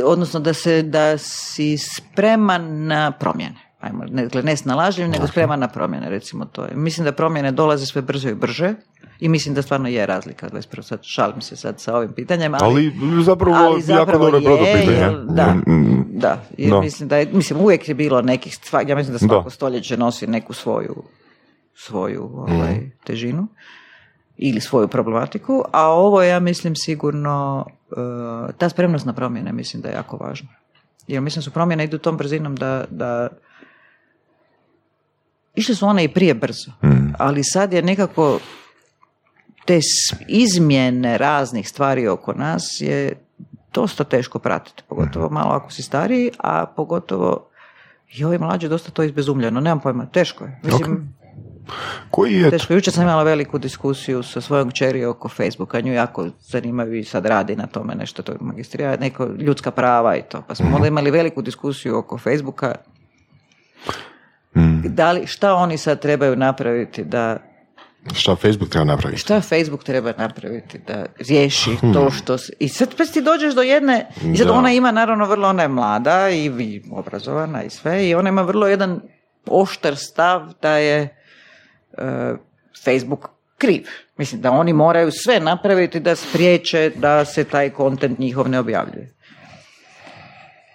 [0.03, 3.66] odnosno da se da si spreman na promjene.
[3.79, 6.75] Ajmo, ne, dakle, ne snalažljiv, nego spreman na promjene, recimo to je.
[6.75, 8.73] Mislim da promjene dolaze sve brže i brže
[9.19, 10.49] i mislim da stvarno je razlika.
[10.49, 10.81] 21.
[10.81, 15.17] sad šalim se sad sa ovim pitanjem, ali, ali zapravo, ali zapravo jako dobro pitanje.
[15.29, 16.05] Da, mm, mm.
[16.09, 19.49] da, jer mislim da je, mislim uvijek je bilo nekih stvari, ja mislim da svako
[19.49, 21.03] stoljeće nosi neku svoju
[21.77, 22.85] svoju ovaj, mhm.
[23.03, 23.47] težinu
[24.37, 29.89] ili svoju problematiku, a ovo ja mislim sigurno, uh, ta spremnost na promjene mislim da
[29.89, 30.49] je jako važna.
[31.07, 33.27] Jer mislim su promjene idu tom brzinom da, da
[35.57, 37.07] išle su one i prije brzo, mhm.
[37.19, 38.39] ali sad je nekako
[39.65, 39.79] te
[40.27, 43.13] izmjene raznih stvari oko nas je
[43.73, 45.34] dosta teško pratiti, pogotovo mhm.
[45.34, 47.49] malo ako si stariji, a pogotovo
[48.13, 50.59] i ovi mlađi dosta to izbezumljeno, nemam pojma, teško je.
[50.63, 51.13] Mislim,
[52.11, 52.49] koji je...
[52.49, 57.03] Teško, jučer sam imala veliku diskusiju sa svojom čeri oko Facebooka, nju jako zanimaju i
[57.03, 60.41] sad radi na tome nešto, to magistrija, neko ljudska prava i to.
[60.47, 62.75] Pa smo mm imali veliku diskusiju oko Facebooka.
[64.57, 64.81] Mm.
[64.85, 67.38] Da li, šta oni sad trebaju napraviti da
[68.13, 69.21] Šta Facebook treba napraviti?
[69.21, 71.93] Šta Facebook treba napraviti da riješi hmm.
[71.93, 72.38] to što...
[72.59, 74.07] I sad pa ti dođeš do jedne...
[74.34, 78.07] I sad ona ima, naravno, vrlo, ona je mlada i obrazovana i sve.
[78.09, 79.01] I ona ima vrlo jedan
[79.45, 81.17] oštar stav da je
[81.97, 82.03] uh,
[82.84, 83.88] Facebook kriv.
[84.17, 89.13] Mislim da oni moraju sve napraviti da spriječe da se taj kontent njihov ne objavljuje.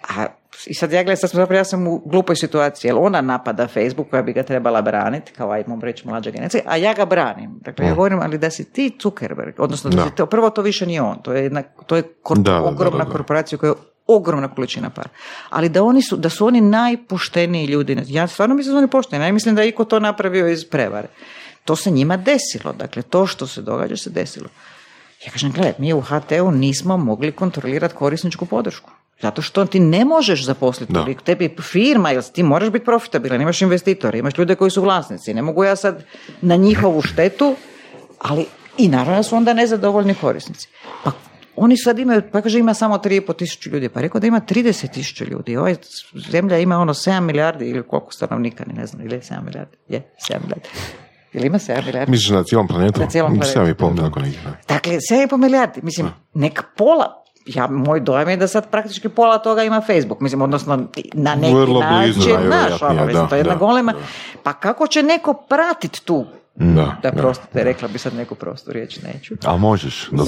[0.09, 0.25] A
[0.67, 4.09] i sad ja gledam, sad zapravo ja sam u glupoj situaciji, jer ona napada Facebook
[4.09, 7.59] koja bi ga trebala braniti, kao ajmo reći mlađa generacija, a ja ga branim.
[7.61, 10.09] Dakle, ja govorim, ali da si ti Zuckerberg, odnosno da.
[10.09, 12.03] to, prvo to više nije on, to je, jedna, to je
[12.63, 13.75] ogromna korporacija koja je
[14.07, 15.09] ogromna količina para.
[15.49, 17.97] Ali da oni su, da su oni najpošteniji ljudi.
[18.07, 19.25] Ja stvarno mislim da su oni pošteni.
[19.25, 21.07] Ja mislim da je iko to napravio iz prevare.
[21.65, 22.73] To se njima desilo.
[22.73, 24.49] Dakle, to što se događa se desilo.
[25.25, 28.91] Ja kažem, gledaj, mi u HT-u nismo mogli kontrolirati korisničku podršku.
[29.21, 31.23] Zato što ti ne možeš zaposliti toliko.
[31.23, 35.33] Tebi firma, jer ti moraš biti profitabilan, imaš investitore, imaš ljude koji su vlasnici.
[35.33, 36.03] Ne mogu ja sad
[36.41, 37.55] na njihovu štetu,
[38.19, 38.45] ali
[38.77, 40.67] i naravno su onda nezadovoljni korisnici.
[41.03, 41.11] Pa
[41.55, 44.93] oni sad imaju, pa kaže ima samo 3,5 tisuće ljudi, pa rekao da ima 30
[44.93, 45.57] tisuća ljudi.
[45.57, 45.75] Ova
[46.31, 49.77] zemlja ima ono 7 milijardi ili koliko stanovnika, ne znam, ili je 7 milijardi?
[49.87, 50.69] Je, 7 milijardi.
[51.33, 52.11] Ili ima 7 milijardi?
[52.11, 53.01] Misliš na cijelom planetu?
[53.01, 53.59] Na cijelom planetu.
[53.59, 54.37] 7,5 tako neki.
[54.67, 55.79] Dakle, 7,5 milijardi.
[55.83, 60.41] Mislim, neka pola, ja, moj dojam je da sad praktički pola toga ima Facebook, mislim,
[60.41, 63.93] odnosno na neki Vrlo način, naš, ono, mislim, to je jedna golema.
[64.43, 68.99] Pa kako će neko pratiti tu Da, da prostite, rekla bi sad neku prostu riječ,
[69.01, 69.35] neću.
[69.45, 70.23] A možeš, da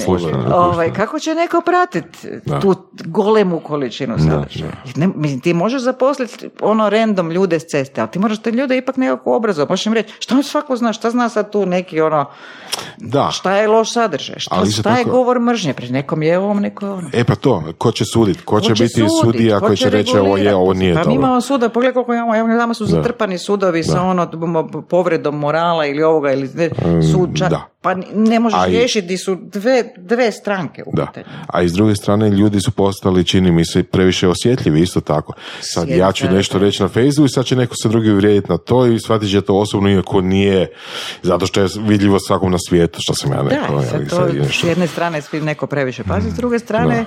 [0.56, 2.28] Ovaj, kako će neko pratiti
[2.60, 2.74] tu
[3.04, 4.72] golemu količinu sadržaja?
[4.96, 8.76] Ne, mislim, ti možeš zaposliti ono random ljude s ceste, ali ti moraš te ljude
[8.76, 9.72] ipak nekako obrazovati.
[9.72, 12.26] Možeš im reći, šta svako zna, šta zna sad tu neki ono,
[12.96, 13.30] da.
[13.32, 16.92] šta je loš sadržaj, šta, šta je govor mržnje, pred nekom je ovom, neko je
[16.92, 17.10] ono.
[17.12, 20.36] E pa to, ko će suditi, ko, će, biti sudit, sudija koji će reći ovo
[20.36, 21.04] je, ovo nije pa dobro.
[21.04, 24.30] Pa mi imamo suda, pogledaj koliko imamo, ja su zatrpani sudovi sa ono
[24.88, 26.50] povredom morala ili ovoga ili
[27.12, 27.68] sud da.
[27.80, 31.12] pa ne možeš I, riješiti su dve, dve stranke u da.
[31.46, 35.32] A i s druge strane ljudi su postali, čini mi se, previše osjetljivi isto tako.
[35.60, 38.58] Sad ja ću nešto reći na Facebooku i sad će neko se drugi uvrijediti na
[38.58, 40.66] to i shvatiti će to osobno iako nije
[41.22, 43.76] zato što je vidljivo svakom na svijetu što sam ja rekao.
[43.76, 47.04] Da, sad to, s jedne strane svi neko previše pazi, s druge strane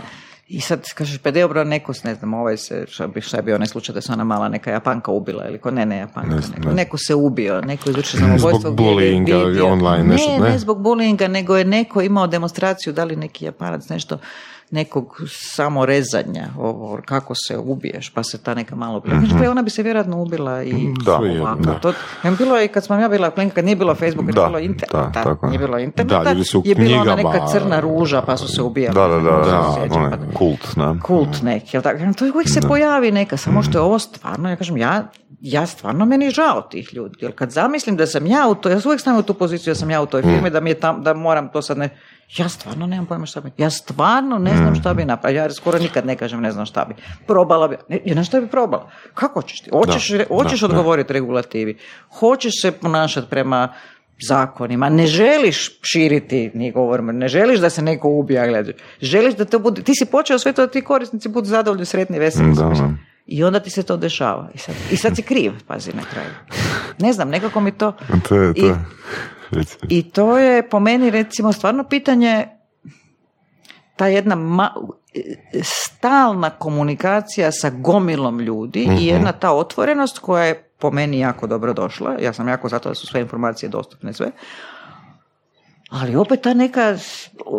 [0.50, 3.56] i sad kažeš, pa dobro, neko, ne znam, ovaj se, šta bi, šta je bio
[3.56, 6.42] onaj slučaj da se ona mala neka Japanka ubila ili ko, ne, ne Japanka, ne,
[6.58, 8.60] neko, neko se ubio, neko izvršio samobojstvo.
[8.60, 13.04] Zbog bullyinga online, nešto, ne, ne, ne zbog bullyinga, nego je neko imao demonstraciju, da
[13.04, 14.18] li neki Japanac nešto,
[14.72, 19.84] nekog samorezanja, ovo, kako se ubiješ, pa se ta neka malo mm ona bi se
[19.84, 20.74] vjerojatno ubila i
[21.06, 21.62] da, ovako.
[21.62, 21.80] Da.
[21.80, 21.94] To,
[22.38, 25.60] bilo i kad sam ja bila kad nije bilo Facebooka, nije bilo interneta, da, nije
[25.60, 28.96] bilo interneta, da, su je bila ona neka crna ruža, pa su se ubijali.
[28.96, 29.32] Da, da, da,
[29.90, 31.00] da, da kult, ne?
[31.04, 32.00] Kult neki, jel tako?
[32.18, 35.10] To uvijek se pojavi neka, samo što je ovo stvarno, ja kažem, ja,
[35.42, 38.80] ja stvarno meni žao tih ljudi, jer kad zamislim da sam ja u to, ja
[38.86, 41.04] uvijek stavim u tu poziciju da sam ja u toj firmi, da mi je tam,
[41.04, 41.90] da moram to sad ne,
[42.38, 43.52] ja stvarno nemam pojma šta bi.
[43.58, 45.44] Ja stvarno ne znam šta bi napravila.
[45.44, 46.96] Ja skoro nikad ne kažem ne znam šta bi.
[47.28, 47.78] Probala bi.
[47.88, 48.90] Ne, ja šta bi probala.
[49.14, 49.70] Kako ćeš ti?
[49.74, 51.78] Hoćeš, hoćeš odgovoriti regulativi.
[52.20, 53.74] Hoćeš se ponašati prema
[54.28, 54.90] zakonima.
[54.90, 58.48] Ne želiš širiti ni govor, ne želiš da se neko ubija.
[58.48, 58.74] Gledaj.
[59.02, 59.82] Želiš da to bude...
[59.84, 62.56] Ti si počeo sve to da ti korisnici budu zadovoljni, sretni, veseli.
[63.32, 64.50] I onda ti se to dešava.
[64.54, 66.30] I sad, I sad si kriv, pazi na kraju.
[67.00, 67.94] Ne znam, nekako mi to...
[68.28, 68.78] to, je, to.
[69.90, 72.48] I, i to je po meni recimo stvarno pitanje
[73.96, 74.74] ta jedna ma,
[75.64, 78.98] stalna komunikacija sa gomilom ljudi i mhm.
[79.00, 82.16] jedna ta otvorenost koja je po meni jako dobro došla.
[82.22, 84.32] Ja sam jako zato da su sve informacije dostupne sve.
[85.90, 86.98] Ali opet ta neka,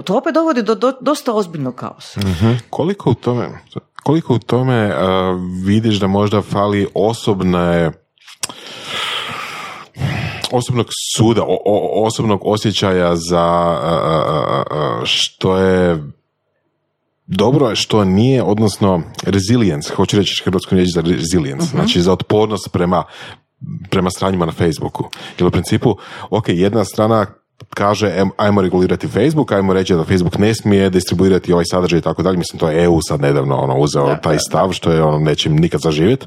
[0.04, 2.20] to opet dovodi do, do dosta ozbiljnog kaosa.
[2.20, 2.52] Mhm.
[2.70, 3.58] Koliko u tome,
[4.02, 4.94] koliko u tome
[5.64, 7.92] vidiš da možda fali osobne
[10.52, 10.86] osobnog
[11.16, 13.76] suda, o, osobnog osjećaja za
[15.04, 15.98] što je
[17.26, 22.68] dobro, što nije, odnosno resilience, hoću reći hrvatskom riječ za resilience, uh znači za otpornost
[22.72, 23.04] prema
[23.90, 25.04] prema stranjima na Facebooku.
[25.38, 25.96] Jer u principu,
[26.30, 27.26] ok, jedna strana
[27.74, 32.22] kaže ajmo regulirati Facebook, ajmo reći da Facebook ne smije distribuirati ovaj sadržaj i tako
[32.22, 32.38] dalje.
[32.38, 35.80] Mislim, to je EU sad nedavno ono, uzeo taj stav, što je ono nećem nikad
[35.80, 36.26] zaživjeti.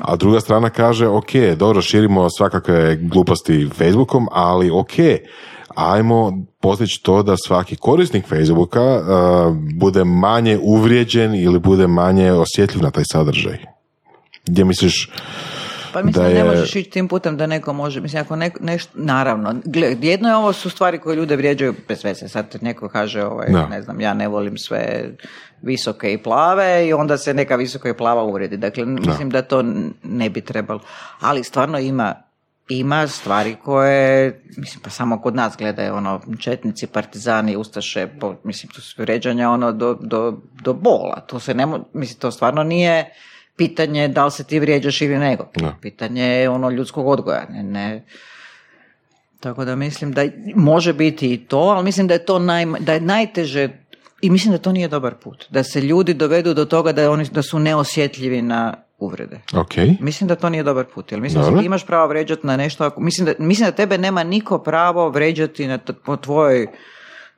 [0.00, 4.92] A druga strana kaže, ok, dobro, širimo svakakve gluposti Facebookom, ali ok,
[5.74, 9.04] ajmo postići to da svaki korisnik Facebooka uh,
[9.74, 13.58] bude manje uvrijeđen ili bude manje osjetljiv na taj sadržaj.
[14.46, 15.10] Gdje misliš,
[15.92, 16.34] pa mislim da, je...
[16.34, 20.28] ne možeš ići tim putem da neko može, mislim ako neko, nešto, naravno, gled, jedno
[20.28, 24.00] je ovo su stvari koje ljude vrijeđaju bez veze, sad neko kaže ovaj, ne znam,
[24.00, 25.10] ja ne volim sve
[25.62, 29.64] visoke i plave i onda se neka visoka i plava uredi, dakle mislim da to
[30.02, 30.80] ne bi trebalo,
[31.20, 32.14] ali stvarno ima
[32.68, 38.72] ima stvari koje, mislim, pa samo kod nas gledaju ono, četnici, partizani, ustaše, po, mislim,
[38.72, 43.12] to su vređanja ono do, do, do bola, to se ne mislim, to stvarno nije,
[43.68, 45.48] pitanje da li se ti vrijeđaš ili nego.
[45.80, 47.46] Pitanje je ono ljudskog odgoja.
[47.50, 48.04] Ne, ne.
[49.40, 50.22] Tako da mislim da
[50.54, 53.68] može biti i to, ali mislim da je to naj, da je najteže
[54.22, 55.46] i mislim da to nije dobar put.
[55.50, 59.40] Da se ljudi dovedu do toga da, oni, da su neosjetljivi na uvrede.
[59.52, 59.96] Okay.
[60.00, 61.12] Mislim da to nije dobar put.
[61.12, 62.90] Jer mislim da ti imaš pravo vređati na nešto.
[62.96, 66.66] Mislim da, mislim da tebe nema niko pravo vređati na, po tvojoj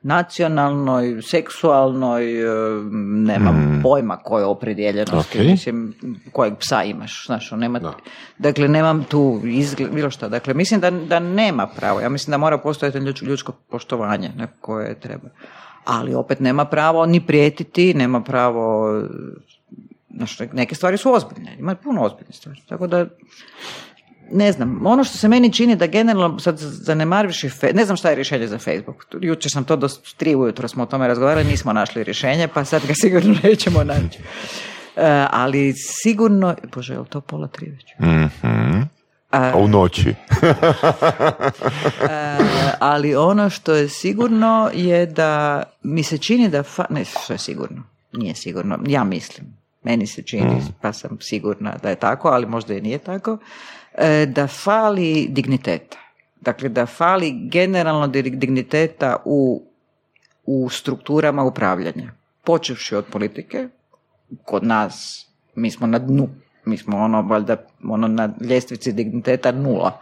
[0.05, 2.45] nacionalnoj, seksualnoj, e,
[3.25, 3.81] nemam hmm.
[3.83, 5.51] pojma koje opredjeljenosti, okay.
[5.51, 5.93] mislim,
[6.31, 7.93] kojeg psa imaš, znaš, nema,
[8.37, 12.37] dakle, nemam tu izgled, bilo što, dakle, mislim da, da nema pravo, ja mislim da
[12.37, 15.29] mora postojati ljudsko poštovanje koje treba,
[15.85, 19.01] ali opet nema pravo ni prijetiti, nema pravo,
[20.09, 23.05] znaš, neke stvari su ozbiljne, ima puno ozbiljne stvari, tako da,
[24.31, 27.43] ne znam, ono što se meni čini da generalno sad zanemarviš
[27.73, 29.05] ne znam šta je rješenje za Facebook.
[29.21, 29.87] Jučer sam to do
[30.17, 34.19] tri ujutro smo o tome razgovarali, nismo našli rješenje, pa sad ga sigurno nećemo naći.
[34.19, 37.85] Uh, ali sigurno, bože, je li to pola tri već?
[37.99, 38.95] mm
[39.31, 40.09] A, u noći.
[40.09, 40.47] uh,
[42.79, 47.37] ali ono što je sigurno je da mi se čini da, fa- ne, što je
[47.39, 47.83] sigurno,
[48.13, 49.47] nije sigurno, ja mislim,
[49.83, 50.75] meni se čini, mm.
[50.81, 53.37] pa sam sigurna da je tako, ali možda i nije tako,
[54.27, 55.97] da fali digniteta.
[56.41, 59.63] Dakle, da fali generalno dig- digniteta u,
[60.45, 62.11] u strukturama upravljanja.
[62.43, 63.67] Počevši od politike,
[64.43, 66.29] kod nas, mi smo na dnu.
[66.65, 69.99] Mi smo ono, valjda, ono na ljestvici digniteta nula.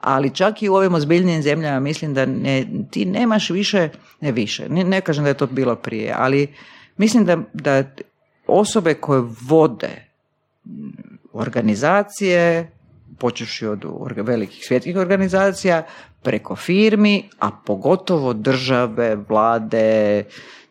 [0.00, 3.88] Ali čak i u ovim ozbiljnijim zemljama mislim da ne, ti nemaš više,
[4.20, 6.54] ne više, ne, ne kažem da je to bilo prije, ali
[6.96, 7.84] mislim da, da
[8.46, 10.04] osobe koje vode
[11.32, 12.70] organizacije,
[13.18, 13.84] počevši od
[14.16, 15.86] velikih svjetskih organizacija,
[16.22, 20.24] preko firmi, a pogotovo države, vlade,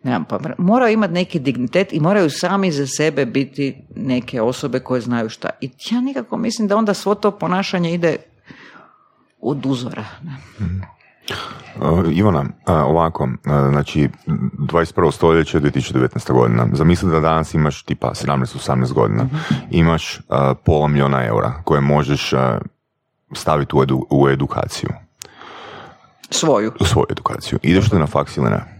[0.04, 5.02] nemam pa, moraju imati neki dignitet i moraju sami za sebe biti neke osobe koje
[5.02, 5.50] znaju šta.
[5.62, 8.18] I ja nekako mislim da onda svo to ponašanje ide
[9.42, 10.06] od uzora.
[10.60, 10.97] Uh,
[12.12, 13.30] Ivana, uh, ovako, uh,
[13.70, 15.12] znači 21.
[15.12, 16.32] stoljeće, 2019.
[16.32, 16.68] godina.
[16.74, 19.26] Zamisli da danas imaš tipa 17-18 godina.
[19.72, 20.24] Imaš uh,
[20.66, 22.34] pola milijuna eura koje možeš
[23.34, 24.90] staviti u, edu- u edukaciju.
[26.30, 26.72] Svoju.
[26.80, 27.60] U svoju edukaciju.
[27.62, 28.78] Ideš li na faks ili ne?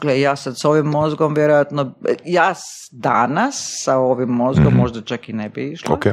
[0.00, 1.94] Gle, ja sad s ovim mozgom vjerojatno,
[2.24, 2.54] ja
[2.92, 5.94] danas sa ovim mozgom možda čak i ne bi išla.
[5.94, 6.06] Ok.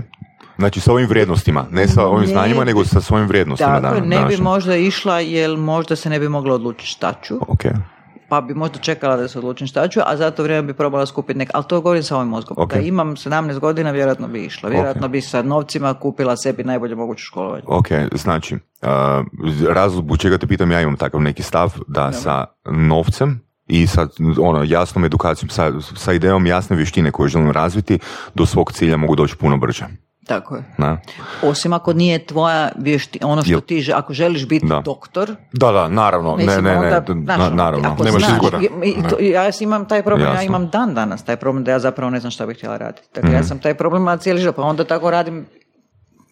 [0.62, 3.82] Znači sa ovim vrijednostima, ne sa ovim Ne znanjima, nego sa svojim vrijednostima.
[3.82, 7.36] Tako dan- ne bi možda išla jer možda se ne bi mogla odlučiti šta ću,
[7.48, 7.62] Ok.
[8.30, 11.06] pa bi možda čekala da se odlučim šta ću, a za to vrijeme bi probala
[11.06, 12.58] skupiti nek, ali to govorim sa ovim mozgom.
[12.60, 12.74] Ok.
[12.74, 14.70] Da imam 17 godina, vjerojatno bi išla.
[14.70, 17.64] Vjerojatno bi sa novcima kupila sebi najbolje moguće školovanje.
[17.68, 18.90] Ok, znači, uh,
[19.70, 24.08] razlog zbog čega te pitam, ja imam takav neki stav da sa novcem i sa
[24.42, 28.00] ono, jasnom edukacijom, sa, sa idejom jasne vještine koje želim razviti,
[28.36, 29.86] do svog cilja mogu doći puno brže.
[30.22, 30.64] Tako je.
[30.78, 30.98] Na?
[31.44, 34.82] Osim ako nije tvoja vještina, ono što Jel- ti, ako želiš biti Da.
[34.82, 37.90] doktor, Da, da, naravno, Mislim, ne, ne, ne, onda, znaš, na- ono, naravno.
[37.90, 38.60] ako Nemaš znaš, izbora.
[39.10, 40.46] to- ja imam taj problem, ja Jasno.
[40.46, 43.08] imam dan danas taj problem da ja zapravo ne znam šta bih htjela raditi.
[43.16, 43.38] Dakle, Mhm.
[43.38, 45.46] ja sam taj problem imala cijeli život, pa onda tako radim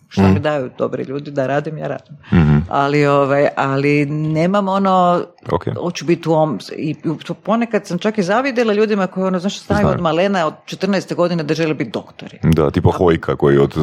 [0.09, 2.15] šta mi daju dobri ljudi da radim, ja radim.
[2.33, 2.57] Mhm.
[2.69, 5.63] Ali, ovaj, ali nemam ono, Ok.
[5.81, 6.95] hoću biti u ovom, i
[7.25, 9.85] to ponekad sam čak i zavidjela ljudima koji ono, znaš, Znam.
[9.85, 11.15] od malena od 14.
[11.15, 12.39] godine da žele biti doktori.
[12.43, 13.73] Da, tipa Hojka koji od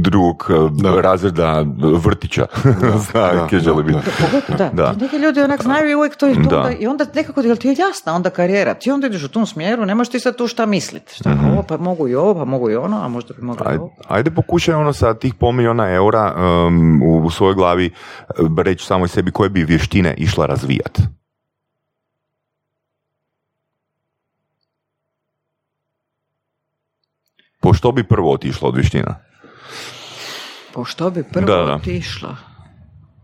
[0.00, 0.46] drugog
[0.84, 1.64] uh, razreda
[1.94, 2.46] vrtića
[3.10, 3.98] zna da, da, biti.
[4.20, 4.70] Pogotovo, da.
[4.72, 4.92] Da.
[5.00, 6.40] Neki ljudi onak znaju i uvijek to i to.
[6.40, 6.56] Da.
[6.58, 8.74] onda- I onda nekako, jel ti je jasna onda karijera?
[8.74, 11.14] Ti onda ideš u tom smjeru, ne možeš ti sad tu šta misliti.
[11.14, 13.68] Šta, ovo, pa mogu i ovo, pa mogu i ono, a možda bi mogla i
[13.68, 13.92] Ajde, ovo.
[14.08, 16.34] ajde pokušaj ono sa tih pol milijuna eura
[16.66, 17.90] um, u, u svojoj glavi
[18.38, 20.99] uh, reći samoj sebi koje bi vještine išla razvijat.
[27.60, 29.14] Po što bi prvo otišlo od vještina?
[30.74, 31.74] Po što bi prvo Da, da.
[31.74, 32.36] otišla?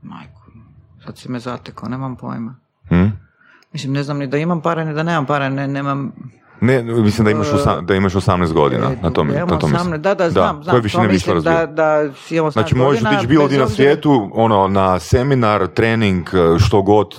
[0.03, 0.41] Majku,
[1.05, 2.55] sad si me zatekao, nemam pojma.
[2.89, 3.07] Hm?
[3.73, 6.13] Mislim, ne znam ni da imam para, ni da nemam para, ne, nemam...
[6.61, 8.91] Ne, mislim da imaš, osa- da imaš 18 godina.
[9.03, 9.93] Na to mi, Ja na imam to mislim.
[9.93, 10.73] 18, da, da, znam, znam.
[10.73, 11.71] Koje to mislim da, razvijat?
[11.71, 16.27] da si imamo 18 Znači možeš otići bilo gdje na svijetu, ono, na seminar, trening,
[16.53, 17.15] uh, što god,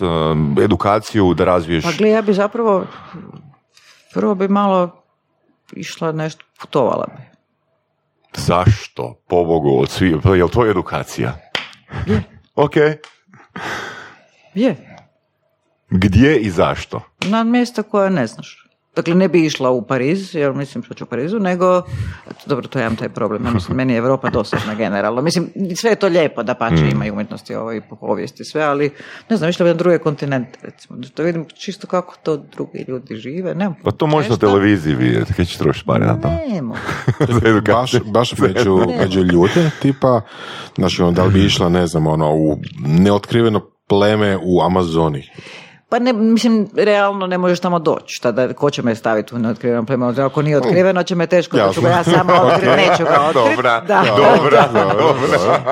[0.63, 1.83] edukaciju da razviješ.
[1.83, 2.85] Pa gle, ja bi zapravo,
[4.13, 5.03] prvo bi malo
[5.73, 7.23] išla nešto, putovala bi.
[8.37, 9.21] Zašto?
[9.27, 11.37] Pobogu, od svi, pa jel to edukacija?
[12.05, 12.23] Je.
[12.55, 12.75] Ok.
[14.53, 14.97] Je,
[15.89, 17.01] Gdje i zašto?
[17.25, 18.66] na mjesta koja ne znaš.
[18.97, 21.81] Dakle, ne bi išla u Pariz, jer mislim što ću u Parizu, nego,
[22.45, 25.21] dobro, to ja imam taj problem, ja mislim, meni je Europa dosadna generalno.
[25.21, 26.89] Mislim, sve je to lijepo, da pače, Mm.
[26.91, 28.89] ima i umjetnosti ovo i po povijesti, sve, ali,
[29.29, 33.15] ne znam, išla bi na druge kontinente, recimo, da vidim čisto kako to drugi ljudi
[33.15, 36.27] žive, ne Pa to možeš na televiziji vidjeti, kaj ćeš trošiti pare na to.
[36.27, 40.21] Ne baš, baš među, među ljude, tipa,
[40.75, 45.29] znači, ono, da li bi išla, ne znam, ono, u neotkriveno pleme u Amazoni.
[45.89, 48.15] Pa ne, mislim, realno ne možeš tamo doći.
[48.15, 50.21] Šta da, ko će me staviti u neotkriveno pleme?
[50.21, 53.55] Ako nije otkriveno, će me teško da ću ga ja sama otkriti, neću ga otkriti.
[53.55, 54.03] Dobra, da.
[54.17, 54.67] dobra,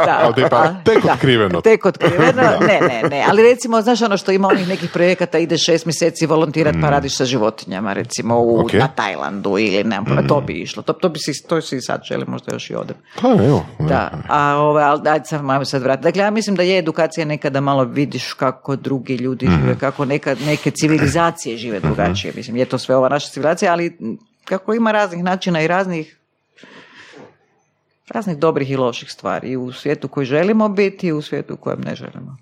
[0.05, 0.19] Da.
[0.23, 1.61] Ali tipa, A, tek otkriveno.
[1.61, 3.25] Tek otkriveno, ne, ne, ne.
[3.29, 7.17] Ali recimo, znaš ono što ima onih nekih projekata, ide šest mjeseci volontirat pa radiš
[7.17, 8.73] sa životinjama, recimo u, Ok.
[8.73, 10.83] na Tajlandu ili ne, to bi išlo.
[10.83, 12.95] To, to bi si, to si sad želim, možda još i odem.
[13.21, 13.65] Pa evo.
[13.79, 16.03] Da, a ove, ali sad malo sad vratiti.
[16.03, 20.35] Dakle, ja mislim da je edukacija nekada malo vidiš kako drugi ljudi žive, kako neka,
[20.37, 22.33] neke civilizacije žive drugačije.
[22.35, 23.97] Mislim, je to sve ova naša civilizacija, ali
[24.45, 26.17] kako ima raznih načina i raznih
[28.07, 31.57] raznih dobrih i loših stvari i u svijetu koji želimo biti i u svijetu u
[31.57, 32.37] kojem ne želimo.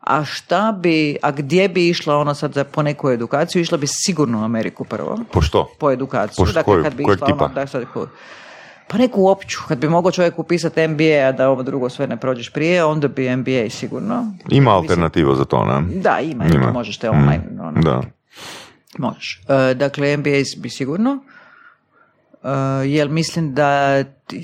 [0.00, 3.62] A šta bi, a gdje bi išla ona sad za po neku edukaciju?
[3.62, 5.70] Išla bi sigurno u Ameriku prvo Po što?
[5.78, 6.36] po edukaciju.
[6.36, 7.44] Po što- dakle, kad bi išla tipa?
[7.44, 7.84] ono, da, sad,
[8.88, 9.58] pa neku opću.
[9.68, 13.08] Kad bi mogao čovjek upisati MBA, a da ovo drugo sve ne prođeš prije, onda
[13.08, 14.32] bi MBA sigurno.
[14.48, 16.00] Ima alternativa za to, ne?
[16.00, 16.72] Da, ima, Ima.
[16.72, 17.44] možeš te online.
[17.60, 18.02] ono, Da.
[18.98, 19.40] Možeš.
[19.70, 21.18] E, dakle, MBA bi sigurno.
[22.44, 22.50] Uh,
[22.86, 24.02] jer mislim da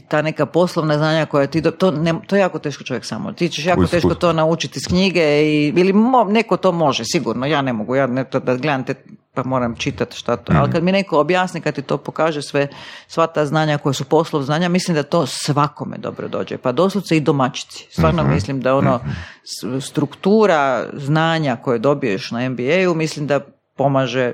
[0.09, 3.32] ta neka poslovna znanja koja ti, do- to, ne, to je jako teško čovjek samo.
[3.32, 7.47] Ti ćeš jako teško to naučiti iz knjige i, ili mo, neko to može sigurno,
[7.47, 8.94] ja ne mogu, ja ne, to da gledam te
[9.35, 12.68] pa moram čitati šta to, ali kad mi neko objasni, kad ti to pokaže sve,
[13.06, 17.16] sva ta znanja koja su poslov znanja, mislim da to svakome dobro dođe, pa doslovce
[17.16, 17.86] i domaćici.
[17.90, 19.01] Stvarno mislim da ono
[19.44, 23.40] s- struktura znanja koje dobiješ na MBA-u, mislim da
[23.77, 24.32] pomaže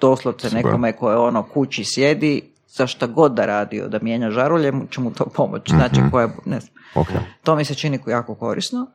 [0.00, 5.00] doslovce nekome koje ono kući sjedi, za šta god da radio, da mijenja žarulje, će
[5.00, 5.72] mu to pomoći.
[5.72, 6.74] Znači, koja, ne znam.
[6.94, 7.08] Ok.
[7.42, 8.86] To mi se čini jako korisno.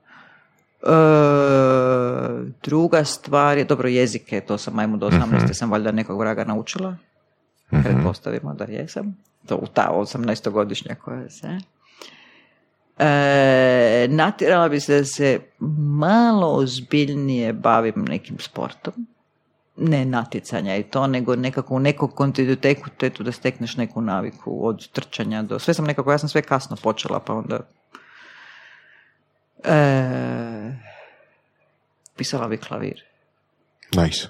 [0.81, 0.87] E,
[2.63, 5.53] druga stvar je, dobro, jezike, to sam majmu do 18.
[5.53, 6.95] sam valjda nekog vraga naučila.
[7.69, 9.17] Pretpostavimo da jesam.
[9.45, 11.57] To u ta 18-godišnja koja se...
[12.99, 15.39] E, natjerala bi se da se
[15.77, 18.93] malo ozbiljnije bavim nekim sportom.
[19.77, 25.41] Ne natjecanja i to, nego nekako u nekog kontinuitetu da stekneš neku naviku od trčanja
[25.41, 25.59] do...
[25.59, 27.59] Sve sam nekako, ja sam sve kasno počela, pa onda...
[29.63, 30.75] E,
[32.15, 33.03] pisala bi klavir.
[33.91, 34.27] Nice.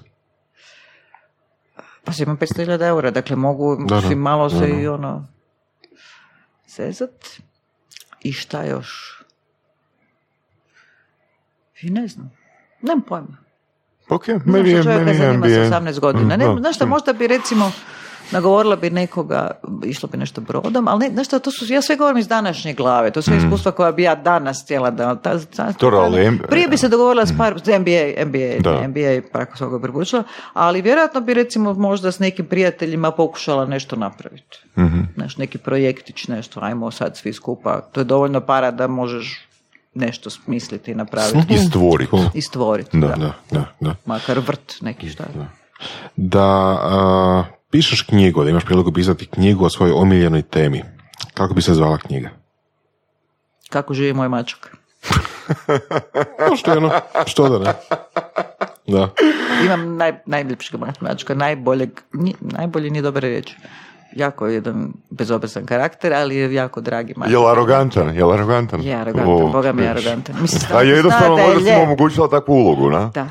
[2.03, 4.15] Pa si imam 500.000 eura, dakle mogu Da, da.
[4.15, 4.81] malo se Da, da.
[4.81, 5.27] i ono
[6.67, 7.25] sezat.
[8.23, 9.23] I šta još?
[11.81, 12.31] I ne znam.
[12.81, 13.44] Nemam pojma.
[14.09, 15.47] Ok, meni je, meni je MBA.
[15.47, 16.37] 18 godina.
[16.37, 16.89] Ne, znaš šta, da.
[16.89, 17.71] možda bi recimo
[18.31, 19.51] nagovorila bi nekoga,
[19.85, 23.11] išlo bi nešto brodom, ali ne, znaš to su, ja sve govorim iz današnje glave,
[23.11, 25.15] to su sve iskustva koja bi ja danas htjela da...
[25.15, 28.87] Ta, ta- Dobro, ali prije bi se dogovorila s par, s NBA, NBA, Da.
[28.87, 30.23] NBA, prako svega preporučila,
[30.53, 34.57] ali vjerojatno bi recimo možda s nekim prijateljima pokušala nešto napraviti.
[34.77, 34.99] Mhm.
[35.15, 39.47] Znaš, neki projektić, nešto, ajmo sad svi skupa, to je dovoljno para da možeš
[39.95, 42.15] nešto smisliti i napraviti I stvoriti.
[42.33, 42.97] I stvoriti.
[42.97, 43.07] Da.
[43.07, 43.95] Da, da, da.
[44.05, 45.23] Makar vrt neki šta.
[46.15, 46.43] Da
[46.81, 50.83] a, pišeš knjigu, da imaš priliku pisati knjigu o svojoj omiljenoj temi.
[51.33, 52.29] Kako bi se zvala knjiga?
[53.69, 54.77] Kako živi moj mačak.
[56.49, 56.91] Pošteno,
[57.25, 57.73] što da ne?
[58.87, 59.09] Da.
[59.65, 63.51] Imam naj, najljepšeg mačka, najboljeg, ni- najbolji nije dobra riječ.
[64.15, 67.31] Jako je jedan bezobrazan karakter, ali je jako dragi mačak.
[67.31, 68.15] Jel arogantan?
[68.15, 68.81] Jel arogantan?
[68.81, 70.35] Je arogantan, O, boga mi je arogantan.
[70.41, 73.11] Mislim, A stvarno jednostavno je možda si mu omogućila takvu ulogu, na?
[73.13, 73.27] Da,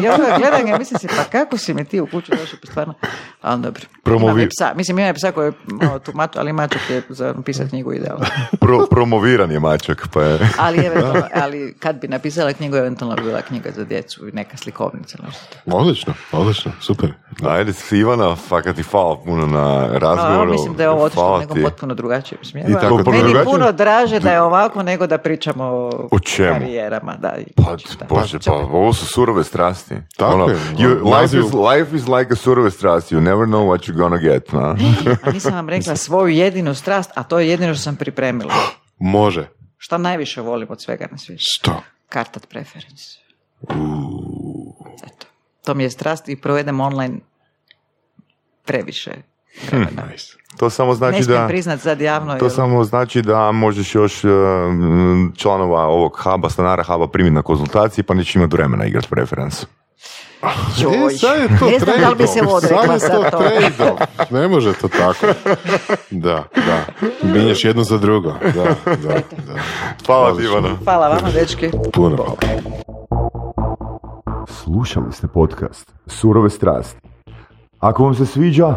[0.00, 2.70] i ja gledam ga, mislim si, pa kako si mi ti u kuću došao, pa
[2.70, 2.94] stvarno,
[3.42, 3.82] ali dobro.
[4.04, 6.90] Promovi- Imam i psa, mislim ima i psa koji je malo tu matu, ali mačak
[6.90, 8.24] je za pisati knjigu idealno.
[8.60, 10.38] Pro, promoviran je mačak, pa je...
[10.58, 14.56] Ali, eventualno, ali kad bi napisala knjigu, eventualno bi bila knjiga za djecu i neka
[14.56, 15.18] slikovnica.
[15.26, 15.56] Nešto.
[15.66, 17.12] Odlično, odlično, super.
[17.46, 20.50] Ajde, Ivana, fakat ti hvala puno na A, razgovoru.
[20.50, 21.62] mislim da je ovo otišlo u Hvala nekom ti.
[21.62, 22.70] potpuno drugačijem smjeru.
[22.70, 23.44] I tako Meni drugačijem?
[23.44, 25.64] puno draže da je ovako nego da pričamo
[26.10, 26.52] o, čemu?
[26.52, 27.14] karijerama.
[27.14, 27.62] Da, Pa,
[27.98, 28.06] da.
[28.08, 29.94] bože, pa ovo su surove strasti.
[30.16, 33.14] Tako Ono, je, you- ono, life, is, life is like a surove strasti.
[33.14, 34.52] You never know what you're gonna get.
[34.52, 34.76] Na?
[35.22, 38.52] A nisam vam rekla svoju jedinu strast, a to je jedino što sam pripremila.
[38.98, 39.48] Može.
[39.78, 41.44] Šta najviše volim od svega na svijetu?
[41.46, 41.82] Što?
[42.08, 43.04] Kartat preference.
[44.98, 45.26] Eto.
[45.64, 47.18] To mi je strast i provedem online
[48.64, 49.10] previše
[49.66, 50.02] vremena.
[50.12, 50.32] Nice.
[50.58, 51.46] To samo znači ne da...
[51.48, 52.38] priznat sad javno.
[52.38, 54.30] To samo znači da možeš još uh,
[55.36, 59.66] članova ovog huba, stanara huba primiti na konzultaciji pa neće imati vremena igrati preference.
[60.78, 61.14] Joj.
[61.14, 63.38] E, sad je to ne znam da li bi se odrekla sad to
[63.78, 63.96] to.
[64.30, 65.26] Ne može to tako.
[66.10, 66.84] Da, da.
[67.22, 68.32] Minjaš jedno za drugo.
[68.42, 69.12] Da, da,
[69.46, 69.60] da.
[70.06, 70.44] Hvala ti.
[70.44, 70.68] Ivana.
[70.84, 71.70] Hvala vama, dečki.
[71.92, 72.36] Puno hvala.
[74.46, 77.00] Slušali ste podcast Surove strasti.
[77.80, 78.76] Ako vam se sviđa,